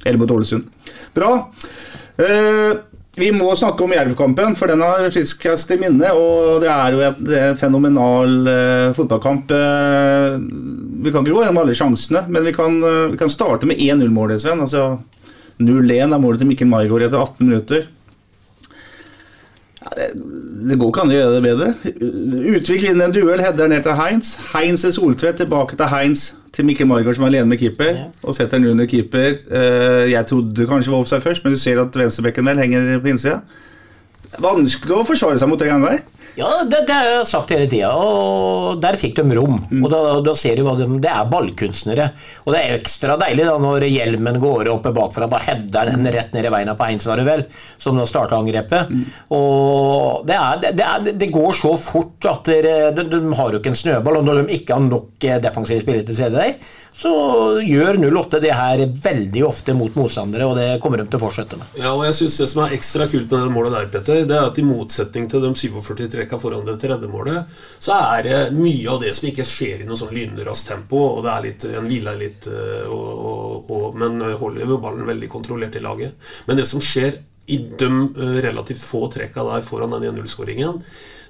Eller 0.06 0.20
mot 0.22 0.32
Ålesund. 0.32 0.64
Bra. 1.18 1.34
Uh, 2.18 2.80
vi 3.18 3.32
må 3.34 3.50
snakke 3.58 3.82
om 3.82 3.94
Jerv-kampen, 3.96 4.56
for 4.58 4.70
den 4.70 4.84
har 4.86 5.08
friskest 5.14 5.72
i 5.74 5.80
minne. 5.82 6.12
Og 6.14 6.62
det 6.62 6.70
er 6.70 6.94
jo 6.94 7.02
en 7.02 7.58
fenomenal 7.58 8.36
uh, 8.46 8.94
fotballkamp. 8.98 9.50
Uh, 9.50 10.38
vi 11.02 11.14
kan 11.14 11.26
ikke 11.26 11.34
gå 11.34 11.44
gjennom 11.44 11.62
alle 11.64 11.78
sjansene, 11.78 12.28
men 12.30 12.46
vi 12.46 12.54
kan, 12.56 12.78
uh, 12.84 13.08
vi 13.14 13.20
kan 13.20 13.32
starte 13.34 13.70
med 13.70 13.82
1-0-målet, 13.82 14.44
Sven. 14.44 14.62
Altså 14.62 15.00
0-1 15.58 16.14
er 16.14 16.22
målet 16.22 16.44
til 16.44 16.52
Mikkel 16.52 16.70
Margaard 16.70 17.08
etter 17.08 17.24
18 17.24 17.42
minutter. 17.48 17.88
Ja, 19.78 19.92
det, 19.96 20.06
det, 20.70 20.78
går 20.80 20.90
ikke 20.90 21.04
an 21.06 21.12
å 21.12 21.16
gjøre 21.16 21.34
det 21.36 21.42
bedre. 21.46 21.68
Utvik 22.58 22.82
vinner 22.88 23.08
en 23.08 23.14
duell, 23.14 23.42
header 23.44 23.70
ned 23.70 23.86
til 23.86 23.98
Heinz. 24.00 24.34
Heinz 24.56 24.86
er 24.88 24.96
Soltvedt 24.96 25.38
tilbake 25.44 25.78
til 25.78 25.92
Heinz 25.92 26.32
til 26.56 26.66
Mikkel 26.66 26.90
Margaard 26.90 27.20
som 27.20 27.28
er 27.28 27.36
alene 27.36 27.52
med 27.52 27.62
keeper, 27.62 27.94
ja. 27.94 28.08
og 28.24 28.34
setter 28.34 28.58
den 28.58 28.72
under 28.72 28.90
keeper. 28.90 29.38
Uh, 29.52 30.10
jeg 30.10 30.26
trodde 30.32 30.66
kanskje 30.70 30.94
var 30.94 31.04
offside 31.06 31.22
først, 31.22 31.46
men 31.46 31.54
du 31.54 31.62
ser 31.62 31.82
at 31.84 32.00
venstrebekken 32.02 32.50
vel 32.50 32.64
henger 32.64 32.96
på 33.04 33.12
innsida. 33.14 33.42
Vanskelig 34.42 34.98
å 34.98 35.06
forsvare 35.08 35.38
seg 35.40 35.52
mot 35.52 35.62
det 35.62 35.70
greiene 35.70 35.94
der. 35.94 36.02
Ja, 36.38 36.50
det, 36.70 36.84
det, 36.86 36.94
har 36.94 37.08
jeg 37.10 37.28
sagt 37.32 37.52
hele 37.54 37.66
tida, 37.70 37.90
og 37.98 38.78
der 38.82 38.98
fikk 39.00 39.18
de 39.18 39.38
rom. 39.40 39.58
Mm. 39.72 39.82
Og 39.82 39.90
da, 39.90 40.02
da, 40.22 40.36
ser 40.38 40.60
du 40.60 40.68
hva 40.68 40.76
de 40.78 40.86
Det 41.02 41.10
er 41.10 41.30
ballkunstnere. 41.32 42.08
Og 42.46 42.54
det 42.54 42.62
er 42.62 42.76
ekstra 42.78 43.16
deilig 43.18 43.48
da 43.48 43.56
når 43.62 43.88
hjelmen 43.90 44.38
går 44.42 44.70
opp 44.70 44.86
bakfra, 44.94 45.30
da 45.32 45.42
header 45.42 45.90
den 45.90 46.06
rett 46.14 46.36
ned 46.36 46.46
i 46.46 46.54
beina 46.54 46.78
på 46.78 46.86
Heinz, 46.86 47.08
var 47.10 47.18
det 47.18 47.26
vel, 47.26 47.46
som 47.82 47.98
da 47.98 48.06
starta 48.10 48.38
angrepet. 48.38 48.92
Mm. 48.94 49.06
Og 49.34 50.28
det, 50.30 50.38
er, 50.38 50.62
det, 50.68 50.86
er, 50.86 51.08
det, 51.10 51.32
går 51.34 51.58
så 51.58 51.74
fort 51.82 52.30
at 52.30 52.46
dere, 52.52 52.92
de, 52.94 53.08
de, 53.10 53.24
har 53.40 53.54
jo 53.54 53.62
ikke 53.62 53.74
en 53.74 53.82
snøball, 53.82 54.22
og 54.22 54.28
når 54.30 54.44
de 54.44 54.60
ikke 54.60 54.78
har 54.78 54.86
nok 54.86 55.26
eh, 55.26 55.40
defensive 55.42 55.82
spillere 55.82 56.06
til 56.06 56.20
stede 56.20 56.38
der, 56.38 56.76
så 56.98 57.12
gjør 57.62 58.00
08 58.02 58.40
det 58.42 58.54
her 58.58 58.82
veldig 59.04 59.44
ofte 59.46 59.74
mot 59.78 59.98
motstandere, 59.98 60.48
og 60.50 60.56
det 60.58 60.80
kommer 60.82 61.02
de 61.02 61.06
til 61.10 61.20
å 61.20 61.26
fortsette 61.28 61.60
med. 61.60 61.76
Ja, 61.78 61.92
og 61.94 62.06
jeg 62.08 62.16
synes 62.18 62.38
Det 62.38 62.48
som 62.50 62.64
er 62.64 62.74
ekstra 62.78 63.06
kult 63.10 63.30
med 63.30 63.44
det 63.46 63.54
målet 63.54 63.76
der, 63.76 63.90
Petter, 63.94 64.24
det 64.30 64.38
er 64.38 64.48
at 64.50 64.58
i 64.58 64.66
motsetning 64.66 65.28
til 65.30 65.44
de 65.44 65.52
47 65.58 66.08
trekka 66.28 66.40
foran 66.40 66.66
det 66.66 66.78
tredje 66.80 67.08
målet, 67.08 67.46
så 67.80 67.96
er 67.96 68.24
det 68.24 68.40
mye 68.56 68.90
av 68.92 69.02
det 69.02 69.14
som 69.16 69.30
ikke 69.30 69.46
skjer 69.48 69.84
i 69.84 69.88
noe 69.88 69.98
sånn 69.98 70.14
lynraskt 70.14 70.68
tempo, 70.70 71.00
og 71.18 71.24
det 71.26 71.32
er 71.32 71.46
litt, 71.46 71.66
en 71.72 71.88
hviler 71.88 72.20
litt, 72.20 72.48
eh, 72.52 72.86
og, 72.88 73.08
og, 73.32 73.72
og, 73.72 73.98
men 73.98 74.20
holder 74.38 74.68
jo 74.68 74.82
ballen 74.84 75.08
veldig 75.08 75.32
kontrollert 75.32 75.76
i 75.76 75.84
laget. 75.84 76.18
Men 76.48 76.60
det 76.60 76.68
som 76.68 76.84
skjer 76.84 77.22
i 77.48 77.60
de 77.80 77.90
eh, 77.90 78.40
relativt 78.44 78.82
få 78.84 79.06
trekka 79.12 79.46
der 79.48 79.64
foran 79.66 79.96
den 79.96 80.10
1-0-skåringen, 80.12 80.82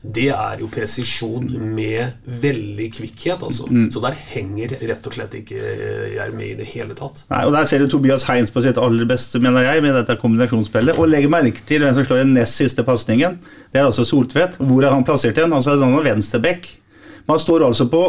det 0.01 0.27
er 0.29 0.61
jo 0.61 0.67
presisjon 0.71 1.47
med 1.73 2.29
veldig 2.41 2.87
kvikkhet. 2.93 3.43
Altså. 3.43 3.65
Mm. 3.69 3.87
Så 3.91 4.01
der 4.03 4.17
henger 4.33 4.75
rett 4.89 5.09
og 5.09 5.15
slett 5.15 5.35
ikke 5.39 5.57
jeg 6.13 6.35
med 6.37 6.51
i 6.51 6.57
det 6.59 6.67
hele 6.69 6.95
tatt. 6.97 7.25
Nei, 7.31 7.43
og 7.47 7.55
Der 7.55 7.65
ser 7.69 7.81
du 7.81 7.89
Tobias 7.91 8.27
Heins 8.29 8.53
på 8.53 8.61
sitt 8.63 8.79
aller 8.81 9.09
beste, 9.09 9.41
mener 9.43 9.65
jeg, 9.65 9.83
med 9.85 9.97
dette 9.97 10.17
kombinasjonsspillet. 10.21 10.99
Og 11.01 11.09
legg 11.11 11.27
merke 11.31 11.65
til 11.67 11.83
hvem 11.83 11.97
som 11.97 12.05
slår 12.07 12.23
den 12.23 12.35
nest 12.37 12.61
siste 12.61 12.85
pasningen. 12.87 13.39
Det 13.73 13.81
er 13.81 13.89
altså 13.89 14.05
Soltvedt. 14.07 14.59
Hvor 14.61 14.85
er 14.85 14.93
han 14.93 15.05
plassert 15.07 15.37
igjen? 15.37 15.53
Altså 15.53 15.75
han 15.77 15.97
er 15.97 16.09
venstreback. 16.11 16.69
Man 17.27 17.41
står 17.41 17.65
altså 17.67 17.89
på 17.91 18.03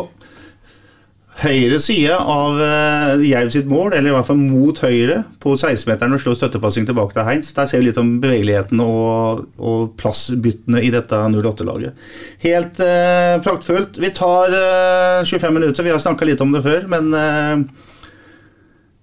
høyre 1.38 1.78
side 1.82 2.14
av 2.14 2.58
uh, 2.58 3.22
Jerv 3.22 3.52
sitt 3.54 3.68
mål, 3.70 3.92
eller 3.94 4.10
i 4.10 4.14
hvert 4.16 4.26
fall 4.26 4.40
mot 4.40 4.80
høyre, 4.82 5.20
på 5.42 5.54
16-meteren 5.54 6.16
og 6.16 6.22
slår 6.22 6.38
støttepassing 6.40 6.88
tilbake 6.88 7.14
til 7.14 7.26
Heinz. 7.28 7.52
Der 7.54 7.68
ser 7.70 7.82
vi 7.82 7.88
litt 7.88 8.00
om 8.00 8.16
bevegeligheten 8.22 8.82
og, 8.82 9.44
og 9.58 9.92
plassbyttene 10.00 10.82
i 10.82 10.92
dette 10.94 11.20
08-laget. 11.38 12.08
Helt 12.44 12.82
uh, 12.82 13.36
praktfullt. 13.44 14.00
Vi 14.02 14.12
tar 14.16 14.54
uh, 14.54 15.26
25 15.26 15.54
minutter, 15.54 15.86
vi 15.86 15.94
har 15.94 16.02
snakka 16.02 16.26
litt 16.26 16.42
om 16.42 16.54
det 16.56 16.64
før, 16.66 16.88
men 16.90 17.12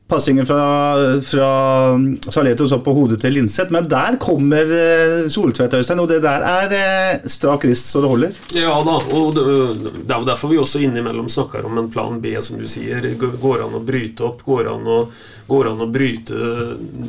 Passingen 0.08 0.46
fra, 0.46 1.22
fra 1.22 1.48
Saletos 2.30 2.72
opp 2.76 2.84
på 2.86 2.94
hodet 2.94 3.18
til 3.24 3.34
Linseth. 3.34 3.74
Men 3.74 3.88
der 3.90 4.20
kommer 4.22 4.70
eh, 4.70 5.24
Soltvedt, 5.34 5.74
Øystein, 5.80 6.04
og 6.04 6.12
det 6.12 6.20
der 6.22 6.46
er 6.46 6.76
eh, 6.78 7.26
strak 7.26 7.66
rist 7.66 7.90
så 7.90 8.04
det 8.04 8.12
holder. 8.12 8.38
Ja 8.54 8.76
da, 8.86 9.00
og 9.02 9.34
det, 9.34 9.46
er 10.06 10.20
jo 10.22 10.28
derfor 10.30 10.54
vi 10.54 10.62
også 10.62 10.84
innimellom 10.86 11.26
snakker 11.32 11.66
om 11.66 11.82
en 11.82 11.90
plan 11.90 12.22
B, 12.22 12.36
som 12.46 12.62
du 12.62 12.68
sier. 12.70 13.10
Går 13.18 13.66
an 13.66 13.80
å 13.80 13.82
bryte 13.82 14.28
opp? 14.30 14.46
Går 14.46 14.70
an 14.76 14.86
å, 14.86 15.00
går 15.50 15.72
an 15.74 15.82
å 15.88 15.90
bryte 15.90 16.38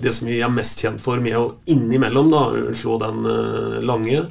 det 0.01 0.17
som 0.17 0.33
vi 0.33 0.41
er 0.41 0.57
mest 0.57 0.81
kjent 0.81 1.05
for, 1.05 1.21
med 1.21 1.37
å 1.37 1.51
innimellom 1.69 2.33
da, 2.33 2.47
slå 2.73 2.97
den 3.05 3.29
uh, 3.29 3.77
lange? 3.85 4.25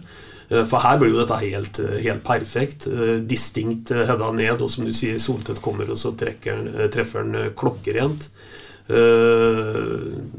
For 0.49 0.77
her 0.83 0.99
blir 1.01 1.09
jo 1.13 1.21
dette 1.23 1.39
helt, 1.41 1.79
helt 2.03 2.23
perfekt. 2.25 2.85
Distinkt 3.25 3.89
hedda 3.89 4.27
ned, 4.35 4.61
og 4.61 4.69
som 4.69 4.85
du 4.85 4.91
sier, 4.93 5.17
Soltvedt 5.21 5.63
kommer 5.65 5.89
og 5.89 5.97
så 5.97 6.11
trekker, 6.17 6.89
treffer 6.93 7.23
han 7.23 7.55
klokkerent. 7.57 8.29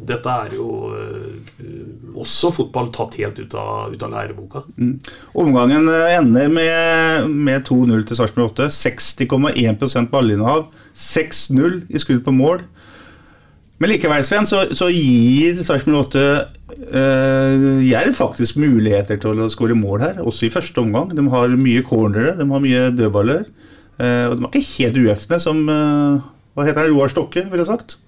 Dette 0.06 0.36
er 0.46 0.54
jo 0.54 0.68
også 2.16 2.50
fotball 2.54 2.88
tatt 2.94 3.18
helt 3.20 3.38
ut 3.40 3.54
av, 3.58 3.92
ut 3.92 4.02
av 4.02 4.12
læreboka. 4.12 4.62
Mm. 4.80 4.94
Omgangen 5.42 5.88
eh, 5.92 6.14
ender 6.16 6.48
med, 6.52 7.28
med 7.30 7.66
2-0 7.68 8.06
til 8.08 8.18
Sarpsborg 8.18 8.54
8. 8.54 8.68
60,1 8.72 10.10
ballinnehav. 10.12 10.66
6-0 10.96 11.82
i 11.92 12.02
skudd 12.02 12.24
på 12.26 12.34
mål. 12.36 12.64
Men 13.76 13.92
likevel, 13.92 14.24
Sven, 14.24 14.46
så, 14.48 14.62
så 14.76 14.88
gir 14.88 15.58
Sarpsborg 15.60 16.06
8 16.06 16.22
uh, 16.96 17.82
Jerv 17.84 18.14
faktisk 18.16 18.56
muligheter 18.60 19.20
til 19.20 19.42
å 19.44 19.50
skåre 19.52 19.76
mål 19.76 20.00
her, 20.00 20.22
også 20.24 20.48
i 20.48 20.52
første 20.52 20.80
omgang. 20.80 21.12
De 21.12 21.24
har 21.34 21.52
mye 21.60 21.84
cornere, 21.84 22.32
de 22.38 22.46
har 22.48 22.64
mye 22.64 22.86
dødballer. 22.96 23.44
Uh, 24.00 24.30
og 24.30 24.38
de 24.38 24.46
er 24.46 24.48
ikke 24.48 24.64
helt 24.70 24.98
uefne 25.04 25.38
som 25.40 25.62
uh, 25.68 26.24
Hva 26.56 26.66
heter 26.68 26.88
det? 26.88 26.94
Roar 26.94 27.12
Stokke, 27.12 27.44
ville 27.52 27.68
sagt. 27.68 27.98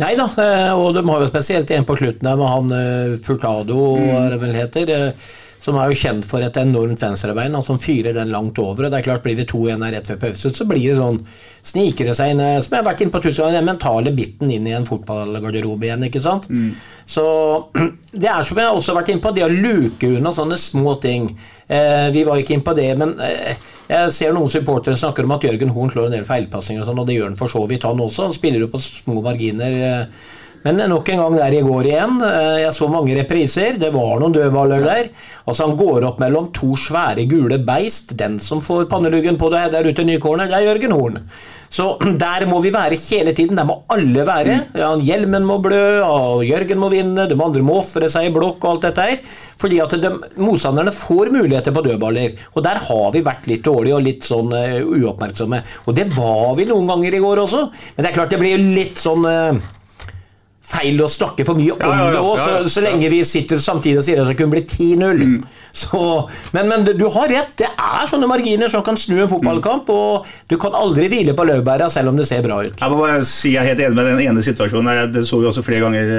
Nei 0.00 0.14
da, 0.16 0.24
eh, 0.40 0.70
og 0.72 0.94
de 0.96 1.02
har 1.04 1.20
jo 1.20 1.28
spesielt 1.28 1.68
en 1.74 1.84
på 1.84 1.94
slutten 2.00 2.24
der 2.24 2.38
med 2.40 2.48
han 2.48 2.70
Furtado, 3.20 3.76
Furtado, 3.76 3.80
hva 4.06 4.22
det 4.32 4.38
vel 4.40 4.54
heter. 4.56 4.92
Som 5.62 5.76
er 5.78 5.92
jo 5.92 5.98
kjent 5.98 6.26
for 6.26 6.42
et 6.42 6.56
enormt 6.58 7.02
venstrebein, 7.02 7.54
og 7.54 7.62
som 7.66 7.78
fyrer 7.78 8.16
den 8.16 8.32
langt 8.34 8.58
over. 8.58 8.86
og 8.86 8.90
det 8.90 8.98
er 8.98 9.06
klart 9.06 9.22
Blir 9.22 9.38
det 9.38 9.48
2-1 9.52 9.84
her 9.86 9.94
rett 9.94 10.10
ved 10.10 10.20
pause, 10.24 10.50
så 10.50 10.66
blir 10.66 10.88
det 10.90 10.98
sånn 10.98 11.20
Sniker 11.62 12.08
det 12.10 12.16
seg 12.18 12.32
inn 12.32 12.42
eh, 12.42 12.56
Som 12.58 12.74
jeg 12.74 12.82
har 12.82 12.88
vært 12.88 13.04
inne 13.04 13.14
på 13.14 13.20
tusen 13.22 13.44
ganger, 13.44 13.60
den 13.60 13.68
mentale 13.70 14.12
biten 14.16 14.50
inn 14.50 14.66
i 14.66 14.74
en 14.74 14.88
fotballgarderobe 14.88 15.86
igjen, 15.86 16.08
ikke 16.08 16.22
sant. 16.24 16.48
Så 17.06 17.24
det 18.22 18.28
er 18.28 18.42
som 18.46 18.58
jeg 18.58 18.66
har 18.66 18.74
også 18.74 18.96
vært 18.98 19.12
inne 19.14 19.22
på, 19.22 19.34
det 19.36 19.46
å 19.46 19.52
luke 19.52 20.10
unna 20.18 20.34
sånne 20.34 20.58
små 20.58 20.96
ting. 21.02 21.30
Eh, 21.70 22.10
vi 22.14 22.26
var 22.26 22.42
ikke 22.42 22.58
inne 22.58 22.66
på 22.66 22.74
det, 22.76 22.90
men 22.98 23.14
eh, 23.22 23.54
jeg 23.88 24.12
ser 24.18 24.34
noen 24.34 24.50
supportere 24.52 24.98
snakker 24.98 25.26
om 25.26 25.36
at 25.36 25.46
Jørgen 25.46 25.72
Horn 25.74 25.94
slår 25.94 26.10
en 26.10 26.16
del 26.18 26.26
feilpassinger, 26.26 26.82
og 26.82 26.90
sånn, 26.90 27.02
og 27.02 27.08
det 27.08 27.20
gjør 27.20 27.30
han 27.30 27.38
for 27.38 27.52
så 27.52 27.62
vidt, 27.70 27.86
han 27.86 28.02
også. 28.02 28.26
Han 28.28 28.36
spiller 28.36 28.64
jo 28.64 28.72
på 28.72 28.82
små 28.82 29.22
marginer. 29.24 29.78
Eh, 29.86 30.30
men 30.64 30.78
nok 30.90 31.08
en 31.12 31.22
gang 31.22 31.36
der 31.40 31.56
i 31.58 31.62
går 31.66 31.88
igjen. 31.90 32.18
eh, 32.26 32.60
Jeg 32.62 32.74
så 32.76 32.88
mange 32.90 33.16
repriser. 33.18 33.78
Det 33.82 33.92
var 33.94 34.20
noen 34.20 34.34
dødballer 34.36 34.84
der. 34.84 35.08
Altså 35.46 35.66
Han 35.66 35.76
går 35.80 36.04
opp 36.10 36.20
mellom 36.22 36.50
to 36.54 36.76
svære 36.78 37.24
gule 37.30 37.58
beist. 37.66 38.16
Den 38.16 38.38
som 38.38 38.60
får 38.62 38.86
panneluggen 38.92 39.38
på 39.40 39.50
deg 39.50 39.72
der 39.74 39.88
ute 39.90 40.02
i 40.04 40.10
Nykornet, 40.12 40.48
det 40.52 40.60
er 40.60 40.68
Jørgen 40.70 40.94
Horn. 40.94 41.18
Så 41.72 41.86
der 42.24 42.44
må 42.46 42.60
vi 42.62 42.70
være 42.74 42.98
hele 43.00 43.32
tiden. 43.34 43.56
Der 43.56 43.64
må 43.66 43.80
alle 43.90 44.26
være. 44.28 44.58
Ja, 44.78 44.92
hjelmen 45.02 45.46
må 45.48 45.56
blø, 45.64 45.82
og 46.04 46.44
Jørgen 46.46 46.78
må 46.78 46.90
vinne, 46.92 47.26
de 47.30 47.38
andre 47.42 47.62
må 47.64 47.80
ofre 47.80 48.10
seg 48.12 48.28
i 48.28 48.32
blokk 48.34 48.62
og 48.62 48.74
alt 48.76 48.86
dette 48.88 49.08
her. 49.08 49.18
Fordi 49.58 49.80
at 49.82 49.98
de, 50.02 50.10
motstanderne 50.42 50.92
får 50.94 51.32
muligheter 51.34 51.74
på 51.74 51.82
dødballer. 51.88 52.38
Og 52.54 52.62
der 52.66 52.78
har 52.86 53.10
vi 53.14 53.24
vært 53.24 53.48
litt 53.50 53.64
dårlige 53.66 53.98
og 53.98 54.04
litt 54.06 54.26
sånn 54.28 54.52
uh, 54.52 54.78
uoppmerksomme. 54.84 55.62
Og 55.88 55.96
det 55.96 56.06
var 56.14 56.54
vi 56.60 56.68
noen 56.70 56.86
ganger 56.92 57.16
i 57.18 57.22
går 57.24 57.42
også. 57.48 57.66
Men 57.96 58.04
det 58.04 58.12
er 58.12 58.18
klart 58.20 58.30
det 58.36 58.42
blir 58.42 58.58
jo 58.58 58.74
litt 58.76 59.00
sånn 59.00 59.24
eh, 59.26 59.62
feil 60.72 61.00
å 61.04 61.08
snakke 61.10 61.44
for 61.46 61.58
mye 61.58 61.74
om 61.74 61.82
Ja, 61.82 62.10
det 62.14 62.22
òg, 62.22 62.38
så, 62.40 62.60
så 62.72 62.84
lenge 62.84 63.10
vi 63.12 63.20
sitter 63.28 63.60
samtidig 63.62 64.00
og 64.00 64.06
sier 64.06 64.22
at 64.22 64.30
det 64.30 64.36
kunne 64.38 64.54
bli 64.54 64.64
10-0. 64.64 65.22
Mm. 65.22 65.42
Men, 66.52 66.68
men 66.68 66.86
du 66.98 67.04
har 67.12 67.30
rett, 67.32 67.52
det 67.60 67.68
er 67.70 68.08
sånne 68.08 68.28
marginer 68.30 68.70
som 68.72 68.84
kan 68.84 68.98
snu 69.00 69.16
en 69.22 69.30
fotballkamp, 69.30 69.88
og 69.92 70.28
du 70.50 70.58
kan 70.60 70.76
aldri 70.76 71.08
hvile 71.12 71.36
på 71.36 71.46
laurbæra 71.48 71.88
selv 71.92 72.12
om 72.12 72.18
det 72.20 72.26
ser 72.28 72.44
bra 72.44 72.60
ut. 72.64 72.76
Jeg 72.76 72.92
må 72.92 73.00
bare 73.00 73.20
si 73.26 73.54
jeg 73.54 73.62
er 73.62 73.72
helt 73.72 73.84
enig 73.86 73.98
med 73.98 74.10
den 74.10 74.24
ene 74.26 74.44
situasjonen. 74.44 74.90
der. 74.92 75.12
Det 75.12 75.24
så 75.28 75.40
vi 75.40 75.48
også 75.48 75.64
flere 75.64 75.84
ganger. 75.84 76.12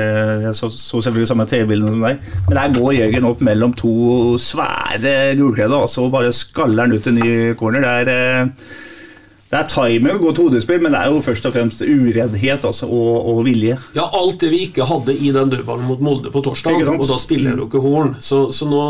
Jeg 0.48 0.56
så, 0.58 0.70
så 0.70 1.02
selvfølgelig 1.02 1.32
samme 1.32 1.48
TV-bildene 1.50 1.94
som 1.94 2.08
deg. 2.08 2.32
Men 2.48 2.60
der 2.60 2.80
går 2.80 2.98
Jørgen 3.00 3.30
opp 3.30 3.44
mellom 3.46 3.76
to 3.78 3.94
svære 4.42 5.14
gulkledde 5.40 5.84
altså, 5.86 6.08
og 6.08 6.14
bare 6.14 6.34
skaller 6.36 6.86
han 6.86 6.96
ut 6.96 7.08
en 7.10 7.20
ny 7.20 7.30
corner. 7.60 7.84
Det 7.84 7.94
er, 8.04 8.12
eh, 8.14 8.82
det 9.54 9.60
er 9.60 9.68
timing 9.70 10.16
og 10.16 10.24
godt 10.28 10.40
hodespill, 10.42 10.82
men 10.82 10.96
det 10.96 11.00
er 11.04 11.12
jo 11.14 11.20
først 11.22 11.46
og 11.46 11.54
fremst 11.54 11.84
ureddhet 11.86 12.64
altså, 12.66 12.88
og, 12.90 13.28
og 13.30 13.44
vilje. 13.46 13.76
Ja, 13.94 14.08
alt 14.18 14.42
det 14.42 14.50
vi 14.50 14.64
ikke 14.66 14.88
hadde 14.90 15.14
i 15.14 15.30
den 15.36 15.52
dødballen 15.54 15.86
mot 15.86 16.02
Molde 16.02 16.32
på 16.34 16.42
torsdag, 16.42 16.82
og 16.96 17.06
da 17.06 17.18
spiller 17.22 17.60
du 17.60 17.68
ikke 17.68 17.84
Horn. 17.84 18.16
Så, 18.18 18.48
så 18.56 18.66
nå 18.66 18.82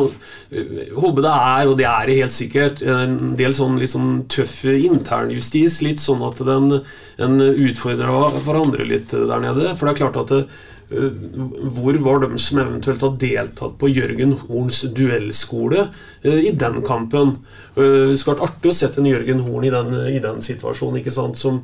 håper 0.95 1.25
det 1.25 1.33
er, 1.33 1.67
og 1.67 1.75
det 1.81 1.87
er 1.89 2.07
det 2.07 2.19
helt 2.21 2.35
sikkert, 2.35 2.83
en 2.87 3.33
del 3.39 3.55
sånn 3.55 3.75
liksom 3.81 4.11
tøff 4.31 4.61
internjustis. 4.71 5.81
Litt 5.83 5.99
sånn 6.03 6.23
at 6.23 6.39
den, 6.47 6.79
en 7.19 7.43
utfordrer 7.43 8.39
hverandre 8.45 8.87
litt 8.87 9.11
der 9.11 9.43
nede. 9.43 9.73
For 9.75 9.89
det 9.89 9.97
er 9.97 10.01
klart 10.05 10.21
at 10.23 10.31
det, 10.31 10.45
øh, 10.47 10.72
hvor 10.93 11.97
var 12.05 12.21
de 12.23 12.37
som 12.41 12.59
eventuelt 12.63 13.01
har 13.01 13.17
deltatt 13.21 13.77
på 13.81 13.89
Jørgen 13.91 14.35
Horns 14.43 14.83
duellskole 14.95 15.87
øh, 16.23 16.39
i 16.43 16.51
den 16.51 16.81
kampen? 16.85 17.37
Øh, 17.77 18.11
Det 18.13 18.19
skulle 18.19 18.37
vært 18.37 18.49
artig 18.49 18.71
å 18.71 18.77
sette 18.77 19.01
en 19.01 19.09
Jørgen 19.09 19.43
Horn 19.47 19.67
i 19.67 19.73
den, 19.73 19.93
i 20.13 20.21
den 20.23 20.41
situasjonen? 20.45 21.35
Som, 21.35 21.63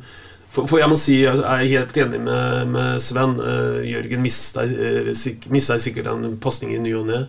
for, 0.50 0.66
for 0.66 0.82
jeg 0.82 0.90
må 0.90 0.98
si, 0.98 1.20
jeg 1.22 1.40
er 1.46 1.68
helt 1.70 1.98
enig 2.02 2.20
med, 2.26 2.72
med 2.74 3.02
Sven. 3.04 3.38
Uh, 3.38 3.80
Jørgen 3.86 4.24
mista, 4.26 4.66
eh, 4.66 5.12
sik, 5.14 5.46
sikkert 5.50 6.10
en 6.10 6.40
pasning 6.42 6.74
i 6.74 6.82
ny 6.82 6.96
og 6.98 7.06
ne. 7.12 7.24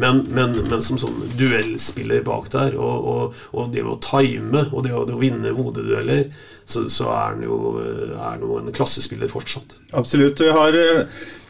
Men, 0.00 0.22
men, 0.32 0.56
men 0.70 0.80
som 0.80 0.96
sånn 0.96 1.18
duellspiller 1.36 2.24
bak 2.24 2.48
der, 2.54 2.78
og, 2.80 3.08
og, 3.12 3.42
og 3.52 3.74
det 3.74 3.84
å 3.84 3.98
time 4.00 4.64
og 4.70 4.86
det 4.86 4.94
å, 4.96 5.04
det 5.04 5.18
å 5.18 5.20
vinne 5.20 5.52
hodedueller, 5.52 6.30
så, 6.64 6.86
så 6.88 7.10
er 7.12 7.34
han 7.34 7.44
jo, 7.44 7.58
eh, 7.82 8.16
er 8.16 8.40
noe, 8.40 8.62
en 8.62 8.72
klassespiller 8.72 9.28
fortsatt. 9.28 9.76
Absolutt. 9.92 10.40
Vi 10.40 10.56
har 10.56 10.80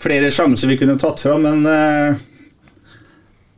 flere 0.02 0.32
sjanser 0.34 0.72
vi 0.72 0.80
kunne 0.80 0.98
tatt 0.98 1.22
fram, 1.22 1.46
men 1.46 1.70
eh, 1.70 2.26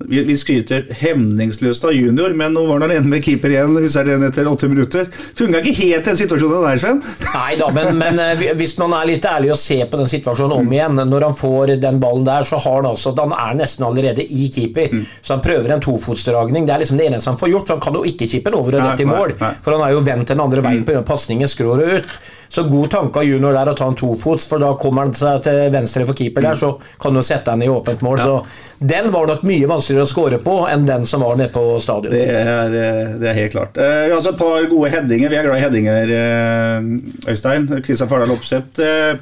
vi, 0.02 0.20
vi 0.26 0.34
skryter 0.36 0.88
hemningsløst 0.98 1.84
av 1.86 1.92
junior, 1.94 2.32
men 2.34 2.52
nå 2.56 2.64
var 2.66 2.80
han 2.80 2.88
alene 2.88 3.08
med 3.12 3.22
keeper 3.24 3.52
igjen 3.54 3.76
hvis 3.78 3.94
er 4.00 4.08
det 4.08 4.16
etter 4.26 4.48
åtte 4.50 4.68
minutter. 4.68 5.06
Funka 5.38 5.60
ikke 5.62 5.86
helt 5.86 6.08
den 6.10 6.18
situasjonen 6.18 6.66
der, 6.66 6.80
Sven. 6.82 6.98
Nei 7.30 7.54
da, 7.60 7.68
men, 7.74 7.94
men 8.00 8.18
eh, 8.20 8.42
hvis 8.58 8.74
man 8.80 8.96
er 8.98 9.08
litt 9.12 9.28
ærlig 9.30 9.52
og 9.54 9.60
ser 9.60 9.86
på 9.90 10.00
den 10.00 10.10
situasjonen 10.10 10.56
om 10.58 10.72
igjen 10.74 10.98
Når 10.98 11.28
han 11.28 11.36
får 11.38 11.74
den 11.82 12.00
ballen 12.02 12.26
der, 12.26 12.46
så 12.48 12.58
har 12.58 12.80
han 12.82 12.90
altså 12.90 13.14
Han 13.20 13.32
er 13.38 13.56
nesten 13.62 13.86
allerede 13.86 14.24
i 14.26 14.48
keeper. 14.52 14.92
Så 15.22 15.36
han 15.36 15.44
prøver 15.44 15.76
en 15.76 15.84
tofotsdragning. 15.84 16.66
Det 16.66 16.74
er 16.74 16.82
liksom 16.82 16.98
det 16.98 17.08
eneste 17.08 17.30
han 17.30 17.40
får 17.40 17.52
gjort. 17.54 17.68
For 17.68 17.78
han 17.78 17.84
kan 17.86 17.98
jo 18.00 18.04
ikke 18.10 18.28
kippe 18.34 18.50
den 18.50 18.58
over 18.58 18.78
og 18.78 18.88
rett 18.88 19.04
i 19.04 19.08
mål. 19.08 19.36
nei. 19.40 19.52
For 19.64 19.76
han 19.76 19.86
er 19.86 19.94
jo 19.94 20.02
vendt 20.04 20.34
den 20.34 20.42
andre 20.42 20.64
veien 20.64 20.86
pga. 20.88 21.04
pasningen 21.06 21.50
skrår 21.50 21.84
ut. 21.94 22.16
Så 22.54 22.62
god 22.70 22.90
tanke 22.92 23.18
av 23.18 23.26
junior 23.26 23.52
der 23.56 23.72
å 23.72 23.74
ta 23.74 23.88
en 23.90 23.96
tofots, 23.98 24.44
for 24.46 24.62
da 24.62 24.68
kommer 24.78 25.08
han 25.08 25.14
seg 25.18 25.40
til 25.42 25.58
venstre 25.74 26.04
for 26.06 26.14
keeper 26.18 26.44
der, 26.46 26.54
så 26.60 26.68
kan 27.02 27.16
du 27.16 27.22
sette 27.26 27.50
han 27.50 27.62
i 27.64 27.68
åpent 27.72 28.04
mål. 28.06 28.20
Så 28.22 28.36
den 28.78 29.10
var 29.14 29.26
nok 29.32 29.42
mye 29.48 29.66
vanskeligere 29.66 30.06
å 30.06 30.12
skåre 30.12 30.38
på 30.44 30.54
enn 30.70 30.86
den 30.86 31.06
som 31.10 31.24
var 31.26 31.34
nede 31.40 31.50
på 31.54 31.64
stadion. 31.82 32.14
Det 32.14 32.24
er, 32.30 32.76
det 33.18 33.30
er 33.32 33.38
helt 33.40 33.56
klart. 33.56 33.76
Eh, 33.82 34.04
Vi 34.04 34.10
har 34.12 34.18
altså 34.20 34.34
et 34.36 34.38
par 34.44 34.68
gode 34.70 34.92
headinger. 34.94 35.32
Vi 35.34 35.36
er 35.40 35.48
glad 35.48 35.58
i 35.58 35.64
headinger, 35.66 36.14
eh, 36.20 37.32
Øystein. 37.34 37.66
Kristian 37.82 38.08
Fardal 38.12 38.30
Opseth. 38.36 38.78
eh, 38.78 39.16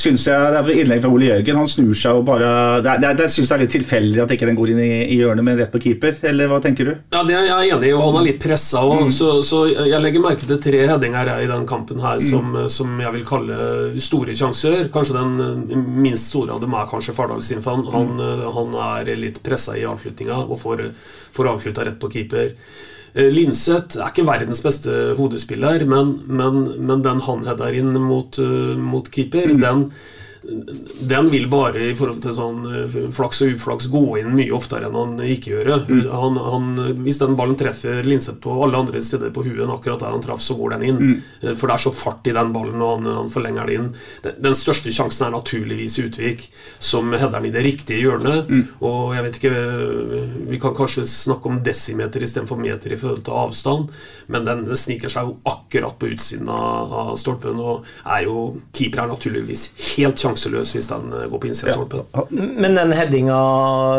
Syns 0.00 0.24
jeg 0.26 0.52
Det 0.54 0.60
er 0.60 0.80
innlegg 0.82 1.02
fra 1.04 1.10
Ole 1.14 1.28
Jørgen. 1.28 1.58
Han 1.62 1.70
snur 1.70 1.94
seg 1.98 2.18
og 2.18 2.26
bare 2.28 2.48
Det, 2.84 2.94
det, 3.02 3.12
det 3.20 3.28
syns 3.32 3.50
jeg 3.50 3.56
er 3.56 3.62
litt 3.64 3.74
tilfeldig 3.74 4.22
at 4.24 4.34
ikke 4.34 4.48
den 4.48 4.58
går 4.58 4.72
inn 4.74 4.82
i, 4.82 4.90
i 5.14 5.18
hjørnet, 5.20 5.46
men 5.46 5.58
rett 5.60 5.72
på 5.72 5.82
keeper. 5.84 6.18
Eller 6.26 6.50
hva 6.50 6.60
tenker 6.64 6.90
du? 6.90 6.92
Ja, 7.14 7.22
det 7.26 7.36
er 7.38 7.48
jeg 7.48 7.74
enig 7.76 7.90
i, 7.90 7.94
og 7.96 8.04
han 8.08 8.20
er 8.20 8.26
litt 8.28 8.40
pressa 8.42 8.84
òg. 8.86 9.06
Så, 9.14 9.30
så 9.46 9.64
jeg 9.70 10.00
legger 10.02 10.24
merke 10.24 10.48
til 10.48 10.60
tre 10.62 10.84
headinger 10.90 11.32
i 11.36 11.50
den 11.50 11.66
kampen 11.70 12.02
her 12.02 12.22
som, 12.22 12.56
som 12.72 12.94
jeg 13.02 13.16
vil 13.18 13.26
kalle 13.28 13.58
store 14.02 14.36
sjanser. 14.36 14.88
Kanskje 14.94 15.18
den 15.18 15.84
minst 16.00 16.32
store 16.32 16.56
av 16.56 16.62
dem 16.64 16.74
er 16.76 16.90
kanskje 16.90 17.14
Fardal 17.16 17.44
sin, 17.46 17.62
for 17.64 17.78
han, 17.78 17.86
han, 17.94 18.24
eh, 18.24 18.48
han 18.54 18.74
er 18.88 19.14
litt 19.20 19.42
pressa 19.44 19.76
i 19.78 19.86
avslutninga 19.88 20.42
og 20.44 20.58
får, 20.60 20.88
får 21.34 21.52
avslutta 21.54 21.86
rett 21.86 22.00
på 22.00 22.10
keeper. 22.12 22.52
Eh, 23.14 23.30
Linseth 23.30 24.00
er 24.00 24.10
ikke 24.10 24.26
verdens 24.26 24.62
beste 24.64 25.14
hodespiller, 25.18 25.84
men, 25.86 26.16
men, 26.26 26.64
men 26.82 27.04
den 27.04 27.22
han 27.22 27.44
header 27.46 27.76
inn 27.78 27.94
mot, 28.02 28.40
eh, 28.42 28.74
mot 28.74 29.06
keeper, 29.14 29.54
den 29.54 29.86
den 31.00 31.30
vil 31.30 31.46
bare 31.48 31.80
i 31.90 31.94
forhold 31.96 32.20
til 32.24 32.34
sånn 32.36 32.64
eh, 32.68 32.96
flaks 33.14 33.40
og 33.44 33.54
uflaks 33.54 33.88
gå 33.92 34.02
inn 34.20 34.34
mye 34.36 34.52
oftere 34.54 34.88
enn 34.88 34.98
han 34.98 35.16
ikke 35.24 35.54
gjør 35.54 35.62
Mm. 35.64 36.00
Han, 36.12 36.36
han, 36.38 36.66
hvis 37.02 37.18
den 37.20 37.34
ballen 37.38 37.56
treffer 37.58 38.04
Linseth 38.04 38.38
på 38.44 38.52
alle 38.64 38.78
andre 38.78 39.00
steder 39.02 39.30
på 39.34 39.42
huet 39.46 39.62
enn 39.64 39.72
akkurat 39.72 40.02
der 40.02 40.12
han 40.12 40.22
traff, 40.22 40.42
så 40.44 40.56
går 40.58 40.74
den 40.74 40.84
inn. 40.88 40.98
Mm. 41.00 41.54
For 41.56 41.68
det 41.68 41.74
er 41.74 41.82
så 41.82 41.92
fart 41.94 42.28
i 42.28 42.34
den 42.36 42.52
ballen, 42.54 42.82
og 42.84 42.98
han, 42.98 43.08
han 43.18 43.30
forlenger 43.32 43.68
det 43.68 43.76
inn. 43.78 43.88
Den, 44.24 44.36
den 44.44 44.56
største 44.58 44.92
sjansen 44.94 45.26
er 45.26 45.34
naturligvis 45.34 45.96
Utvik, 46.04 46.44
som 46.78 47.10
header 47.14 47.38
den 47.38 47.48
i 47.48 47.54
det 47.54 47.64
riktige 47.64 48.02
hjørnet. 48.04 48.50
Og 48.84 49.14
jeg 49.16 49.26
vet 49.26 49.38
ikke 49.40 49.54
eh, 49.54 50.36
Vi 50.52 50.60
kan 50.62 50.76
kanskje 50.76 51.06
snakke 51.10 51.50
om 51.50 51.62
desimeter 51.64 52.24
istedenfor 52.24 52.60
meter 52.60 52.92
i 52.92 53.00
forhold 53.00 53.24
til 53.26 53.38
avstand, 53.40 53.90
men 54.32 54.48
den 54.48 54.66
sniker 54.78 55.12
seg 55.12 55.30
jo 55.30 55.38
akkurat 55.48 55.98
på 56.00 56.12
utsiden 56.12 56.52
av, 56.52 56.92
av 57.08 57.14
stolpen, 57.20 57.60
og 57.60 57.88
er 58.04 58.28
jo 58.28 58.46
Keeper 58.76 59.04
er 59.04 59.12
naturligvis 59.12 59.68
helt 59.94 60.20
sjanseløs 60.20 60.33
hvis 60.34 60.88
den 60.90 61.12
eh, 61.12 61.26
går 61.30 61.40
på 61.42 61.48
innsida 61.50 61.74
av 61.74 61.84
stolpen. 61.86 62.44
Men 62.60 62.76
den 62.78 62.94
headinga, 62.96 63.38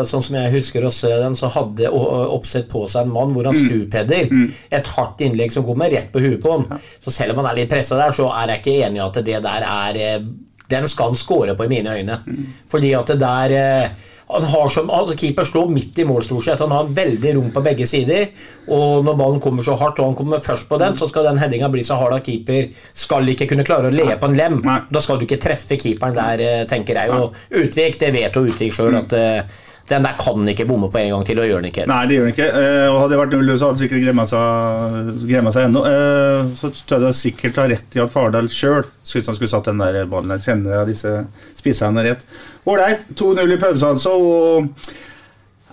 sånn 0.08 0.24
som 0.24 0.38
jeg 0.38 0.52
husker 0.54 0.86
å 0.86 0.92
se 0.94 1.10
den, 1.22 1.36
så 1.38 1.50
hadde 1.52 1.90
oppsett 1.92 2.68
på 2.72 2.84
seg 2.90 3.06
en 3.06 3.14
mann 3.14 3.34
hvor 3.36 3.48
han 3.50 3.56
stupheader. 3.56 4.32
Et 4.70 4.90
hardt 4.96 5.22
innlegg 5.26 5.54
som 5.54 5.66
kommer 5.66 5.92
rett 5.92 6.12
på 6.12 6.22
huet 6.24 6.42
på 6.42 6.56
han. 6.56 6.82
Så 7.02 7.14
selv 7.14 7.34
om 7.34 7.42
han 7.42 7.52
er 7.52 7.62
litt 7.62 7.72
pressa 7.72 7.98
der, 7.98 8.14
så 8.14 8.28
er 8.32 8.54
jeg 8.54 8.62
ikke 8.64 8.76
enig 8.86 9.00
i 9.02 9.06
at 9.06 9.22
det 9.26 9.40
der 9.46 9.70
er 9.70 10.02
eh, 10.02 10.28
Den 10.66 10.88
skal 10.90 11.12
han 11.12 11.18
score 11.18 11.54
på 11.54 11.64
i 11.64 11.70
mine 11.70 11.92
øyne. 11.94 12.20
Fordi 12.66 12.88
at 12.98 13.12
det 13.12 13.20
der 13.22 13.52
eh, 13.54 14.06
han 14.28 14.42
har 14.42 14.68
som, 14.74 14.88
altså 14.90 15.14
Keeper 15.18 15.46
slår 15.46 15.68
midt 15.70 15.98
i 16.02 16.06
mål, 16.06 16.24
stort 16.26 16.44
sett. 16.48 16.62
Han 16.64 16.74
har 16.74 16.88
veldig 16.90 17.34
rom 17.36 17.52
på 17.54 17.62
begge 17.62 17.86
sider. 17.86 18.32
Og 18.74 19.04
når 19.06 19.18
ballen 19.20 19.42
kommer 19.42 19.66
så 19.66 19.76
hardt, 19.78 20.00
og 20.02 20.10
han 20.10 20.18
kommer 20.18 20.42
først 20.42 20.66
på 20.68 20.78
den, 20.82 20.96
så 20.98 21.06
skal 21.06 21.28
den 21.28 21.38
headinga 21.38 21.70
bli 21.70 21.84
så 21.86 21.98
hard 22.00 22.16
at 22.16 22.26
keeper 22.26 22.72
skal 22.90 23.30
ikke 23.30 23.46
kunne 23.52 23.66
klare 23.66 23.92
å 23.92 23.94
le 23.94 24.08
på 24.18 24.30
en 24.30 24.36
lem. 24.38 24.58
Da 24.90 25.02
skal 25.04 25.20
du 25.20 25.28
ikke 25.28 25.38
treffe 25.42 25.78
keeperen 25.78 26.18
der, 26.18 26.42
eh, 26.42 26.66
tenker 26.66 26.98
jeg. 26.98 27.14
Og 27.14 27.38
Utvik, 27.54 28.00
det 28.02 28.12
vet 28.18 28.34
jo 28.34 28.46
Utvik 28.50 28.74
sjøl, 28.74 28.98
at 28.98 29.14
eh, 29.14 29.62
den 29.88 30.02
der 30.02 30.16
kan 30.18 30.48
ikke 30.50 30.66
bomme 30.66 30.88
på 30.90 30.98
en 30.98 31.12
gang 31.14 31.24
til, 31.28 31.38
og 31.38 31.46
gjør 31.46 31.62
den 31.62 31.70
ikke. 31.70 31.84
Nei, 31.86 32.00
det 32.10 32.16
gjør 32.16 32.24
den 32.26 32.34
ikke. 32.34 32.48
Eh, 32.58 32.86
og 32.90 32.96
hadde 33.00 33.12
det 33.14 33.18
vært 33.20 33.34
null, 33.36 33.52
så 33.54 33.68
hadde 33.70 33.82
sikkert 33.84 34.02
gremma 34.02 34.24
seg, 34.30 35.10
gremma 35.30 35.52
seg 35.54 35.68
ennå. 35.68 35.82
Eh, 35.90 36.52
så 36.58 36.70
tror 36.74 36.96
jeg 36.96 37.14
du 37.14 37.18
sikkert 37.20 37.60
har 37.62 37.70
rett 37.70 37.98
i 37.98 38.02
at 38.02 38.10
Fardal 38.12 38.50
sjøl 38.50 38.86
syntes 39.06 39.30
han 39.30 39.38
skulle 39.38 39.52
satt 39.52 39.70
den 39.70 39.82
der 39.84 40.00
ballen 40.10 40.34
der. 40.34 40.42
Kjenner 40.42 40.80
jeg 40.80 40.90
disse 40.94 41.12
spissene 41.60 42.02
rett. 42.08 42.24
Ålreit, 42.66 43.06
2-0 43.14 43.54
i 43.54 43.60
pause, 43.62 43.92
altså. 43.94 44.16
Og 44.18 44.72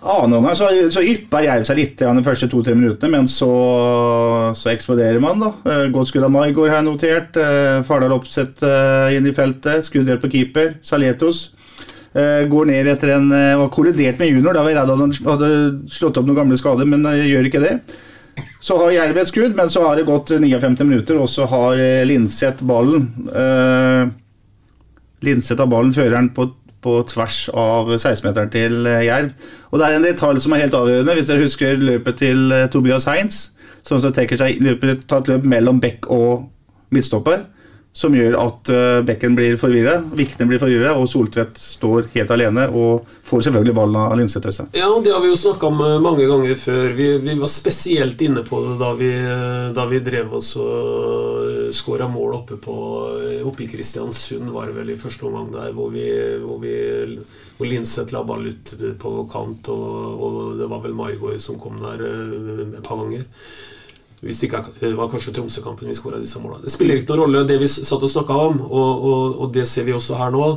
Annen 0.03 0.33
omgang 0.35 0.55
så, 0.59 0.67
så 0.91 0.99
yppa 0.99 1.39
Jerv 1.45 1.63
seg 1.63 1.77
litt 1.79 2.01
de 2.03 2.23
første 2.25 2.49
to-tre 2.51 2.73
minuttene, 2.75 3.07
men 3.15 3.27
så, 3.31 3.47
så 4.51 4.73
eksploderer 4.73 5.21
man. 5.23 5.39
da. 5.39 5.51
Eh, 5.63 5.85
Godt 5.95 6.11
skudd 6.11 6.27
av 6.27 6.33
Maigård 6.35 6.69
har 6.69 6.81
jeg 6.81 6.89
notert. 6.91 7.39
Fardal 7.87 8.13
Opseth 8.17 8.61
eh, 8.67 9.15
inn 9.17 9.25
i 9.25 9.33
feltet. 9.33 9.87
Skudd 9.87 10.11
helt 10.11 10.21
på 10.21 10.33
keeper. 10.35 10.75
Saletos 10.85 11.45
eh, 11.55 11.62
går 12.49 12.67
ned 12.69 12.87
etter 12.91 13.15
en 13.15 13.31
eh, 13.33 13.57
Var 13.57 13.69
kollidert 13.73 14.19
med 14.21 14.29
junior. 14.29 14.53
Da 14.53 14.63
var 14.63 14.73
jeg 14.73 14.79
redd 14.79 14.91
han 14.93 15.13
hadde 15.31 15.51
slått 15.89 16.19
opp 16.19 16.27
noen 16.27 16.43
gamle 16.43 16.57
skader, 16.59 16.89
men 16.89 17.05
eh, 17.09 17.23
gjør 17.31 17.49
ikke 17.49 17.63
det. 17.63 17.77
Så 18.63 18.77
har 18.79 18.93
Jerv 18.95 19.17
et 19.19 19.29
skudd, 19.29 19.55
men 19.57 19.69
så 19.69 19.83
har 19.83 19.99
det 19.99 20.07
gått 20.07 20.31
59 20.31 20.85
minutter, 20.87 21.19
og 21.19 21.29
så 21.31 21.47
har 21.51 21.79
eh, 21.81 22.03
Linseth 22.07 22.63
ballen. 22.67 23.09
Eh, 23.27 24.03
Linseth 25.25 25.59
har 25.59 25.71
ballen, 25.71 25.93
føreren 25.95 26.29
på, 26.35 26.47
på 26.83 26.95
tvers 27.11 27.47
av 27.49 27.91
16-meteren 27.97 28.53
til 28.53 28.87
eh, 28.87 29.03
Jerv. 29.09 29.33
Og 29.71 29.81
det 29.81 29.89
er 29.89 29.97
en 29.97 30.07
detalj 30.07 30.39
som 30.43 30.55
er 30.55 30.63
helt 30.65 30.77
avgjørende, 30.79 31.17
hvis 31.17 31.31
dere 31.31 31.47
husker 31.47 31.83
løpet 31.83 32.21
til 32.23 32.55
eh, 32.55 32.69
Tobias 32.71 33.09
Heinz, 33.09 33.41
som 33.83 33.99
så 33.99 34.13
tenker 34.15 34.39
seg 34.39 34.63
løpet, 34.63 35.03
tar 35.11 35.25
et 35.25 35.33
løp 35.33 35.49
mellom 35.55 35.81
bekk 35.83 36.07
og 36.13 36.47
midtstopper, 36.93 37.43
som 37.93 38.15
gjør 38.17 38.35
at 38.41 38.71
uh, 38.73 39.01
bekken 39.05 39.35
blir 39.37 39.57
forvirra, 39.61 39.99
Vikne 40.17 40.47
blir 40.49 40.61
forvirra, 40.61 40.95
og 40.97 41.05
Soltvedt 41.09 41.59
står 41.61 42.09
helt 42.15 42.33
alene 42.33 42.65
og 42.73 43.05
får 43.25 43.45
selvfølgelig 43.47 43.75
ballen 43.77 43.99
av 44.01 44.15
Linseth. 44.17 44.49
Øystein. 44.49 44.71
Ja, 44.73 44.89
det 45.03 45.13
har 45.13 45.21
vi 45.21 45.29
jo 45.29 45.37
snakka 45.39 45.69
om 45.69 45.81
eh, 45.85 45.99
mange 46.01 46.25
ganger 46.27 46.57
før. 46.59 46.89
Vi, 46.97 47.07
vi 47.23 47.35
var 47.39 47.51
spesielt 47.51 48.21
inne 48.25 48.43
på 48.47 48.59
det 48.65 48.73
da 48.81 48.89
vi, 48.97 49.11
eh, 49.13 49.69
da 49.77 49.85
vi 49.89 50.01
drev 50.03 50.33
oss 50.39 50.55
og 50.59 51.69
skåra 51.73 52.09
mål 52.11 52.39
oppe, 52.41 52.57
på, 52.61 52.75
eh, 53.29 53.45
oppe 53.45 53.65
i 53.65 53.69
Kristiansund, 53.71 54.49
var 54.53 54.67
det 54.69 54.77
vel 54.81 54.93
i 54.93 54.99
første 54.99 55.29
omgang 55.29 55.53
der, 55.53 55.71
hvor 55.77 55.93
vi, 55.93 56.07
hvor 56.43 56.59
hvor 57.57 57.69
Linseth 57.69 58.13
la 58.13 58.23
ball 58.25 58.47
ut 58.49 58.73
på 58.99 59.11
kant, 59.31 59.69
og, 59.71 60.23
og 60.25 60.57
det 60.59 60.69
var 60.71 60.81
vel 60.83 60.95
Maigård 60.97 61.39
som 61.43 61.59
kom 61.61 61.77
der 61.81 62.01
eh, 62.07 62.65
et 62.73 62.83
par 62.85 62.99
ganger. 63.03 63.23
Hvis 64.23 64.39
det 64.39 64.49
ikke 64.49 64.93
var 64.95 65.11
kanskje 65.11 65.35
Tromsø-kampen 65.35 65.91
vi 65.91 65.97
skåra 65.97 66.21
disse 66.21 66.39
måla. 66.39 66.61
Det 66.63 66.71
spiller 66.71 66.99
ikke 66.99 67.11
noen 67.11 67.25
rolle, 67.25 67.43
det 67.49 67.59
vi 67.59 67.67
satt 67.67 68.03
og 68.03 68.11
snakka 68.11 68.39
om, 68.47 68.63
og, 68.69 69.05
og, 69.11 69.37
og 69.43 69.53
det 69.55 69.67
ser 69.69 69.87
vi 69.87 69.95
også 69.95 70.19
her 70.21 70.33
nå. 70.33 70.47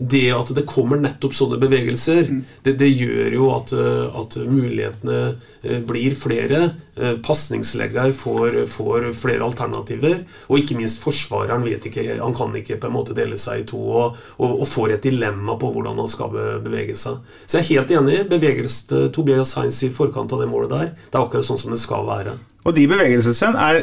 Det 0.00 0.30
at 0.32 0.48
det 0.56 0.62
kommer 0.64 0.96
nettopp 0.96 1.34
sånne 1.36 1.58
bevegelser, 1.60 2.30
det, 2.64 2.72
det 2.80 2.86
gjør 2.88 3.34
jo 3.36 3.48
at, 3.52 3.72
eh, 3.76 4.06
at 4.16 4.36
mulighetene 4.48 5.18
eh, 5.60 5.82
blir 5.84 6.16
flere. 6.16 6.60
Eh, 6.96 7.18
Pasningslegger 7.20 8.14
får, 8.16 8.62
får 8.72 9.10
flere 9.20 9.44
alternativer. 9.44 10.22
Og 10.48 10.62
ikke 10.62 10.78
minst 10.78 11.04
forsvareren 11.04 11.66
vet 11.68 11.90
ikke, 11.90 12.06
han 12.16 12.36
kan 12.38 12.56
ikke 12.56 12.80
på 12.80 12.88
en 12.88 12.96
måte 12.96 13.16
dele 13.18 13.36
seg 13.36 13.60
i 13.60 13.66
to 13.68 13.82
og, 13.90 14.16
og, 14.38 14.62
og 14.62 14.66
får 14.70 14.96
et 14.96 15.10
dilemma 15.10 15.58
på 15.60 15.74
hvordan 15.74 16.00
han 16.00 16.08
skal 16.08 16.32
bevege 16.64 16.96
seg. 16.96 17.20
Så 17.44 17.60
jeg 17.60 17.66
er 17.66 17.72
helt 17.74 17.98
enig. 18.00 18.22
Bevegelsen 18.32 18.94
til 18.94 19.10
Tobias 19.12 19.52
Heinz 19.60 19.82
i 19.84 19.92
forkant 19.92 20.32
av 20.32 20.40
det 20.40 20.48
målet 20.48 20.72
der, 20.72 20.94
det 20.96 21.12
er 21.12 21.26
akkurat 21.26 21.44
sånn 21.44 21.60
som 21.60 21.76
det 21.76 21.82
skal 21.84 22.08
være. 22.08 22.38
Og 22.68 22.74
de 22.76 22.86
bevegelsene 22.90 23.56
er, 23.56 23.78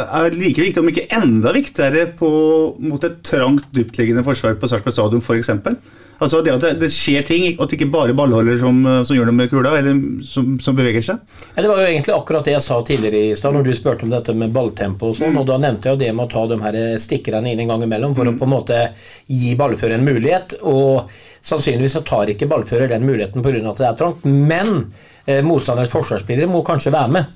er 0.00 0.36
like 0.36 0.62
viktige, 0.62 0.80
om 0.80 0.88
ikke 0.88 1.08
enda 1.12 1.52
viktigere, 1.52 2.06
på, 2.16 2.30
mot 2.80 3.04
et 3.04 3.18
trangt, 3.26 3.68
dyptliggende 3.76 4.24
forsvar 4.24 4.56
på 4.56 4.70
Sarpsborg 4.70 4.96
stadion 4.96 5.24
f.eks. 5.24 5.52
Altså 6.22 6.38
det 6.44 6.52
at 6.54 6.62
det, 6.62 6.70
det 6.78 6.88
skjer 6.94 7.24
ting, 7.26 7.44
og 7.56 7.64
at 7.64 7.72
det 7.72 7.80
ikke 7.80 7.92
bare 7.92 8.14
ballholder 8.16 8.60
som, 8.60 8.78
som 9.02 9.16
gjør 9.16 9.28
noe 9.28 9.36
med 9.36 9.50
kula, 9.50 9.74
eller 9.80 9.98
som, 10.26 10.54
som 10.62 10.76
beveger 10.78 11.04
seg. 11.04 11.20
Ja, 11.56 11.64
det 11.64 11.70
var 11.70 11.82
jo 11.82 11.88
egentlig 11.88 12.14
akkurat 12.14 12.46
det 12.46 12.54
jeg 12.54 12.64
sa 12.64 12.78
tidligere 12.86 13.22
i 13.32 13.36
stad, 13.38 13.56
når 13.56 13.66
du 13.66 13.72
spurte 13.76 14.06
om 14.06 14.12
dette 14.12 14.36
med 14.38 14.54
balltempo 14.54 15.10
og 15.10 15.18
sånn. 15.18 15.36
Og 15.40 15.48
da 15.50 15.58
nevnte 15.60 15.90
jeg 15.90 15.96
jo 15.96 16.02
det 16.04 16.12
med 16.14 16.28
å 16.28 16.32
ta 16.32 16.44
de 16.52 16.60
her 16.62 16.80
stikkerne 17.02 17.52
inn 17.52 17.64
en 17.64 17.74
gang 17.74 17.86
imellom 17.88 18.14
for 18.18 18.30
å 18.30 18.36
på 18.38 18.48
en 18.48 18.54
måte 18.54 18.82
gi 19.26 19.56
ballfører 19.58 19.98
en 19.98 20.06
mulighet. 20.06 20.56
Og 20.62 21.10
sannsynligvis 21.42 21.98
så 21.98 22.04
tar 22.06 22.30
ikke 22.30 22.50
ballfører 22.50 22.92
den 22.92 23.08
muligheten 23.08 23.42
pga. 23.42 23.58
at 23.72 23.82
det 23.82 23.90
er 23.90 23.98
trangt. 23.98 24.24
Men 24.24 24.86
eh, 25.26 25.40
motstanders 25.46 25.92
forsvarsspillere 25.92 26.50
må 26.50 26.62
kanskje 26.66 26.92
være 26.94 27.12
med. 27.14 27.30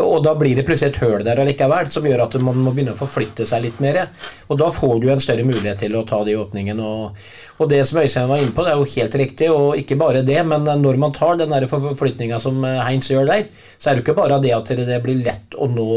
Og 0.00 0.22
da 0.24 0.34
blir 0.38 0.56
det 0.58 0.64
plutselig 0.68 0.94
et 0.94 1.00
høl 1.02 1.24
der 1.26 1.42
allikevel 1.42 1.90
som 1.92 2.06
gjør 2.08 2.24
at 2.24 2.38
man 2.42 2.58
må 2.64 2.72
begynne 2.72 2.94
å 2.96 2.98
forflytte 2.98 3.46
seg 3.48 3.64
litt 3.66 3.82
mer. 3.84 4.00
Og 4.48 4.60
da 4.60 4.70
får 4.74 4.96
du 5.02 5.08
en 5.12 5.22
større 5.22 5.46
mulighet 5.46 5.82
til 5.84 5.96
å 5.98 6.04
ta 6.08 6.22
de 6.26 6.36
åpningene. 6.38 6.82
Og, 6.84 7.22
og 7.58 7.70
det 7.70 7.84
som 7.88 8.00
Øystein 8.02 8.30
var 8.30 8.42
inne 8.42 8.54
på, 8.56 8.64
det 8.66 8.74
er 8.74 8.82
jo 8.82 8.90
helt 8.96 9.20
riktig. 9.22 9.52
Og 9.54 9.78
ikke 9.80 10.00
bare 10.00 10.24
det, 10.26 10.40
men 10.48 10.68
når 10.82 11.00
man 11.00 11.14
tar 11.14 11.38
den 11.40 11.54
forflytninga 11.70 12.40
som 12.42 12.60
eh, 12.64 12.82
Heinz 12.86 13.10
gjør 13.12 13.28
der, 13.30 13.48
så 13.78 13.90
er 13.90 13.96
det 13.96 14.02
jo 14.02 14.08
ikke 14.08 14.20
bare 14.22 14.42
det 14.42 14.54
at 14.56 14.74
det 14.78 15.00
blir 15.04 15.24
lett 15.24 15.56
å 15.58 15.70
nå 15.70 15.88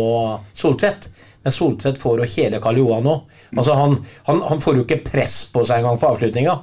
Soltvedt. 0.58 1.10
Men 1.42 1.54
Soltvedt 1.56 1.98
får 1.98 2.22
jo 2.22 2.30
hele 2.36 2.60
Karl 2.62 2.78
Johan 2.78 3.08
nå. 3.08 3.16
Altså 3.58 3.74
han, 3.76 3.98
han, 4.28 4.44
han 4.48 4.62
får 4.62 4.78
jo 4.78 4.86
ikke 4.86 5.02
press 5.08 5.42
på 5.52 5.64
seg 5.66 5.82
engang 5.82 5.98
på 6.02 6.12
avslutninga. 6.12 6.54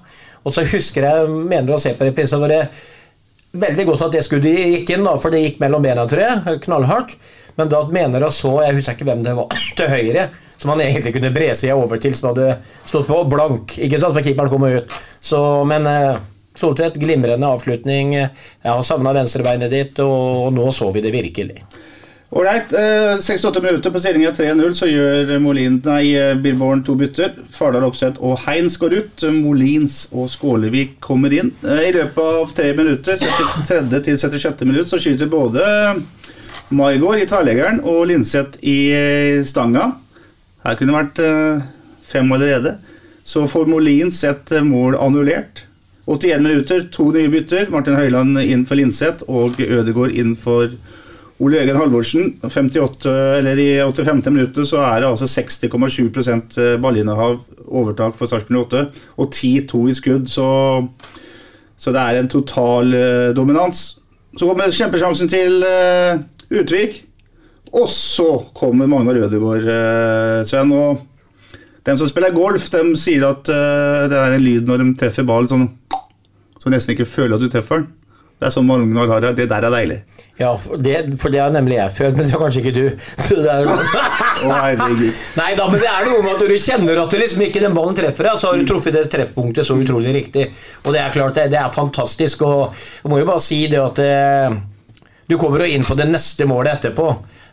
Og 0.47 0.55
så 0.55 0.65
husker 0.71 1.05
jeg, 1.05 1.27
mener 1.51 1.75
å 1.75 1.81
se 1.83 1.93
på 1.99 2.07
det 2.07 2.15
veldig 3.53 3.87
godt 3.89 4.07
at 4.09 4.17
det 4.17 4.25
skuddet 4.27 4.57
gikk 4.59 4.95
inn, 4.95 5.07
da, 5.07 5.17
for 5.21 5.35
det 5.35 5.43
gikk 5.45 5.61
mellom 5.63 5.85
bena, 5.85 6.07
tror 6.09 6.25
jeg. 6.25 6.61
Knallhardt. 6.67 7.17
Men 7.59 7.71
da 7.73 7.83
mener 7.91 8.23
jeg 8.23 8.37
så, 8.37 8.53
jeg 8.63 8.77
husker 8.77 8.95
ikke 8.99 9.09
hvem 9.09 9.25
det 9.27 9.35
var, 9.39 9.63
til 9.79 9.91
høyre, 9.91 10.29
som 10.59 10.73
han 10.75 10.83
egentlig 10.85 11.15
kunne 11.17 11.35
bre 11.35 11.53
seg 11.59 11.75
over 11.75 12.01
til, 12.03 12.15
som 12.15 12.33
hadde 12.33 12.59
stått 12.85 13.09
på 13.11 13.23
blank, 13.31 13.79
ikke 13.83 14.01
sant, 14.01 14.15
for 14.15 14.27
keeperen 14.27 14.53
kom 14.53 14.67
ut. 14.69 14.99
Så, 15.21 15.41
men 15.69 15.87
eh, 15.91 16.19
Soltvedt, 16.59 16.97
glimrende 16.99 17.47
avslutning. 17.47 18.17
Jeg 18.17 18.67
har 18.67 18.81
savna 18.83 19.13
venstrebeinet 19.15 19.71
ditt, 19.71 20.01
og 20.03 20.49
nå 20.51 20.65
så 20.75 20.89
vi 20.91 21.05
det 21.05 21.13
virkelig. 21.15 21.61
Ålreit. 22.31 22.73
Eh, 22.73 23.19
68 23.21 23.63
minutter 23.63 23.91
på 23.91 24.01
stillinga 24.01 24.35
3-0, 24.37 24.75
så 24.77 24.87
gjør 24.87 25.39
Molin, 25.41 25.79
nei, 25.85 26.13
eh, 26.13 26.35
Billborn 26.37 26.83
to 26.85 26.95
bytter. 26.95 27.33
Fardal 27.51 27.87
Opseth 27.89 28.21
og 28.21 28.39
Heinz 28.45 28.77
går 28.77 28.99
ut. 28.99 29.25
Molins 29.33 30.09
og 30.13 30.29
Skålevik 30.29 30.99
kommer 31.01 31.33
inn. 31.33 31.53
Eh, 31.65 31.89
I 31.89 31.95
løpet 31.97 32.19
av 32.19 32.53
tre 32.53 32.75
minutter, 32.77 33.17
73. 33.17 34.03
til 34.05 34.19
76. 34.19 34.67
minutt, 34.69 34.91
så 34.91 35.01
skyter 35.01 35.31
både 35.33 35.65
Maigård 36.69 37.23
i 37.23 37.25
tverrleggeren 37.25 37.81
og 37.81 38.07
Linseth 38.11 38.61
i 38.61 38.77
eh, 38.93 39.45
stanga. 39.49 39.95
Her 40.67 40.77
kunne 40.77 40.93
det 40.93 40.99
vært 40.99 41.23
eh, 41.25 41.63
fem 42.05 42.29
allerede. 42.37 42.75
Så 43.25 43.47
får 43.49 43.71
Molins 43.73 44.21
et 44.29 44.53
eh, 44.53 44.65
mål 44.69 44.99
annullert. 45.01 45.65
81 46.05 46.45
minutter, 46.45 46.85
to 46.93 47.09
nye 47.13 47.33
bytter. 47.33 47.71
Martin 47.73 47.97
Høiland 47.97 48.37
inn 48.45 48.69
for 48.69 48.77
Linseth 48.77 49.25
og 49.29 49.57
Ødegaard 49.65 50.13
inn 50.13 50.37
for 50.37 50.77
Ole 51.39 51.61
Jørgen 51.61 51.79
Halvorsen. 51.79 52.31
58, 52.43 53.13
eller 53.39 53.61
I 53.63 53.69
85. 53.85 54.31
minuttet 54.33 54.69
så 54.71 54.83
er 54.83 55.03
det 55.03 55.11
altså 55.11 55.29
60,7% 55.31 56.59
ballinnehav 56.83 57.39
overtak 57.69 58.17
for 58.19 58.27
Sarpsborg 58.31 58.67
8, 58.67 58.85
og 59.17 59.35
10-2 59.35 59.83
i 59.89 59.95
skudd. 59.95 60.31
Så, 60.33 60.49
så 61.77 61.95
det 61.95 62.03
er 62.03 62.19
en 62.19 62.31
total 62.33 62.95
uh, 62.95 63.29
dominans. 63.37 63.85
Så 64.37 64.47
kommer 64.49 64.73
kjempesjansen 64.75 65.31
til 65.31 65.63
uh, 65.63 66.19
Utvik. 66.51 67.05
Og 67.73 67.87
så 67.93 68.31
kommer 68.57 68.89
Magnar 68.89 69.21
Ødegaard, 69.27 69.69
uh, 69.69 70.47
Sven. 70.49 70.73
og 70.73 71.05
dem 71.89 71.97
som 71.97 72.09
spiller 72.09 72.35
golf, 72.37 72.69
dem 72.73 72.93
sier 72.99 73.25
at 73.31 73.49
eh, 73.49 74.09
det 74.11 74.19
er 74.19 74.35
en 74.35 74.43
lyd 74.45 74.67
når 74.69 74.83
de 74.83 74.89
treffer 75.01 75.25
ballen 75.25 75.49
sånn 75.49 75.69
så 76.59 76.73
nesten 76.73 76.93
ikke 76.93 77.07
føler 77.09 77.37
at 77.37 77.45
du 77.45 77.49
treffer 77.49 77.81
den. 77.81 77.87
Det 78.39 78.47
er 78.47 78.53
sånn 78.55 78.69
Magnar 78.69 79.11
har 79.11 79.25
det. 79.25 79.33
Det 79.41 79.49
der 79.51 79.65
er 79.67 79.75
deilig. 79.75 79.97
Ja, 80.39 80.53
for 80.63 80.79
det, 80.79 80.95
for 81.19 81.35
det 81.35 81.41
har 81.43 81.51
nemlig 81.51 81.75
jeg 81.75 81.91
følt, 81.97 82.15
men 82.15 82.29
det 82.29 82.35
har 82.37 82.43
kanskje 82.45 82.61
ikke 82.63 82.75
du. 82.77 82.85
Er, 84.39 84.79
oh. 84.79 85.01
Nei 85.35 85.49
da, 85.59 85.65
men 85.67 85.81
det 85.83 85.89
er 85.91 86.05
noe 86.07 86.21
med 86.23 86.31
at 86.31 86.43
du 86.47 86.55
kjenner 86.63 87.01
at 87.03 87.11
du 87.11 87.19
liksom 87.19 87.43
ikke 87.43 87.63
den 87.65 87.75
ballen 87.75 87.97
treffer 87.99 88.29
deg, 88.29 88.39
så 88.39 88.53
har 88.53 88.61
du 88.61 88.69
truffet 88.69 88.95
det 88.95 89.03
treffpunktet 89.11 89.67
så 89.67 89.75
utrolig 89.75 90.13
riktig. 90.15 90.45
Og 90.85 90.95
det 90.95 91.01
er 91.03 91.15
klart, 91.15 91.35
det, 91.35 91.49
det 91.51 91.59
er 91.59 91.75
fantastisk. 91.75 92.45
Og 92.47 92.79
jeg 93.03 93.11
må 93.11 93.19
jo 93.19 93.27
bare 93.27 93.43
si 93.43 93.65
det 93.73 93.81
at 93.83 93.99
eh, 94.05 94.55
du 95.27 95.35
kommer 95.41 95.67
jo 95.67 95.73
inn 95.75 95.87
på 95.87 95.99
det 95.99 96.07
neste 96.13 96.47
målet 96.47 96.79
etterpå. 96.79 97.09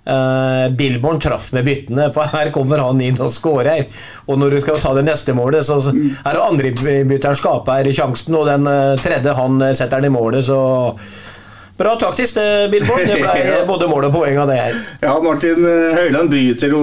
Uh, 0.06 0.70
Billborn 0.78 1.18
traff 1.18 1.48
med 1.56 1.66
byttene, 1.66 2.12
for 2.14 2.30
her 2.30 2.52
kommer 2.54 2.84
han 2.84 3.00
inn 3.02 3.18
og 3.18 3.34
skårer. 3.34 3.88
Og 4.30 4.38
når 4.38 4.54
du 4.54 4.60
skal 4.62 4.78
ta 4.82 4.94
det 4.98 5.06
neste 5.08 5.34
målet, 5.34 5.66
så 5.66 5.80
er 5.90 6.36
det 6.36 6.44
andre 6.44 6.74
bytteren 7.10 7.40
skaper 7.40 7.90
sjansen, 7.96 8.38
og 8.38 8.50
den 8.50 8.70
eh, 8.70 8.98
tredje 9.02 9.34
han 9.38 9.62
eh, 9.62 9.74
setter 9.78 10.02
den 10.02 10.12
i 10.12 10.16
målet, 10.16 10.46
så 10.46 10.60
Bra 11.76 11.92
taktisk, 12.00 12.38
det, 12.38 12.70
Billborn. 12.72 13.02
Det 13.04 13.18
ble 13.20 13.56
både 13.68 13.88
mål 13.92 14.06
og 14.08 14.14
poeng 14.16 14.38
av 14.40 14.48
det 14.48 14.56
her. 14.62 14.76
Ja, 15.04 15.16
Martin 15.20 15.66
eh, 15.68 15.98
Høiland 15.98 16.30
bryter 16.32 16.72
jo 16.72 16.80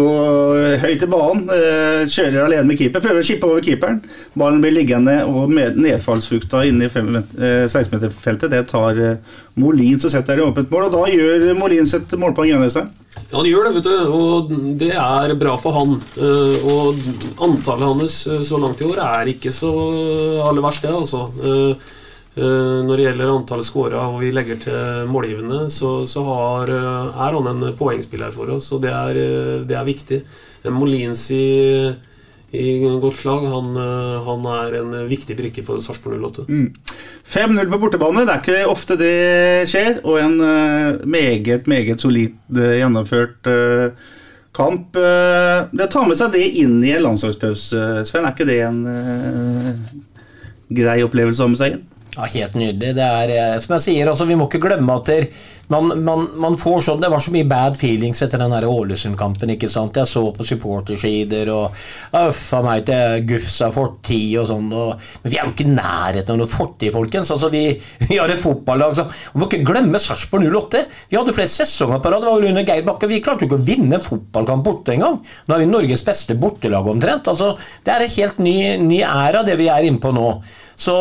eh, 0.58 0.74
høyt 0.82 1.06
i 1.06 1.08
banen. 1.08 1.46
eh, 1.48 2.02
Kjører 2.12 2.42
alene 2.44 2.66
med 2.68 2.76
keeper. 2.76 3.00
Prøver 3.00 3.22
å 3.22 3.24
skippe 3.24 3.48
over 3.48 3.64
keeperen. 3.64 4.02
Ballen 4.36 4.60
blir 4.60 4.74
liggende, 4.76 5.14
og 5.24 5.48
med 5.48 5.78
nedfallsfukta 5.80 6.60
inne 6.68 6.90
i 6.90 6.92
fem- 6.92 7.16
eh, 7.22 7.64
16-meterfeltet, 7.72 8.52
det 8.52 8.66
tar 8.68 9.00
Molin 9.62 9.96
og 9.96 10.12
setter 10.12 10.36
i 10.42 10.44
åpent 10.44 10.68
mål. 10.72 10.90
Og 10.90 10.98
da 10.98 11.06
gjør 11.14 11.46
Molins 11.56 11.96
et 11.96 12.12
målpoeng 12.20 12.52
igjen. 12.52 12.68
seg. 12.76 12.92
Ja, 13.16 13.38
han 13.38 13.48
gjør 13.48 13.70
det, 13.70 13.74
vet 13.78 13.88
du, 13.88 13.96
og 14.12 14.52
det 14.84 14.92
er 14.92 15.34
bra 15.40 15.56
for 15.60 15.72
han. 15.80 15.96
Og 16.68 17.00
antallet 17.48 17.88
hans 17.88 18.20
så 18.48 18.60
langt 18.60 18.84
i 18.84 18.88
år 18.92 19.00
er 19.08 19.32
ikke 19.32 19.52
så 19.56 19.72
aller 20.50 20.64
verst, 20.68 20.84
det, 20.84 20.92
altså. 21.00 21.26
Eh, 22.32 22.78
Når 22.86 22.96
det 22.96 23.04
gjelder 23.04 23.30
antallet 23.34 23.68
skåra 23.68 24.06
og 24.08 24.22
vi 24.22 24.30
legger 24.32 24.60
til 24.62 25.10
målgivende, 25.10 25.66
så, 25.72 26.06
så 26.08 26.22
har, 26.24 26.70
eh, 26.72 27.18
er 27.26 27.36
han 27.36 27.50
en 27.50 27.74
poengspiller 27.76 28.32
for 28.32 28.54
oss, 28.54 28.70
og 28.72 28.80
det 28.86 28.92
er, 28.92 29.20
eh, 29.20 29.58
det 29.68 29.76
er 29.76 29.84
viktig. 29.84 30.22
Molins 30.72 31.26
i, 31.34 31.92
i 32.56 32.64
godt 33.02 33.18
slag. 33.18 33.44
Han, 33.50 33.74
han 34.22 34.48
er 34.54 34.76
en 34.78 34.94
viktig 35.10 35.34
brikke 35.36 35.64
for 35.66 35.82
Sarpsborg 35.82 36.22
08. 36.22 36.46
Mm. 36.46 36.68
5-0 37.26 37.68
på 37.72 37.80
bortebane, 37.82 38.22
det 38.24 38.36
er 38.36 38.44
ikke 38.44 38.70
ofte 38.70 38.96
det 39.00 39.68
skjer. 39.68 39.98
Og 40.06 40.20
en 40.22 40.38
meget, 41.02 41.66
meget 41.66 41.98
solid 42.00 42.38
gjennomført 42.54 43.50
kamp. 44.54 44.94
Det 44.94 45.88
å 45.88 45.90
ta 45.90 46.06
med 46.06 46.20
seg 46.20 46.36
det 46.38 46.46
inn 46.62 46.78
i 46.86 46.94
en 46.94 47.08
landslagspause, 47.08 48.04
Sven. 48.06 48.28
Er 48.28 48.36
ikke 48.36 48.46
det 48.46 48.60
en 48.62 48.84
grei 50.70 51.00
opplevelse 51.02 51.42
å 51.42 51.50
ha 51.50 51.56
med 51.56 51.64
seg 51.64 51.74
inn? 51.74 51.88
Ja, 52.12 52.26
Helt 52.28 52.54
nydelig. 52.54 52.92
Det 52.98 53.04
er, 53.04 53.30
eh, 53.32 53.58
som 53.60 53.72
jeg 53.78 53.84
sier, 53.86 54.08
altså, 54.10 54.26
Vi 54.28 54.36
må 54.36 54.44
ikke 54.44 54.60
glemme 54.60 54.92
at 55.00 55.08
der, 55.08 55.26
man, 55.72 55.94
man, 56.04 56.26
man 56.36 56.56
får 56.60 56.82
sånn, 56.84 57.00
Det 57.00 57.08
var 57.08 57.22
så 57.24 57.32
mye 57.32 57.46
bad 57.48 57.76
feelings 57.78 58.20
etter 58.20 58.42
den 58.42 58.52
Ålesund-kampen. 58.52 59.54
ikke 59.54 59.70
sant? 59.72 59.96
Jeg 59.96 60.10
så 60.10 60.20
på 60.36 60.44
supportersider 60.44 61.48
og 61.48 61.72
Uffa 62.12 62.60
meg 62.66 62.84
til 62.90 63.24
Gufsa 63.30 63.70
fortid 63.72 64.42
og 64.42 64.50
sånn. 64.50 64.68
Og, 64.76 65.06
men 65.22 65.32
vi 65.32 65.38
er 65.38 65.46
jo 65.48 65.54
ikke 65.54 65.64
i 65.64 65.72
nærheten 65.72 66.34
av 66.34 66.42
noe 66.42 66.52
fortid, 66.52 66.92
folkens. 66.92 67.32
altså 67.32 67.48
Vi, 67.52 67.62
vi 68.10 68.18
har 68.20 68.28
et 68.28 68.42
fotballag 68.42 68.98
som 68.98 69.08
Vi 69.08 69.40
må 69.40 69.48
ikke 69.48 69.64
glemme 69.72 70.02
Sarpsborg 70.02 70.44
08. 70.52 70.82
Vi 71.08 71.16
hadde 71.16 71.36
flere 71.38 71.54
sesonger 71.54 72.02
på 72.04 72.12
rad. 72.12 72.26
Det 72.26 72.34
var 72.34 72.48
under 72.50 72.68
Geir 72.68 72.84
Bakke. 72.90 73.08
Vi 73.08 73.22
klarte 73.24 73.46
jo 73.46 73.48
ikke 73.48 73.60
å 73.62 73.64
vinne 73.70 73.96
en 73.96 74.04
fotballkamp 74.04 74.68
borte 74.68 74.92
engang. 74.98 75.16
Nå 75.48 75.56
er 75.56 75.64
vi 75.64 75.70
Norges 75.72 76.04
beste 76.04 76.36
bortelag 76.36 76.92
omtrent. 76.92 77.32
altså 77.32 77.54
Det 77.80 77.96
er 77.96 78.04
en 78.04 78.14
helt 78.18 78.44
ny, 78.44 78.58
ny 78.84 79.00
æra, 79.00 79.46
det 79.48 79.56
vi 79.56 79.72
er 79.72 79.88
inne 79.88 80.02
på 80.02 80.12
nå. 80.12 80.28
Så 80.76 80.94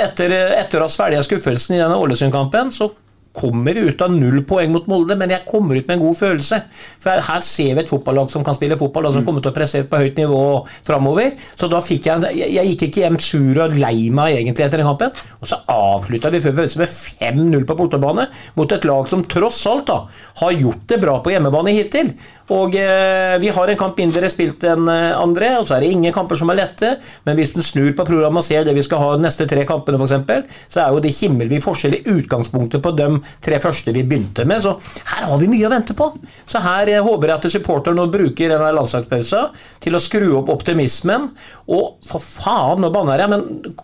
etter, 0.00 0.32
etter 0.58 0.80
å 0.80 0.86
ha 0.88 0.92
svelget 0.92 1.26
skuffelsen 1.26 1.76
i 1.76 1.82
denne 1.82 1.98
Ålesund-kampen, 2.00 2.72
så 2.74 2.90
kommer 3.36 3.76
ut 3.76 4.02
av 4.02 4.12
null 4.14 4.42
poeng 4.48 4.72
mot 4.74 4.86
Molde, 4.90 5.16
men 5.18 5.30
jeg 5.32 5.46
kommer 5.48 5.78
ut 5.78 5.86
med 5.88 5.98
en 5.98 6.04
god 6.06 6.16
følelse. 6.18 6.60
For 7.02 7.24
her 7.28 7.44
ser 7.44 7.76
vi 7.76 7.82
et 7.84 7.90
fotballag 7.90 8.30
som 8.32 8.44
kan 8.46 8.56
spille 8.56 8.78
fotball, 8.80 9.08
og 9.08 9.14
som 9.14 9.26
kommer 9.26 9.44
til 9.44 9.52
å 9.52 9.56
pressere 9.56 9.86
på 9.88 10.00
høyt 10.00 10.18
nivå 10.18 10.40
framover. 10.86 11.34
Så 11.58 11.70
da 11.70 11.82
fikk 11.84 12.08
jeg 12.08 12.16
Jeg, 12.38 12.64
gikk 12.72 12.82
ikke 12.88 13.02
hjem 13.04 13.18
sur 13.22 13.60
og 13.62 13.76
lei 13.78 14.08
meg 14.14 14.38
egentlig 14.40 14.66
etter 14.66 14.82
den 14.82 14.88
kampen. 14.88 15.12
Og 15.40 15.50
så 15.50 15.60
avslutta 15.70 16.32
vi 16.34 16.42
før 16.42 16.56
pause 16.58 16.80
med 16.80 16.90
5-0 16.90 17.68
på 17.68 17.76
bortebane 17.78 18.26
mot 18.58 18.72
et 18.74 18.88
lag 18.88 19.08
som 19.10 19.22
tross 19.24 19.60
alt 19.70 19.86
da 19.88 20.00
har 20.40 20.58
gjort 20.58 20.84
det 20.90 20.98
bra 21.02 21.18
på 21.22 21.32
hjemmebane 21.32 21.74
hittil. 21.76 22.12
Og 22.54 22.74
eh, 22.80 23.36
vi 23.42 23.50
har 23.52 23.70
en 23.70 23.80
kamp 23.80 23.98
mindre 24.00 24.30
spilt 24.32 24.64
enn 24.66 24.88
eh, 24.88 25.14
andre, 25.16 25.50
og 25.60 25.68
så 25.68 25.76
er 25.76 25.84
det 25.84 25.92
ingen 25.92 26.14
kamper 26.14 26.38
som 26.40 26.50
er 26.52 26.60
lette. 26.62 26.94
Men 27.28 27.38
hvis 27.38 27.54
en 27.54 27.66
snur 27.66 27.92
på 27.96 28.06
programmet 28.08 28.42
og 28.42 28.46
ser 28.46 28.64
det 28.66 28.76
vi 28.76 28.84
skal 28.86 29.02
ha 29.02 29.10
de 29.16 29.26
neste 29.26 29.46
tre 29.48 29.66
kampene, 29.68 30.00
f.eks., 30.00 30.64
så 30.72 30.82
er 30.82 30.94
jo 30.94 31.02
det 31.04 31.14
himmelvid 31.14 31.62
forskjell 31.64 31.98
i 31.98 32.04
utgangspunktet 32.16 32.84
på 32.84 32.94
de 32.96 33.10
tre 33.44 33.58
første 33.62 33.94
vi 33.94 34.04
begynte 34.06 34.46
med. 34.48 34.62
Så 34.64 34.74
her 35.12 35.26
har 35.28 35.40
vi 35.40 35.50
mye 35.50 35.66
å 35.68 35.72
vente 35.72 35.96
på. 35.98 36.10
Så 36.48 36.62
her 36.64 36.92
eh, 36.92 37.02
håper 37.04 37.32
jeg 37.32 37.40
at 37.40 37.58
supporterne 37.58 38.08
bruker 38.12 38.54
denne 38.54 38.72
landslagspausen 38.78 39.54
til 39.84 39.98
å 39.98 40.02
skru 40.02 40.30
opp 40.40 40.52
optimismen. 40.54 41.30
Og 41.68 41.98
for 42.06 42.22
faen, 42.22 42.82
nå 42.82 42.92
banner 42.94 43.24
jeg, 43.24 43.32
men 43.34 43.76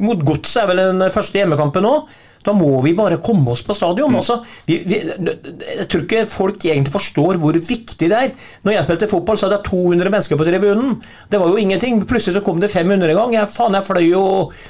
mot 0.00 0.22
Godset 0.24 0.62
er 0.62 0.70
vel 0.70 0.82
den 0.86 1.12
første 1.12 1.40
hjemmekampen 1.40 1.84
nå. 1.84 1.98
Da 2.46 2.54
må 2.56 2.70
vi 2.84 2.94
bare 2.96 3.18
komme 3.22 3.52
oss 3.52 3.64
på 3.66 3.74
stadion. 3.76 4.12
Mm. 4.14 4.20
Altså, 4.20 4.38
vi, 4.68 4.78
vi, 4.86 5.00
jeg 5.02 5.88
tror 5.90 6.04
ikke 6.04 6.24
folk 6.30 6.64
egentlig 6.64 6.94
forstår 6.94 7.40
hvor 7.42 7.58
viktig 7.58 8.10
det 8.12 8.16
er. 8.16 8.32
Når 8.66 8.76
jeg 8.76 8.86
spilte 8.86 9.10
fotball, 9.10 9.38
så 9.38 9.48
hadde 9.48 9.58
jeg 9.60 9.68
200 9.70 10.12
mennesker 10.14 10.40
på 10.40 10.46
tribunen. 10.46 10.96
Det 11.32 11.40
var 11.42 11.52
jo 11.52 11.60
ingenting. 11.60 12.00
Plutselig 12.06 12.38
så 12.38 12.44
kom 12.46 12.62
det 12.62 12.70
500 12.72 13.10
en 13.10 13.20
gang. 13.20 13.36
Jeg, 13.40 13.52
faen, 13.54 13.76
jeg 13.78 13.88
fløy 13.88 14.06
jo 14.06 14.24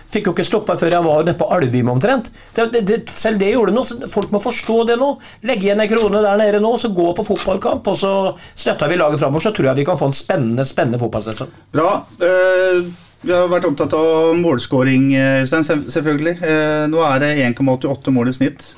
Fikk 0.06 0.28
jo 0.28 0.32
ikke 0.34 0.46
stoppa 0.46 0.76
før 0.78 0.94
jeg 0.94 1.04
var 1.04 1.24
nede 1.26 1.36
på 1.38 1.48
Alvim 1.52 1.90
omtrent. 1.92 2.30
Det, 2.56 2.68
det, 2.72 2.82
det, 2.88 2.98
selv 3.10 3.40
det 3.42 3.52
gjorde 3.52 3.74
noe. 3.76 4.08
Folk 4.10 4.32
må 4.34 4.40
forstå 4.42 4.78
det 4.90 4.98
nå. 5.00 5.12
Legge 5.48 5.68
igjen 5.68 5.82
en 5.82 5.90
krone 5.90 6.22
der 6.24 6.40
nede 6.40 6.62
nå, 6.62 6.72
så 6.80 6.92
gå 6.94 7.10
på 7.16 7.26
fotballkamp, 7.26 7.90
og 7.92 7.98
så 8.00 8.12
støtter 8.52 8.90
vi 8.90 9.00
laget 9.00 9.22
framover. 9.22 9.48
Så 9.48 9.54
tror 9.56 9.70
jeg 9.70 9.82
vi 9.82 9.88
kan 9.88 9.98
få 10.00 10.10
en 10.10 10.16
spennende, 10.16 10.66
spennende 10.68 11.00
fotballsesong. 11.02 11.52
Bra. 11.76 11.90
Eh, 12.22 13.05
vi 13.22 13.32
har 13.32 13.48
vært 13.50 13.64
opptatt 13.68 13.94
av 13.96 14.34
målskåring, 14.38 15.08
eh, 15.16 15.40
Øystein, 15.42 15.64
selvfølgelig. 15.64 16.36
Eh, 16.42 16.86
Nå 16.92 17.00
er 17.06 17.18
det 17.22 17.30
1,88 17.46 18.12
mål 18.14 18.28
i 18.28 18.36
snitt. 18.36 18.74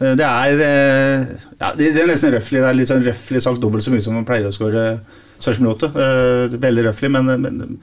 Eh, 0.00 0.14
Det 0.14 0.26
er 0.26 0.56
ja, 1.60 1.72
det 1.76 1.94
er 1.96 2.06
nesten 2.10 2.32
røffelig. 2.34 2.60
Det 2.60 2.68
er 2.70 2.78
litt 2.78 2.88
sånn 2.88 3.04
røffelig 3.06 3.42
sagt 3.42 3.60
dobbelt 3.60 3.84
så 3.84 3.90
mye 3.94 4.02
som 4.02 4.14
man 4.14 4.24
pleier 4.28 4.48
å 4.48 4.52
skåre 4.54 5.00
8. 5.40 5.92
Eh, 5.94 6.58
Veldig 6.60 6.84
røffelig, 6.88 7.10
men, 7.10 7.40
men 7.40 7.78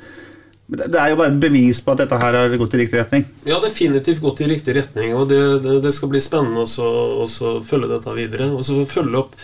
det 0.67 0.99
er 0.99 1.13
jo 1.13 1.15
bare 1.15 1.31
et 1.31 1.39
bevis 1.39 1.79
på 1.79 1.93
at 1.93 2.01
dette 2.01 2.17
her 2.19 2.35
har 2.35 2.57
gått 2.59 2.73
i 2.75 2.81
riktig 2.81 2.99
retning. 2.99 3.23
Ja, 3.47 3.55
definitivt 3.63 4.19
gått 4.19 4.41
i 4.43 4.49
riktig 4.51 4.75
retning, 4.75 5.13
og 5.15 5.29
det, 5.29 5.39
det, 5.63 5.77
det 5.85 5.93
skal 5.95 6.09
bli 6.11 6.19
spennende 6.19 6.65
også 6.67 7.53
følge 7.63 7.87
dette 7.93 8.15
videre. 8.17 8.49
Og 8.51 8.65
så 8.67 8.81
følge 8.89 9.21
opp 9.21 9.37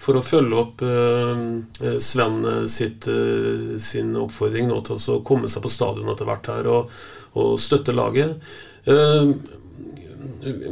for 0.00 0.18
å 0.18 0.24
følge 0.24 0.60
opp 0.60 0.82
eh, 0.84 1.96
Sven 2.02 2.40
sitt, 2.68 3.08
eh, 3.08 3.76
sin 3.80 4.14
oppfordring 4.20 4.68
nå 4.70 4.80
til 4.86 4.98
å 4.98 5.20
komme 5.26 5.48
seg 5.48 5.64
på 5.64 5.72
stadion 5.72 6.10
etter 6.12 6.28
hvert 6.28 6.50
her 6.52 6.68
og, 6.72 6.96
og 7.40 7.54
støtte 7.60 7.96
laget. 7.96 8.36
Eh, 8.84 9.32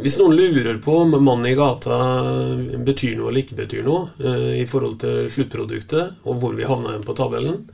hvis 0.03 0.19
noen 0.21 0.37
lurer 0.37 0.79
på 0.83 0.97
om 1.03 1.17
mannen 1.17 1.49
i 1.51 1.57
gata 1.59 1.97
betyr 2.85 3.17
noe 3.19 3.31
eller 3.31 3.43
ikke 3.43 3.59
betyr 3.59 3.87
noe 3.87 4.13
eh, 4.23 4.61
i 4.63 4.67
forhold 4.71 5.01
til 5.03 5.27
sluttproduktet 5.33 6.25
og 6.25 6.39
hvor 6.43 6.55
vi 6.59 6.69
havna 6.69 6.95
igjen 6.95 7.07
på 7.07 7.17
tabellen, 7.19 7.65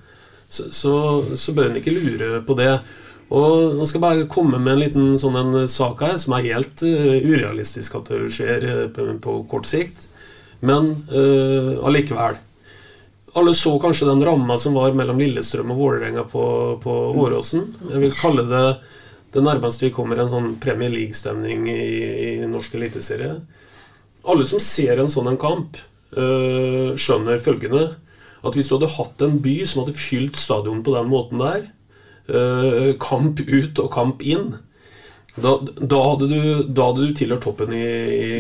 så, 0.50 0.70
så, 0.74 0.94
så 1.38 1.54
bør 1.54 1.70
en 1.70 1.78
ikke 1.78 1.94
lure 1.94 2.40
på 2.46 2.56
det. 2.58 2.72
Og 3.30 3.76
Nå 3.78 3.86
skal 3.86 4.00
jeg 4.00 4.06
bare 4.06 4.30
komme 4.30 4.58
med 4.58 4.72
en 4.74 4.82
liten 4.82 5.18
sånn 5.22 5.38
en 5.38 5.68
sak 5.70 6.02
her 6.02 6.16
som 6.18 6.34
er 6.34 6.48
helt 6.48 6.82
eh, 6.86 7.20
urealistisk 7.22 8.00
at 8.00 8.10
det 8.10 8.32
skjer 8.34 8.66
eh, 8.66 8.86
på, 8.94 9.06
på 9.22 9.36
kort 9.50 9.70
sikt. 9.70 10.08
Men 10.66 10.92
uh, 11.12 11.80
allikevel. 11.86 12.38
Alle 13.38 13.54
så 13.54 13.76
kanskje 13.80 14.08
den 14.08 14.24
ramma 14.26 14.56
som 14.58 14.74
var 14.74 14.96
mellom 14.98 15.20
Lillestrøm 15.22 15.70
og 15.70 15.78
Vålerenga 15.78 16.24
på, 16.28 16.44
på 16.82 16.96
Åråsen. 17.22 17.68
Jeg 17.92 18.02
vil 18.02 18.16
kalle 18.18 18.46
det 18.50 18.64
det 19.30 19.44
nærmeste 19.46 19.86
vi 19.86 19.92
kommer 19.94 20.18
en 20.18 20.30
sånn 20.30 20.56
Premier 20.58 20.90
League-stemning 20.90 21.68
i, 21.70 21.82
i 22.42 22.48
norsk 22.50 22.74
eliteserie. 22.74 23.36
Alle 24.26 24.46
som 24.50 24.58
ser 24.58 24.98
en 24.98 25.12
sånn 25.12 25.30
en 25.30 25.38
kamp, 25.40 25.78
uh, 26.18 26.96
skjønner 26.98 27.38
følgende 27.38 27.84
at 28.40 28.56
hvis 28.56 28.70
du 28.70 28.76
hadde 28.76 28.94
hatt 28.96 29.22
en 29.24 29.38
by 29.44 29.54
som 29.68 29.84
hadde 29.84 30.00
fylt 30.00 30.38
stadion 30.40 30.82
på 30.84 30.94
den 30.96 31.10
måten 31.12 31.42
der, 31.42 31.68
øh, 32.32 32.94
kamp 33.02 33.40
ut 33.40 33.80
og 33.82 33.90
kamp 33.92 34.22
inn, 34.24 34.54
da, 35.36 35.58
da, 35.62 35.98
hadde, 36.08 36.28
du, 36.30 36.40
da 36.66 36.88
hadde 36.88 37.06
du 37.06 37.14
tilhørt 37.16 37.44
toppen 37.44 37.74
i, 37.76 37.84
i 37.84 38.30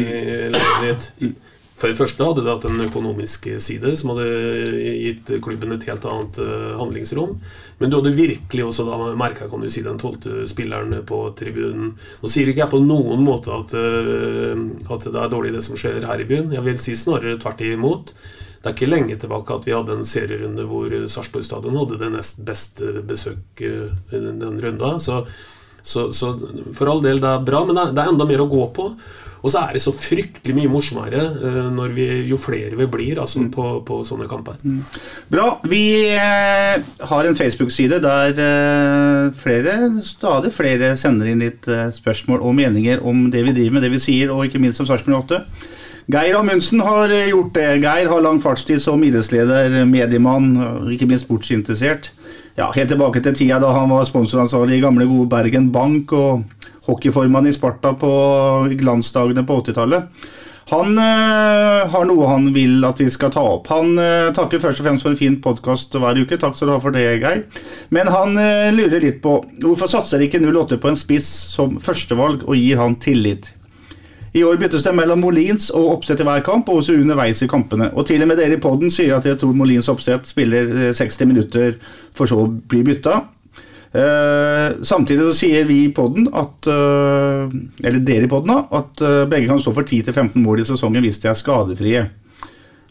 landet 0.54 1.10
ditt. 1.20 1.36
For 1.80 1.88
det 1.88 1.96
første 1.96 2.24
hadde 2.26 2.42
det 2.44 2.52
hatt 2.52 2.66
en 2.68 2.82
økonomisk 2.84 3.46
side 3.64 3.94
som 3.96 4.12
hadde 4.12 4.80
gitt 5.00 5.30
klubben 5.40 5.72
et 5.72 5.86
helt 5.88 6.04
annet 6.04 6.40
øh, 6.44 6.74
handlingsrom. 6.76 7.38
Men 7.80 7.88
du 7.88 7.96
hadde 7.96 8.12
virkelig 8.18 8.66
også 8.66 8.84
da 8.84 8.98
merka 9.16 9.48
si, 9.64 9.80
den 9.86 10.00
tolvte 10.00 10.44
spilleren 10.50 10.92
på 11.08 11.22
tribunen. 11.38 11.94
Nå 12.20 12.28
sier 12.28 12.50
ikke 12.52 12.66
jeg 12.66 12.72
på 12.74 12.82
noen 12.84 13.24
måte 13.24 13.54
at, 13.56 13.72
øh, 13.72 14.60
at 14.92 15.08
det 15.08 15.22
er 15.22 15.32
dårlig 15.32 15.54
det 15.56 15.64
som 15.64 15.80
skjer 15.80 16.04
her 16.04 16.20
i 16.20 16.28
byen. 16.28 16.52
Jeg 16.52 16.66
vil 16.68 16.76
si 16.82 16.92
snarere 16.92 17.40
tvert 17.40 17.64
imot. 17.64 18.12
Det 18.60 18.68
er 18.68 18.76
ikke 18.76 18.90
lenge 18.90 19.16
tilbake 19.16 19.56
at 19.56 19.64
vi 19.64 19.72
hadde 19.72 19.96
en 19.96 20.04
serierunde 20.04 20.66
hvor 20.68 20.92
Sarpsborg 21.08 21.46
stadion 21.48 21.80
hadde 21.80 22.02
det 22.02 22.12
nest 22.12 22.44
beste 22.44 23.00
besøk 23.08 23.64
øh, 23.64 23.88
den 24.12 24.60
runda. 24.60 24.98
Så, 25.00 25.22
så, 25.80 26.10
så 26.12 26.34
for 26.76 26.92
all 26.92 27.00
del, 27.08 27.24
det 27.24 27.32
er 27.32 27.48
bra, 27.48 27.64
men 27.64 27.80
det 27.80 28.04
er 28.04 28.12
enda 28.12 28.28
mer 28.28 28.44
å 28.44 28.50
gå 28.52 28.68
på. 28.76 28.90
Og 29.40 29.52
så 29.52 29.62
er 29.64 29.76
det 29.76 29.82
så 29.84 29.92
fryktelig 29.94 30.54
mye 30.56 30.70
morsommere 30.70 31.22
eh, 31.40 31.58
når 31.72 31.94
vi, 31.96 32.06
jo 32.28 32.38
flere 32.40 32.76
vi 32.76 32.88
blir 32.90 33.20
altså, 33.22 33.42
på, 33.52 33.66
på 33.86 34.00
sånne 34.06 34.28
kamper. 34.30 34.60
Bra. 35.32 35.48
Vi 35.70 35.84
eh, 36.12 36.82
har 37.12 37.28
en 37.28 37.38
Facebook-side 37.38 38.02
der 38.04 38.36
eh, 38.36 39.32
flere, 39.40 39.76
stadig 40.04 40.52
flere 40.54 40.94
sender 41.00 41.32
inn 41.32 41.44
litt 41.44 41.68
eh, 41.70 41.88
spørsmål 41.94 42.44
og 42.44 42.56
meninger 42.60 43.04
om 43.06 43.28
det 43.32 43.44
vi 43.48 43.56
driver 43.56 43.78
med, 43.78 43.86
det 43.86 43.94
vi 43.96 44.02
sier, 44.02 44.32
og 44.34 44.44
ikke 44.46 44.62
minst 44.62 44.82
om 44.82 44.88
Sarpsborg 44.88 45.22
8. 45.24 45.42
Geir 46.10 46.36
Amundsen 46.36 46.82
har 46.84 47.12
eh, 47.14 47.30
gjort 47.32 47.54
det. 47.56 47.68
Geir 47.84 48.12
har 48.12 48.24
lang 48.24 48.40
fartstid 48.44 48.82
som 48.82 49.02
idrettsleder, 49.06 49.82
mediemann 49.88 50.52
ikke 50.92 51.08
minst 51.08 51.28
sportsinteressert. 51.28 52.12
Ja, 52.58 52.70
Helt 52.74 52.90
tilbake 52.90 53.22
til 53.24 53.36
tida 53.36 53.60
da 53.62 53.70
han 53.74 53.90
var 53.92 54.04
sponsoransvarlig 54.08 54.80
i 54.80 54.84
gamle, 54.84 55.06
gode 55.08 55.30
Bergen 55.30 55.70
Bank 55.74 56.12
og 56.16 56.44
hockeyformann 56.88 57.48
i 57.48 57.54
Sparta 57.54 57.94
på 57.98 58.10
glansdagene 58.80 59.46
på 59.46 59.60
80-tallet. 59.62 60.28
Han 60.70 60.94
øh, 61.02 61.88
har 61.90 62.04
noe 62.06 62.26
han 62.30 62.50
vil 62.54 62.84
at 62.86 63.00
vi 63.02 63.08
skal 63.10 63.32
ta 63.34 63.42
opp. 63.42 63.66
Han 63.72 63.96
øh, 63.98 64.30
takker 64.36 64.62
først 64.62 64.82
og 64.82 64.86
fremst 64.86 65.06
for 65.06 65.10
en 65.10 65.18
fin 65.18 65.38
podkast 65.42 65.96
hver 65.98 66.20
uke. 66.20 66.38
Takk 66.38 66.54
skal 66.54 66.70
du 66.70 66.74
ha 66.76 66.82
for 66.82 66.94
det, 66.94 67.06
Geir. 67.22 67.42
Men 67.90 68.10
han 68.14 68.38
øh, 68.38 68.68
lurer 68.76 69.02
litt 69.02 69.18
på 69.24 69.40
hvorfor 69.64 69.90
satser 69.90 70.22
ikke 70.22 70.42
08 70.46 70.78
på 70.78 70.92
en 70.92 71.00
spiss 71.00 71.30
som 71.56 71.80
førstevalg 71.82 72.44
og 72.46 72.54
gir 72.58 72.78
han 72.78 72.94
tillit? 73.02 73.50
I 74.30 74.44
år 74.46 74.60
byttes 74.60 74.84
det 74.86 74.92
mellom 74.94 75.24
Molins 75.24 75.72
og 75.74 75.88
Oppsett 75.96 76.20
i 76.22 76.26
hver 76.26 76.44
kamp, 76.46 76.68
og 76.70 76.82
også 76.82 76.94
underveis 76.94 77.42
i 77.42 77.50
kampene. 77.50 77.88
Og 77.98 78.06
til 78.06 78.22
og 78.22 78.30
med 78.30 78.38
dere 78.38 78.54
i 78.54 78.62
poden 78.62 78.92
sier 78.94 79.16
at 79.16 79.26
jeg 79.26 79.40
tror 79.40 79.56
Molins 79.58 79.90
Oppsett 79.90 80.28
spiller 80.30 80.92
60 80.94 81.26
minutter, 81.26 81.74
for 82.14 82.30
så 82.30 82.44
å 82.44 82.48
bli 82.70 82.84
bytta. 82.86 83.24
Uh, 83.90 84.78
samtidig 84.86 85.24
så 85.26 85.34
sier 85.34 85.64
vi 85.66 85.80
i 85.82 85.90
podden 85.90 86.28
at 86.38 86.68
uh, 86.70 87.50
Eller 87.82 88.04
dere 88.06 88.28
i 88.28 88.30
podden 88.30 88.52
da 88.52 88.78
at 88.78 89.00
uh, 89.02 89.24
begge 89.26 89.48
kan 89.50 89.58
stå 89.58 89.72
for 89.74 89.82
10-15 89.82 90.36
mål 90.38 90.62
i 90.62 90.66
sesongen 90.68 91.02
hvis 91.02 91.18
de 91.18 91.26
er 91.26 91.34
skadefrie. 91.34 92.04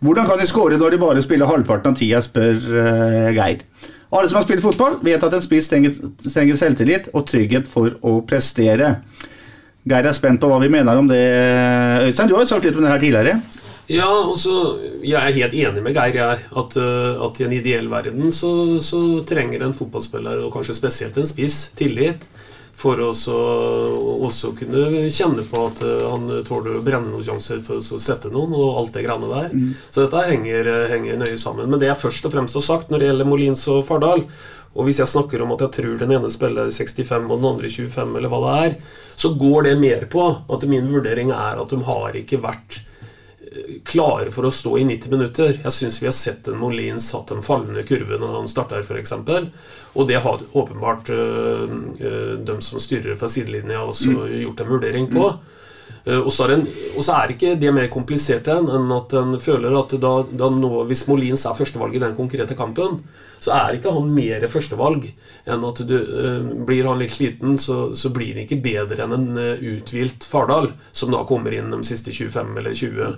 Hvordan 0.04 0.28
kan 0.28 0.42
de 0.42 0.50
skåre 0.50 0.76
når 0.76 0.98
de 0.98 1.00
bare 1.00 1.24
spiller 1.24 1.48
halvparten 1.48 1.94
av 1.94 2.02
tida, 2.02 2.20
spør 2.24 2.60
Geir. 3.32 3.64
Alle 4.10 4.28
som 4.28 4.42
har 4.42 4.46
spilt 4.48 4.64
fotball, 4.64 5.00
vet 5.06 5.24
at 5.24 5.36
en 5.38 5.44
spiss 5.44 5.72
trenger 5.72 6.60
selvtillit 6.60 7.12
og 7.14 7.28
trygghet 7.30 7.68
for 7.70 7.96
å 8.04 8.20
prestere. 8.28 8.98
Geir 9.90 10.06
er 10.06 10.14
spent 10.14 10.42
på 10.42 10.50
hva 10.50 10.60
vi 10.62 10.70
mener 10.72 11.00
om 11.00 11.08
det. 11.10 11.24
Øystein, 12.06 12.30
du 12.30 12.36
har 12.38 12.46
jo 12.46 12.52
sagt 12.52 12.68
litt 12.68 12.78
om 12.78 12.86
det 12.86 12.94
her 12.94 13.02
tidligere. 13.02 13.40
Ja, 13.90 14.10
altså, 14.22 14.78
jeg 15.02 15.18
er 15.18 15.34
helt 15.34 15.56
enig 15.58 15.82
med 15.82 15.96
Geir. 15.98 16.20
Jeg, 16.20 16.44
at, 16.62 16.78
uh, 16.78 17.24
at 17.26 17.40
i 17.42 17.48
en 17.48 17.56
ideell 17.58 17.90
verden 17.90 18.30
så, 18.36 18.52
så, 18.86 19.02
trenger 19.26 19.66
en 19.66 19.74
fotballspiller, 19.74 20.44
og 20.46 20.54
kanskje 20.54 20.78
spesielt 20.78 21.18
en 21.18 21.28
spiss, 21.30 21.72
tillit. 21.80 22.30
For 22.80 23.02
å 23.04 23.10
også 23.12 24.54
kunne 24.56 25.10
kjenne 25.12 25.44
på 25.44 25.66
at 25.68 25.82
uh, 25.82 26.06
han 26.14 26.30
tåler 26.48 26.78
å 26.78 26.84
brenne 26.86 27.10
noen 27.10 27.26
sjanser 27.26 27.60
for 27.66 27.82
å 27.82 28.00
sette 28.00 28.30
noen, 28.32 28.54
og 28.54 28.78
alt 28.84 28.94
det 28.94 29.08
greiene 29.08 29.32
der. 29.34 29.58
Mm. 29.58 29.74
Så 29.90 30.06
dette 30.06 30.24
henger, 30.30 30.70
henger, 30.94 31.18
nøye 31.24 31.42
sammen. 31.42 31.68
Men 31.74 31.82
det 31.82 31.90
jeg 31.90 32.02
først 32.06 32.30
og 32.30 32.38
fremst 32.38 32.62
har 32.62 32.68
sagt 32.70 32.94
når 32.94 33.02
det 33.02 33.10
gjelder 33.10 33.32
Molins 33.34 33.66
og 33.74 33.82
Fardal, 33.90 34.28
og 34.76 34.86
hvis 34.86 35.00
jeg 35.02 35.10
snakker 35.10 35.42
om 35.42 35.56
at 35.56 35.64
jeg 35.66 35.76
tror 35.80 35.96
den 36.00 36.14
ene 36.18 36.30
spiller 36.32 36.70
65 36.70 37.26
og 37.26 37.40
den 37.40 37.50
andre 37.50 37.72
25, 37.72 38.14
eller 38.18 38.32
hva 38.32 38.42
det 38.44 38.58
er, 38.66 38.76
så 39.20 39.34
går 39.40 39.70
det 39.70 39.80
mer 39.82 40.06
på 40.12 40.28
at 40.30 40.68
min 40.70 40.92
vurdering 40.94 41.34
er 41.36 41.60
at 41.60 41.74
de 41.74 41.82
har 41.88 42.20
ikke 42.22 42.42
vært 42.44 42.84
klare 43.86 44.32
for 44.32 44.48
å 44.48 44.52
stå 44.54 44.78
i 44.78 44.86
90 44.86 45.14
minutter. 45.14 45.54
Jeg 45.64 45.74
syns 45.74 46.00
vi 46.02 46.08
har 46.10 46.16
sett 46.16 46.48
en 46.50 46.60
Molins 46.60 47.10
hatt 47.16 47.32
en 47.34 47.44
fallende 47.46 47.84
kurve 47.88 48.20
når 48.22 48.36
han 48.38 48.50
starter, 48.52 48.84
f.eks. 48.84 49.14
Og 49.98 50.08
det 50.10 50.20
har 50.22 50.44
åpenbart 50.52 51.10
øh, 51.14 51.78
øh, 52.00 52.36
de 52.46 52.58
som 52.66 52.82
styrer 52.82 53.18
fra 53.20 53.30
sidelinja, 53.32 53.82
også 53.82 54.14
mm. 54.14 54.20
gjort 54.44 54.62
en 54.64 54.72
vurdering 54.76 55.10
på. 55.12 55.26
Mm. 55.32 55.58
Uh, 56.10 56.24
og, 56.24 56.32
så 56.34 56.48
er, 56.50 57.34
ikke 57.34 57.54
det 57.60 57.70
mer 57.76 57.90
komplisert 57.92 58.48
enn 58.50 58.90
at 58.96 59.14
en 59.20 59.36
føler 59.42 59.76
at 59.78 59.94
da, 60.02 60.14
da 60.26 60.48
nå, 60.50 60.72
hvis 60.90 61.06
Molins 61.10 61.46
er 61.46 61.58
førstevalg 61.58 61.98
i 61.98 62.02
den 62.02 62.16
konkrete 62.18 62.58
kampen, 62.58 62.98
så 63.40 63.54
er 63.56 63.78
ikke 63.78 63.94
han 63.94 64.10
mer 64.16 64.44
førstevalg 64.52 65.06
enn 65.50 65.68
at 65.68 65.84
du, 65.86 65.96
uh, 66.00 66.50
blir 66.66 66.90
han 66.90 67.02
litt 67.02 67.14
sliten, 67.14 67.60
så, 67.62 67.92
så, 67.94 68.14
blir 68.16 68.34
han 68.34 68.48
ikke 68.48 68.62
bedre 68.64 69.06
enn 69.06 69.16
en 69.20 69.30
uh, 69.38 69.70
uthvilt 69.76 70.26
Fardal, 70.26 70.72
som 70.92 71.14
da 71.14 71.22
kommer 71.30 71.54
inn 71.56 71.70
de 71.76 71.84
siste 71.86 72.16
25 72.16 72.58
eller 72.58 72.82
20. 72.82 73.16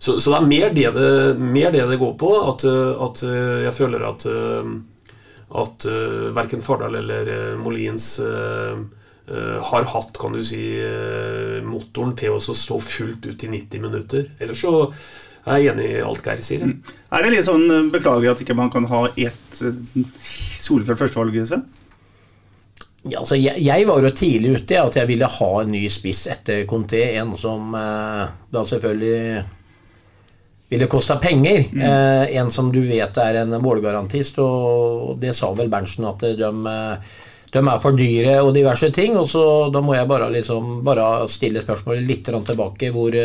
Så, 0.00 0.18
så 0.20 0.32
det 0.32 0.38
er 0.38 0.52
mer 0.52 0.76
det 0.76 0.86
det, 0.96 1.10
mer 1.40 1.72
det 1.72 1.88
det, 1.88 2.00
går 2.00 2.14
på, 2.20 2.34
at, 2.52 2.64
at 3.08 3.24
jeg 3.66 3.76
føler 3.76 4.06
at, 4.08 4.24
at 5.64 5.88
uh, 5.88 6.30
verken 6.36 6.64
Fardal 6.64 7.00
eller 7.00 7.34
Molins 7.60 8.14
har 9.30 9.84
hatt 9.92 10.16
kan 10.18 10.34
du 10.34 10.40
si, 10.44 10.62
motoren 11.62 12.16
til 12.18 12.34
å 12.34 12.40
stå 12.42 12.78
fullt 12.82 13.28
ut 13.30 13.44
i 13.46 13.50
90 13.52 13.84
minutter. 13.84 14.30
Ellers 14.42 14.64
så 14.64 14.72
jeg 15.40 15.66
er 15.66 15.72
enig 15.72 15.86
i 15.88 16.00
alt 16.04 16.24
Geir 16.24 16.42
sier. 16.44 16.64
Mm. 16.68 16.80
Er 17.16 17.24
det 17.24 17.32
litt 17.32 17.46
sånn 17.48 17.64
eh, 17.72 17.86
beklager 17.92 18.34
at 18.34 18.42
ikke 18.44 18.56
man 18.58 18.72
kan 18.72 18.86
ha 18.90 19.06
ett 19.16 19.62
eh, 19.64 20.02
soleklart 20.60 21.00
førstevalg, 21.00 21.38
Sven? 21.48 21.64
Ja, 23.08 23.22
altså, 23.22 23.38
jeg, 23.40 23.56
jeg, 23.64 23.86
var 23.88 24.04
jo 24.04 24.10
tidlig 24.12 24.58
ute 24.58 24.82
at 24.82 24.98
jeg 25.00 25.08
ville 25.08 25.30
ha 25.38 25.48
en 25.62 25.72
ny 25.72 25.86
spiss 25.92 26.26
etter 26.28 26.66
Conté. 26.68 27.06
En 27.22 27.32
som 27.38 27.72
eh, 27.76 28.36
da 28.52 28.64
selvfølgelig 28.68 29.46
ville 30.70 30.90
kosta 30.92 31.16
penger. 31.22 31.64
Mm. 31.72 31.86
Eh, 31.88 32.36
en 32.42 32.52
som 32.52 32.68
du 32.70 32.82
vet 32.84 33.22
er 33.24 33.40
en 33.40 33.56
målgarantist, 33.64 34.38
og 34.44 35.16
det 35.22 35.32
sa 35.38 35.48
vel 35.56 35.72
Berntsen 35.72 36.06
at 36.10 36.28
de, 36.36 36.52
de 37.50 37.60
er 37.60 37.82
for 37.82 37.98
dyre 37.98 38.38
og 38.44 38.54
diverse 38.54 38.92
ting. 38.94 39.18
Og 39.18 39.28
så 39.30 39.42
da 39.74 39.82
må 39.82 39.96
jeg 39.96 40.08
bare, 40.10 40.30
liksom, 40.32 40.80
bare 40.86 41.28
stille 41.30 41.62
spørsmålet 41.64 42.06
litt 42.06 42.30
tilbake. 42.30 42.92
hvor 42.94 43.16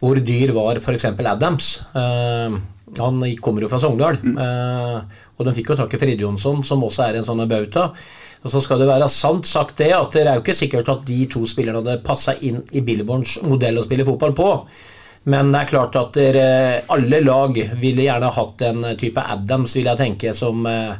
hvor 0.00 0.18
dyr 0.20 0.52
var 0.56 0.80
f.eks. 0.80 1.08
Adams. 1.08 1.70
Uh, 1.96 2.56
han 3.00 3.22
kommer 3.42 3.64
jo 3.64 3.70
fra 3.70 3.80
Sogndal. 3.82 4.20
Mm. 4.22 4.36
Uh, 4.36 5.24
og 5.36 5.48
de 5.48 5.56
fikk 5.56 5.72
jo 5.72 5.78
tak 5.80 5.96
i 5.96 6.00
Frid 6.00 6.22
Jonsson, 6.22 6.62
som 6.64 6.84
også 6.84 7.06
er 7.06 7.18
en 7.18 7.26
sånn 7.26 7.44
bauta. 7.48 7.90
Og 8.44 8.52
så 8.52 8.60
skal 8.62 8.80
det 8.80 8.90
være 8.90 9.08
sant 9.10 9.48
sagt 9.48 9.80
det 9.80 9.90
at 9.96 10.12
det 10.14 10.26
er 10.26 10.36
jo 10.36 10.44
ikke 10.44 10.56
sikkert 10.56 10.90
at 10.92 11.06
de 11.08 11.24
to 11.30 11.42
spillerne 11.48 11.82
hadde 11.82 12.04
passa 12.06 12.36
inn 12.46 12.60
i 12.76 12.82
Billborns 12.84 13.40
modell 13.44 13.80
å 13.80 13.86
spille 13.86 14.06
fotball 14.06 14.36
på. 14.36 14.50
Men 15.32 15.50
det 15.50 15.64
er 15.64 15.70
klart 15.72 15.96
at 15.98 16.14
dere, 16.14 16.46
alle 16.94 17.18
lag 17.24 17.56
ville 17.80 18.04
gjerne 18.04 18.30
hatt 18.36 18.62
en 18.68 18.84
type 19.00 19.24
Adams, 19.34 19.74
vil 19.74 19.88
jeg 19.90 19.98
tenke, 19.98 20.34
som 20.38 20.60
uh, 20.68 20.94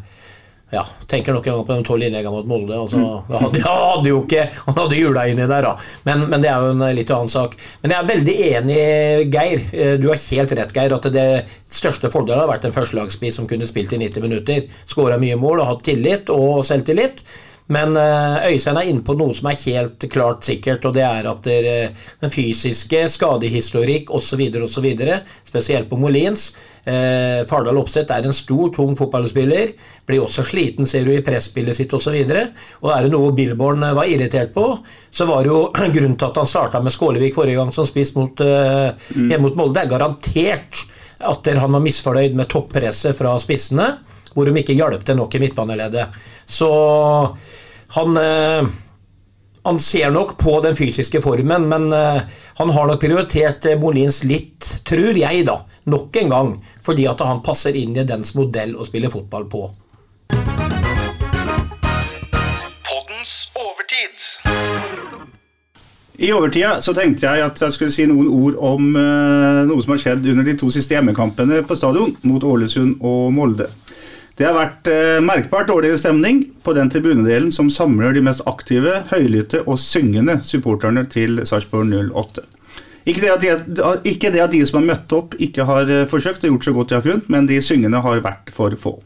ja, 0.75 0.83
tenker 1.07 1.31
nok 1.33 1.45
på 1.47 1.75
de 1.75 1.85
tolv 1.87 2.03
innleggene 2.03 2.35
mot 2.35 2.49
Molde. 2.51 2.75
Altså, 2.75 2.99
mm. 2.99 3.35
hadde, 3.39 3.61
hadde, 3.67 4.11
jo 4.11 4.23
ikke 4.25 4.49
Han 4.65 4.79
hadde 4.81 4.99
jula 4.99 5.27
inni 5.31 5.47
der, 5.47 5.69
da. 5.69 5.75
Men, 6.09 6.25
men, 6.27 6.43
det 6.43 6.51
er 6.51 6.65
jo 6.65 6.73
en 6.75 6.83
litt 6.99 7.13
annen 7.15 7.31
sak. 7.31 7.55
Men 7.83 7.95
jeg 7.95 8.01
er 8.01 8.09
veldig 8.11 8.37
enig, 8.49 8.81
Geir. 9.31 9.67
Eh, 9.71 9.95
du 10.03 10.09
har 10.11 10.19
helt 10.19 10.55
rett, 10.59 10.75
Geir, 10.75 10.97
at 10.99 11.11
det 11.15 11.29
største 11.71 12.11
fordelen 12.11 12.43
har 12.43 12.51
vært 12.51 12.67
en 12.67 12.75
førstelagsspiss 12.75 13.39
som 13.39 13.47
kunne 13.51 13.69
spilt 13.71 13.95
i 13.95 14.01
90 14.03 14.27
minutter. 14.27 14.67
Skåra 14.91 15.21
mye 15.23 15.39
mål 15.39 15.63
og 15.63 15.71
hatt 15.71 15.87
tillit 15.87 16.35
og 16.35 16.65
selvtillit. 16.67 17.23
Men 17.73 17.97
eh, 17.99 18.53
Øystein 18.53 18.79
er 18.79 18.91
inne 18.91 19.03
på 19.07 19.17
noe 19.19 19.35
som 19.35 19.51
er 19.51 19.59
helt 19.65 20.07
klart 20.13 20.47
sikkert, 20.47 20.85
og 20.87 20.95
det 20.95 21.03
er 21.07 21.27
at 21.31 21.47
den 21.47 22.33
fysiske 22.33 23.07
skadehistorikk 23.11 24.13
osv., 24.15 24.47
osv., 24.63 24.89
spesielt 25.49 25.91
på 25.91 25.99
Molins 25.99 26.53
eh, 26.87 27.43
Fardal 27.49 27.79
Opseth 27.81 28.15
er 28.15 28.27
en 28.27 28.37
stor, 28.37 28.71
tung 28.75 28.95
fotballspiller. 28.99 29.73
Blir 30.07 30.25
også 30.25 30.45
sliten, 30.47 30.89
ser 30.89 31.07
du, 31.07 31.13
i 31.15 31.25
presspillet 31.25 31.79
sitt 31.79 31.93
osv. 31.97 32.15
Og, 32.15 32.33
så 32.33 32.45
og 32.85 32.93
er 32.95 33.07
det 33.07 33.13
noe 33.15 33.35
Billborn 33.37 33.85
eh, 33.87 33.97
var 33.97 34.11
irritert 34.11 34.55
på, 34.55 34.69
så 35.11 35.29
var 35.29 35.45
det 35.45 35.53
jo 35.53 35.63
grunnen 35.97 36.19
til 36.19 36.31
at 36.31 36.43
han 36.43 36.51
starta 36.51 36.83
med 36.83 36.95
Skålevik 36.95 37.37
forrige 37.37 37.61
gang 37.61 37.73
som 37.75 37.89
spiss 37.89 38.15
mot, 38.19 38.43
eh, 38.45 38.93
mm. 38.93 39.31
hjemme 39.31 39.49
mot 39.49 39.59
Molde. 39.59 39.79
Det 39.79 39.87
er 39.87 39.95
garantert 39.97 40.85
at 41.27 41.49
han 41.57 41.73
var 41.73 41.81
misfornøyd 41.81 42.37
med 42.37 42.49
toppresset 42.53 43.17
fra 43.17 43.39
spissene 43.41 43.95
hvor 44.37 44.47
de 44.47 44.61
ikke 44.61 44.77
hjalp 44.77 45.03
til 45.09 45.17
nok 45.17 45.35
i 45.35 45.43
midtbaneleddet. 45.43 46.19
Så 46.45 46.69
han 47.97 48.21
eh, 48.21 48.75
han 49.67 49.79
ser 49.81 50.11
nok 50.11 50.39
på 50.39 50.61
den 50.63 50.77
fysiske 50.79 51.19
formen, 51.25 51.65
men 51.69 51.89
uh, 51.91 52.21
han 52.59 52.71
har 52.71 52.87
nok 52.87 53.01
prioritert 53.03 53.67
uh, 53.67 53.75
Molins 53.81 54.21
litt, 54.23 54.63
tror 54.87 55.19
jeg, 55.19 55.43
da, 55.49 55.57
nok 55.91 56.17
en 56.21 56.31
gang, 56.31 56.53
fordi 56.83 57.09
at 57.11 57.25
han 57.27 57.43
passer 57.43 57.75
inn 57.75 57.97
i 57.99 58.05
dens 58.07 58.37
modell 58.39 58.77
å 58.79 58.87
spille 58.87 59.11
fotball 59.11 59.49
på. 59.51 59.65
Poddens 62.87 63.35
overtid. 63.59 64.29
I 66.23 66.31
overtida 66.31 66.77
så 66.79 66.95
tenkte 66.95 67.27
jeg 67.27 67.49
at 67.49 67.67
jeg 67.67 67.75
skulle 67.75 67.97
si 67.97 68.07
noen 68.07 68.31
ord 68.31 68.55
om 68.71 68.95
noe 68.95 69.83
som 69.83 69.97
har 69.97 70.01
skjedd 70.01 70.31
under 70.31 70.47
de 70.47 70.55
to 70.63 70.71
siste 70.73 70.95
hjemmekampene 70.95 71.59
på 71.67 71.77
stadion, 71.77 72.15
mot 72.23 72.47
Ålesund 72.47 73.03
og 73.03 73.35
Molde. 73.35 73.67
Det 74.37 74.45
har 74.45 74.53
vært 74.53 74.89
eh, 74.93 75.17
merkbart 75.25 75.71
dårligere 75.71 75.97
stemning 75.97 76.43
på 76.65 76.75
den 76.77 76.91
tribunedelen 76.93 77.49
som 77.55 77.71
samler 77.73 78.13
de 78.13 78.21
mest 78.27 78.43
aktive, 78.45 79.07
høylytte 79.09 79.63
og 79.65 79.81
syngende 79.81 80.43
supporterne 80.45 81.07
til 81.09 81.41
Sarpsborg 81.49 81.95
08. 82.13 82.45
Ikke 83.07 83.23
det, 83.23 83.33
de, 83.41 83.87
ikke 84.11 84.33
det, 84.35 84.43
at 84.43 84.53
de, 84.53 84.61
som 84.67 84.81
har 84.81 84.89
møtt 84.91 85.13
opp, 85.15 85.39
ikke 85.41 85.65
har 85.65 85.89
eh, 85.89 86.05
forsøkt 86.11 86.45
og 86.45 86.53
gjort 86.53 86.69
så 86.69 86.77
godt 86.77 86.93
de 86.93 86.99
har 86.99 87.07
kunnet, 87.07 87.31
men 87.33 87.49
de 87.49 87.63
syngende 87.65 88.03
har 88.05 88.21
vært 88.25 88.53
for 88.53 88.77
få. 88.77 88.99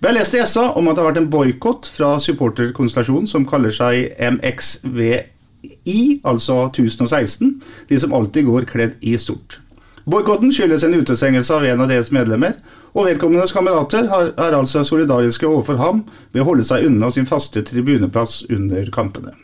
Vi 0.00 0.08
har 0.08 0.16
lest 0.16 0.38
i 0.38 0.44
SA 0.48 0.70
om 0.78 0.88
at 0.88 0.96
det 0.96 1.02
har 1.02 1.10
vært 1.10 1.22
en 1.26 1.32
boikott 1.34 1.90
fra 1.92 2.14
supporterkonstellasjonen 2.22 3.28
som 3.28 3.44
kaller 3.50 3.74
seg 3.76 4.14
MXVI, 4.16 6.22
altså 6.24 6.62
1016, 6.70 7.58
de 7.90 8.00
som 8.00 8.16
alltid 8.16 8.48
går 8.48 8.70
kledd 8.70 8.96
i 9.04 9.18
stort. 9.20 9.60
Boikotten 10.08 10.54
skyldes 10.54 10.86
en 10.86 10.96
utestengelse 10.96 11.52
av 11.52 11.66
en 11.68 11.82
av 11.84 11.90
deres 11.90 12.08
medlemmer, 12.14 12.54
og 12.94 13.06
vedkommendes 13.06 13.54
kamerater 13.54 14.08
er 14.10 14.56
altså 14.56 14.82
solidariske 14.86 15.46
overfor 15.46 15.78
ham 15.80 16.02
ved 16.32 16.42
å 16.42 16.48
holde 16.50 16.66
seg 16.66 16.88
unna 16.88 17.10
sin 17.14 17.28
faste 17.28 17.62
tribuneplass 17.66 18.42
under 18.50 18.90
kampene. 18.94 19.36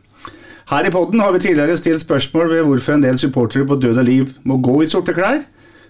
Her 0.66 0.88
i 0.88 0.90
podden 0.90 1.22
har 1.22 1.30
vi 1.30 1.44
tidligere 1.44 1.76
stilt 1.78 2.02
spørsmål 2.02 2.48
ved 2.50 2.64
hvorfor 2.66 2.96
en 2.96 3.04
del 3.04 3.18
supportere 3.22 3.68
på 3.68 3.78
død 3.78 4.00
og 4.02 4.08
liv 4.08 4.32
må 4.42 4.58
gå 4.58 4.80
i 4.82 4.88
sorte 4.90 5.14
klær. 5.14 5.44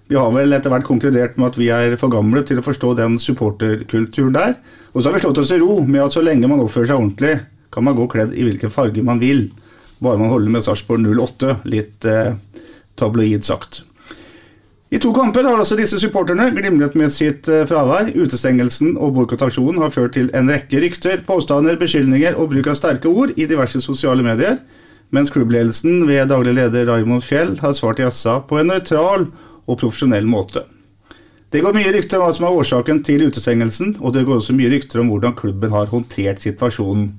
Vi 0.06 0.18
har 0.20 0.28
vel 0.34 0.52
etter 0.52 0.70
hvert 0.70 0.84
konkludert 0.86 1.38
med 1.40 1.48
at 1.48 1.56
vi 1.58 1.70
er 1.72 1.96
for 1.96 2.12
gamle 2.12 2.44
til 2.46 2.60
å 2.60 2.66
forstå 2.66 2.92
den 2.98 3.16
supporterkulturen 3.18 4.36
der. 4.36 4.52
Og 4.92 5.00
så 5.00 5.08
har 5.08 5.16
vi 5.16 5.24
slått 5.24 5.40
oss 5.40 5.54
i 5.56 5.58
ro 5.62 5.80
med 5.80 6.04
at 6.04 6.14
så 6.14 6.22
lenge 6.22 6.50
man 6.50 6.60
oppfører 6.60 6.92
seg 6.92 7.00
ordentlig, 7.00 7.32
kan 7.72 7.88
man 7.88 7.96
gå 7.96 8.04
kledd 8.12 8.36
i 8.36 8.44
hvilken 8.44 8.74
farge 8.74 9.02
man 9.02 9.22
vil. 9.24 9.46
Bare 10.04 10.20
man 10.20 10.30
holder 10.30 10.52
med 10.52 10.68
Sarpsborg 10.68 11.08
08, 11.08 11.56
litt 11.72 12.04
eh, 12.04 12.36
tabloid 13.00 13.48
sagt. 13.48 13.85
I 14.86 15.00
to 15.02 15.10
kamper 15.10 15.42
har 15.42 15.58
også 15.58 15.74
disse 15.80 15.98
supporterne 15.98 16.44
glimret 16.54 16.94
med 16.94 17.10
sitt 17.10 17.48
eh, 17.50 17.64
fravær. 17.66 18.12
Utestengelsen 18.14 18.92
og 19.02 19.16
boikottaksjonen 19.16 19.80
har 19.82 19.90
ført 19.90 20.14
til 20.14 20.28
en 20.36 20.46
rekke 20.52 20.78
rykter, 20.84 21.24
påstander, 21.26 21.74
beskyldninger 21.80 22.38
og 22.38 22.52
bruk 22.52 22.70
av 22.70 22.78
sterke 22.78 23.10
ord 23.10 23.32
i 23.34 23.48
diverse 23.50 23.82
sosiale 23.82 24.22
medier, 24.22 24.60
mens 25.10 25.32
klubbledelsen 25.34 26.04
ved 26.06 26.30
daglig 26.30 26.54
leder 26.54 26.86
Raymond 26.86 27.26
Fjell 27.26 27.56
har 27.64 27.74
svart 27.74 27.98
jazza 28.02 28.38
på 28.46 28.60
en 28.60 28.70
nøytral 28.70 29.26
og 29.66 29.80
profesjonell 29.80 30.26
måte. 30.30 30.62
Det 31.50 31.62
går 31.62 31.74
mye 31.74 31.90
rykter 31.94 32.20
om 32.20 32.26
hva 32.26 32.36
som 32.36 32.46
er 32.46 32.60
årsaken 32.60 33.02
til 33.06 33.26
utestengelsen, 33.26 33.96
og 33.98 34.14
det 34.14 34.22
går 34.26 34.38
også 34.38 34.54
mye 34.54 34.70
rykter 34.70 35.02
om 35.02 35.10
hvordan 35.10 35.34
klubben 35.38 35.74
har 35.74 35.90
håndtert 35.90 36.42
situasjonen. 36.42 37.10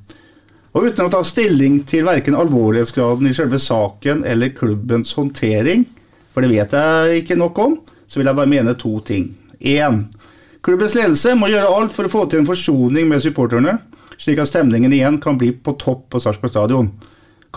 Og 0.76 0.88
uten 0.88 1.08
å 1.08 1.12
ta 1.12 1.20
stilling 1.26 1.82
til 1.90 2.08
verken 2.08 2.36
alvorlighetsgraden 2.38 3.28
i 3.28 3.36
selve 3.36 3.60
saken 3.60 4.24
eller 4.28 4.56
klubbens 4.56 5.16
håndtering, 5.18 5.88
for 6.38 6.46
det 6.46 6.52
vet 6.52 6.74
jeg 6.78 7.22
ikke 7.24 7.36
nok 7.42 7.60
om, 7.64 7.72
så 8.06 8.20
vil 8.20 8.28
jeg 8.30 8.38
bare 8.38 8.50
mene 8.52 8.76
to 8.78 8.92
ting. 9.02 9.32
Én. 9.58 10.04
Klubbens 10.62 10.94
ledelse 10.94 11.32
må 11.34 11.48
gjøre 11.50 11.72
alt 11.74 11.96
for 11.96 12.06
å 12.06 12.12
få 12.14 12.28
til 12.30 12.44
en 12.44 12.46
forsoning 12.46 13.08
med 13.10 13.24
supporterne, 13.24 13.80
slik 14.22 14.44
at 14.44 14.52
stemningen 14.52 14.94
igjen 14.94 15.18
kan 15.18 15.40
bli 15.42 15.50
på 15.50 15.74
topp 15.82 16.04
på 16.14 16.22
Sarpsborg 16.22 16.54
stadion. 16.54 16.92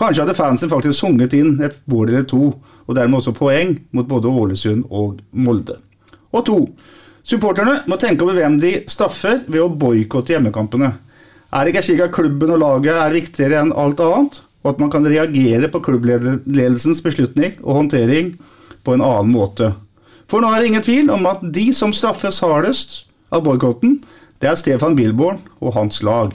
Kanskje 0.01 0.25
hadde 0.25 0.33
fansen 0.33 0.71
faktisk 0.71 0.97
sunget 0.97 1.37
inn 1.37 1.59
et 1.61 1.77
mål 1.93 2.09
eller 2.09 2.25
to, 2.25 2.55
og 2.57 2.97
dermed 2.97 3.19
også 3.19 3.35
poeng 3.37 3.75
mot 3.93 4.09
både 4.09 4.33
Ålesund 4.41 4.87
og 4.89 5.19
Molde. 5.29 5.77
Og 6.33 6.47
to. 6.49 6.59
Supporterne 7.21 7.83
må 7.85 8.01
tenke 8.01 8.25
over 8.25 8.41
hvem 8.41 8.57
de 8.63 8.79
straffer 8.89 9.43
ved 9.45 9.61
å 9.61 9.69
boikotte 9.69 10.33
hjemmekampene. 10.33 10.95
Er 11.53 11.61
det 11.61 11.75
ikke 11.75 11.85
slik 11.85 12.01
at 12.07 12.17
klubben 12.17 12.55
og 12.55 12.63
laget 12.65 12.97
er 12.97 13.13
viktigere 13.13 13.61
enn 13.61 13.75
alt 13.77 14.01
annet, 14.01 14.41
og 14.65 14.73
at 14.73 14.81
man 14.81 14.89
kan 14.89 15.05
reagere 15.05 15.69
på 15.69 15.83
klubbledelsens 15.85 17.05
beslutning 17.05 17.59
og 17.61 17.77
håndtering 17.83 18.39
på 18.83 18.95
en 18.95 19.03
annen 19.05 19.31
måte? 19.33 19.73
For 20.31 20.41
nå 20.41 20.49
er 20.51 20.61
det 20.61 20.71
ingen 20.71 20.85
tvil 20.85 21.11
om 21.11 21.27
at 21.27 21.43
de 21.43 21.67
som 21.75 21.93
straffes 21.93 22.39
hardest 22.43 23.01
av 23.31 23.43
boikotten, 23.45 23.99
det 24.41 24.49
er 24.49 24.57
Stefan 24.59 24.95
Bilborn 24.97 25.41
og 25.59 25.75
hans 25.75 26.01
lag. 26.03 26.31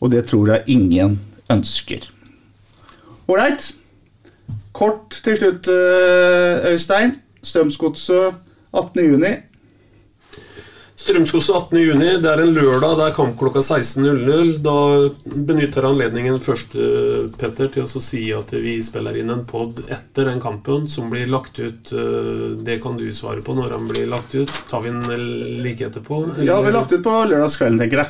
Og 0.00 0.12
det 0.12 0.26
tror 0.30 0.52
jeg 0.52 0.76
ingen 0.76 1.18
ønsker. 1.50 2.06
Ålreit. 3.28 3.72
Kort 4.72 5.18
til 5.24 5.36
slutt, 5.36 5.68
eh, 5.68 6.70
Øystein. 6.72 7.16
Strømsgodset 7.42 8.34
18.6. 8.72 9.49
Strømsgodset 11.00 11.70
18.6, 11.72 12.18
det 12.20 12.28
er 12.28 12.40
en 12.42 12.50
lørdag, 12.52 12.96
det 12.98 13.04
er 13.06 13.14
kamp 13.16 13.36
klokka 13.40 13.62
16.00. 13.64 14.50
Da 14.64 14.74
benytter 15.48 15.86
jeg 15.86 15.94
anledningen 15.94 16.36
først, 16.42 16.74
eh, 16.76 17.30
Petter, 17.40 17.70
til 17.72 17.86
å 17.86 18.02
si 18.04 18.20
at 18.36 18.52
vi 18.52 18.74
spiller 18.84 19.16
inn 19.16 19.32
en 19.32 19.46
pod 19.48 19.80
etter 19.88 20.28
den 20.28 20.42
kampen, 20.44 20.84
som 20.86 21.08
blir 21.12 21.30
lagt 21.32 21.56
ut. 21.62 21.92
eh, 21.96 22.56
Det 22.62 22.82
kan 22.82 22.98
du 23.00 23.06
svare 23.16 23.40
på 23.42 23.54
når 23.56 23.70
den 23.70 23.88
blir 23.88 24.06
lagt 24.12 24.34
ut. 24.34 24.52
Tar 24.68 24.82
vi 24.84 24.90
den 24.90 25.62
like 25.62 25.80
etterpå? 25.88 26.34
eller? 26.34 26.44
Ja, 26.44 26.60
vi 26.60 26.70
har 26.70 26.76
lagt 26.82 26.92
ut 26.92 27.02
på 27.02 27.16
lørdagskvelden, 27.32 27.78
tenker 27.80 28.04
jeg. 28.04 28.08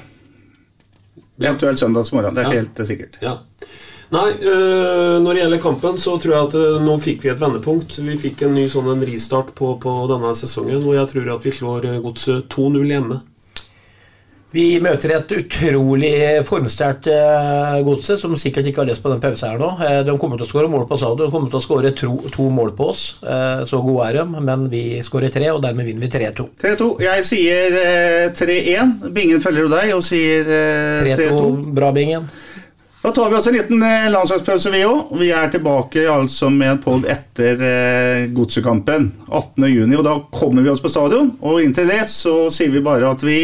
Eventuelt 1.41 1.79
søndagsmorgen. 1.79 2.35
Det 2.35 2.45
er 2.45 2.49
Ja. 2.53 2.61
helt 2.61 2.81
eh, 2.81 2.85
sikkert. 2.87 3.21
Ja. 3.23 3.39
Nei, 4.11 4.31
øh, 4.43 5.21
når 5.23 5.33
det 5.33 5.43
gjelder 5.45 5.63
kampen, 5.63 5.99
så 6.03 6.17
tror 6.19 6.35
jeg 6.35 6.47
at 6.49 6.55
øh, 6.59 6.79
nå 6.83 6.97
fikk 6.99 7.25
vi 7.25 7.31
et 7.31 7.43
vendepunkt. 7.43 7.95
Vi 8.03 8.17
fikk 8.19 8.43
en 8.43 8.57
ny 8.59 8.65
sånn 8.71 8.91
en 8.91 9.05
ristart 9.07 9.53
på, 9.55 9.77
på 9.83 9.93
denne 10.11 10.33
sesongen, 10.35 10.83
og 10.83 10.97
jeg 10.97 11.13
tror 11.13 11.35
at 11.37 11.47
vi 11.47 11.53
slår 11.55 11.87
øh, 11.93 12.01
Godset 12.03 12.49
2-0 12.51 12.89
hjemme. 12.91 13.21
Vi 14.51 14.65
møter 14.83 15.13
et 15.15 15.33
utrolig 15.37 16.15
formsterkt 16.43 17.07
eh, 17.13 17.77
godset, 17.87 18.19
som 18.19 18.35
sikkert 18.35 18.67
ikke 18.67 18.83
har 18.83 18.89
lest 18.89 19.03
på 19.05 19.13
den 19.13 19.23
pausen 19.23 19.47
her 19.53 19.61
nå. 19.63 19.69
Eh, 19.87 20.01
de 20.09 20.17
kommer 20.19 20.41
til 20.41 20.49
å 20.49 20.51
skåre 20.51 20.71
mål 20.73 20.89
på 20.91 20.99
stadion, 20.99 21.21
de 21.23 21.31
kommer 21.31 21.53
til 21.53 21.61
å 21.61 21.63
skåre 21.63 21.93
to, 21.95 22.49
mål 22.51 22.73
på 22.75 22.89
oss. 22.91 23.05
Eh, 23.23 23.63
så 23.71 23.79
gode 23.87 24.09
er 24.09 24.19
de, 24.19 24.43
men 24.51 24.67
vi 24.73 24.83
skårer 25.07 25.31
tre, 25.31 25.47
og 25.55 25.63
dermed 25.63 25.87
vinner 25.87 26.03
vi 26.03 26.11
3-2. 26.17 26.49
3-2. 26.65 26.91
Jeg 27.07 27.29
sier 27.31 27.79
eh, 27.79 28.27
3-1. 28.35 28.97
Bingen 29.15 29.45
følger 29.45 29.69
jo 29.69 29.73
deg 29.77 29.95
og 29.95 30.03
sier 30.09 30.51
eh, 30.59 31.11
3-2. 31.15 31.31
3-2, 31.31 31.75
bra, 31.79 31.95
Bingen. 31.95 32.27
Da 33.03 33.11
tar 33.13 33.31
vi 33.31 33.37
oss 33.37 33.47
en 33.47 33.55
liten 33.55 33.83
eh, 33.83 34.11
landslagspause, 34.13 34.71
vi 34.75 34.83
òg. 34.85 35.15
Vi 35.17 35.31
er 35.33 35.49
tilbake 35.49 36.03
altså 36.13 36.51
med 36.53 36.75
en 36.75 36.81
pod 36.85 37.07
etter 37.09 37.63
eh, 37.65 38.27
godsekampen 38.37 39.07
18.6, 39.25 39.95
og 39.97 40.05
da 40.05 40.13
kommer 40.35 40.67
vi 40.67 40.69
oss 40.69 40.83
på 40.85 40.93
stadion. 40.93 41.33
Og 41.41 41.63
inntil 41.65 41.89
det 41.89 42.03
så 42.13 42.35
sier 42.53 42.75
vi 42.75 42.85
bare 42.85 43.09
at 43.09 43.25
vi 43.25 43.41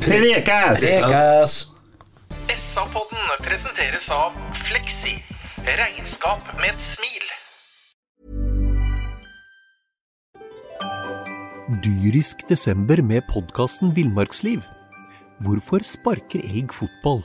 prekes! 0.00 0.86
Prekes! 0.86 1.58
SA-podden 2.54 3.44
presenteres 3.44 4.08
av 4.14 4.32
Fleksi. 4.56 5.18
Regnskap 5.68 6.48
med 6.62 6.72
et 6.72 6.88
smil. 6.88 7.28
Dyrisk 11.84 12.48
desember 12.48 13.04
med 13.04 13.24
podkasten 13.28 13.92
Villmarksliv. 13.96 14.64
Hvorfor 15.44 15.84
sparker 15.84 16.44
elg 16.44 16.72
fotball? 16.72 17.24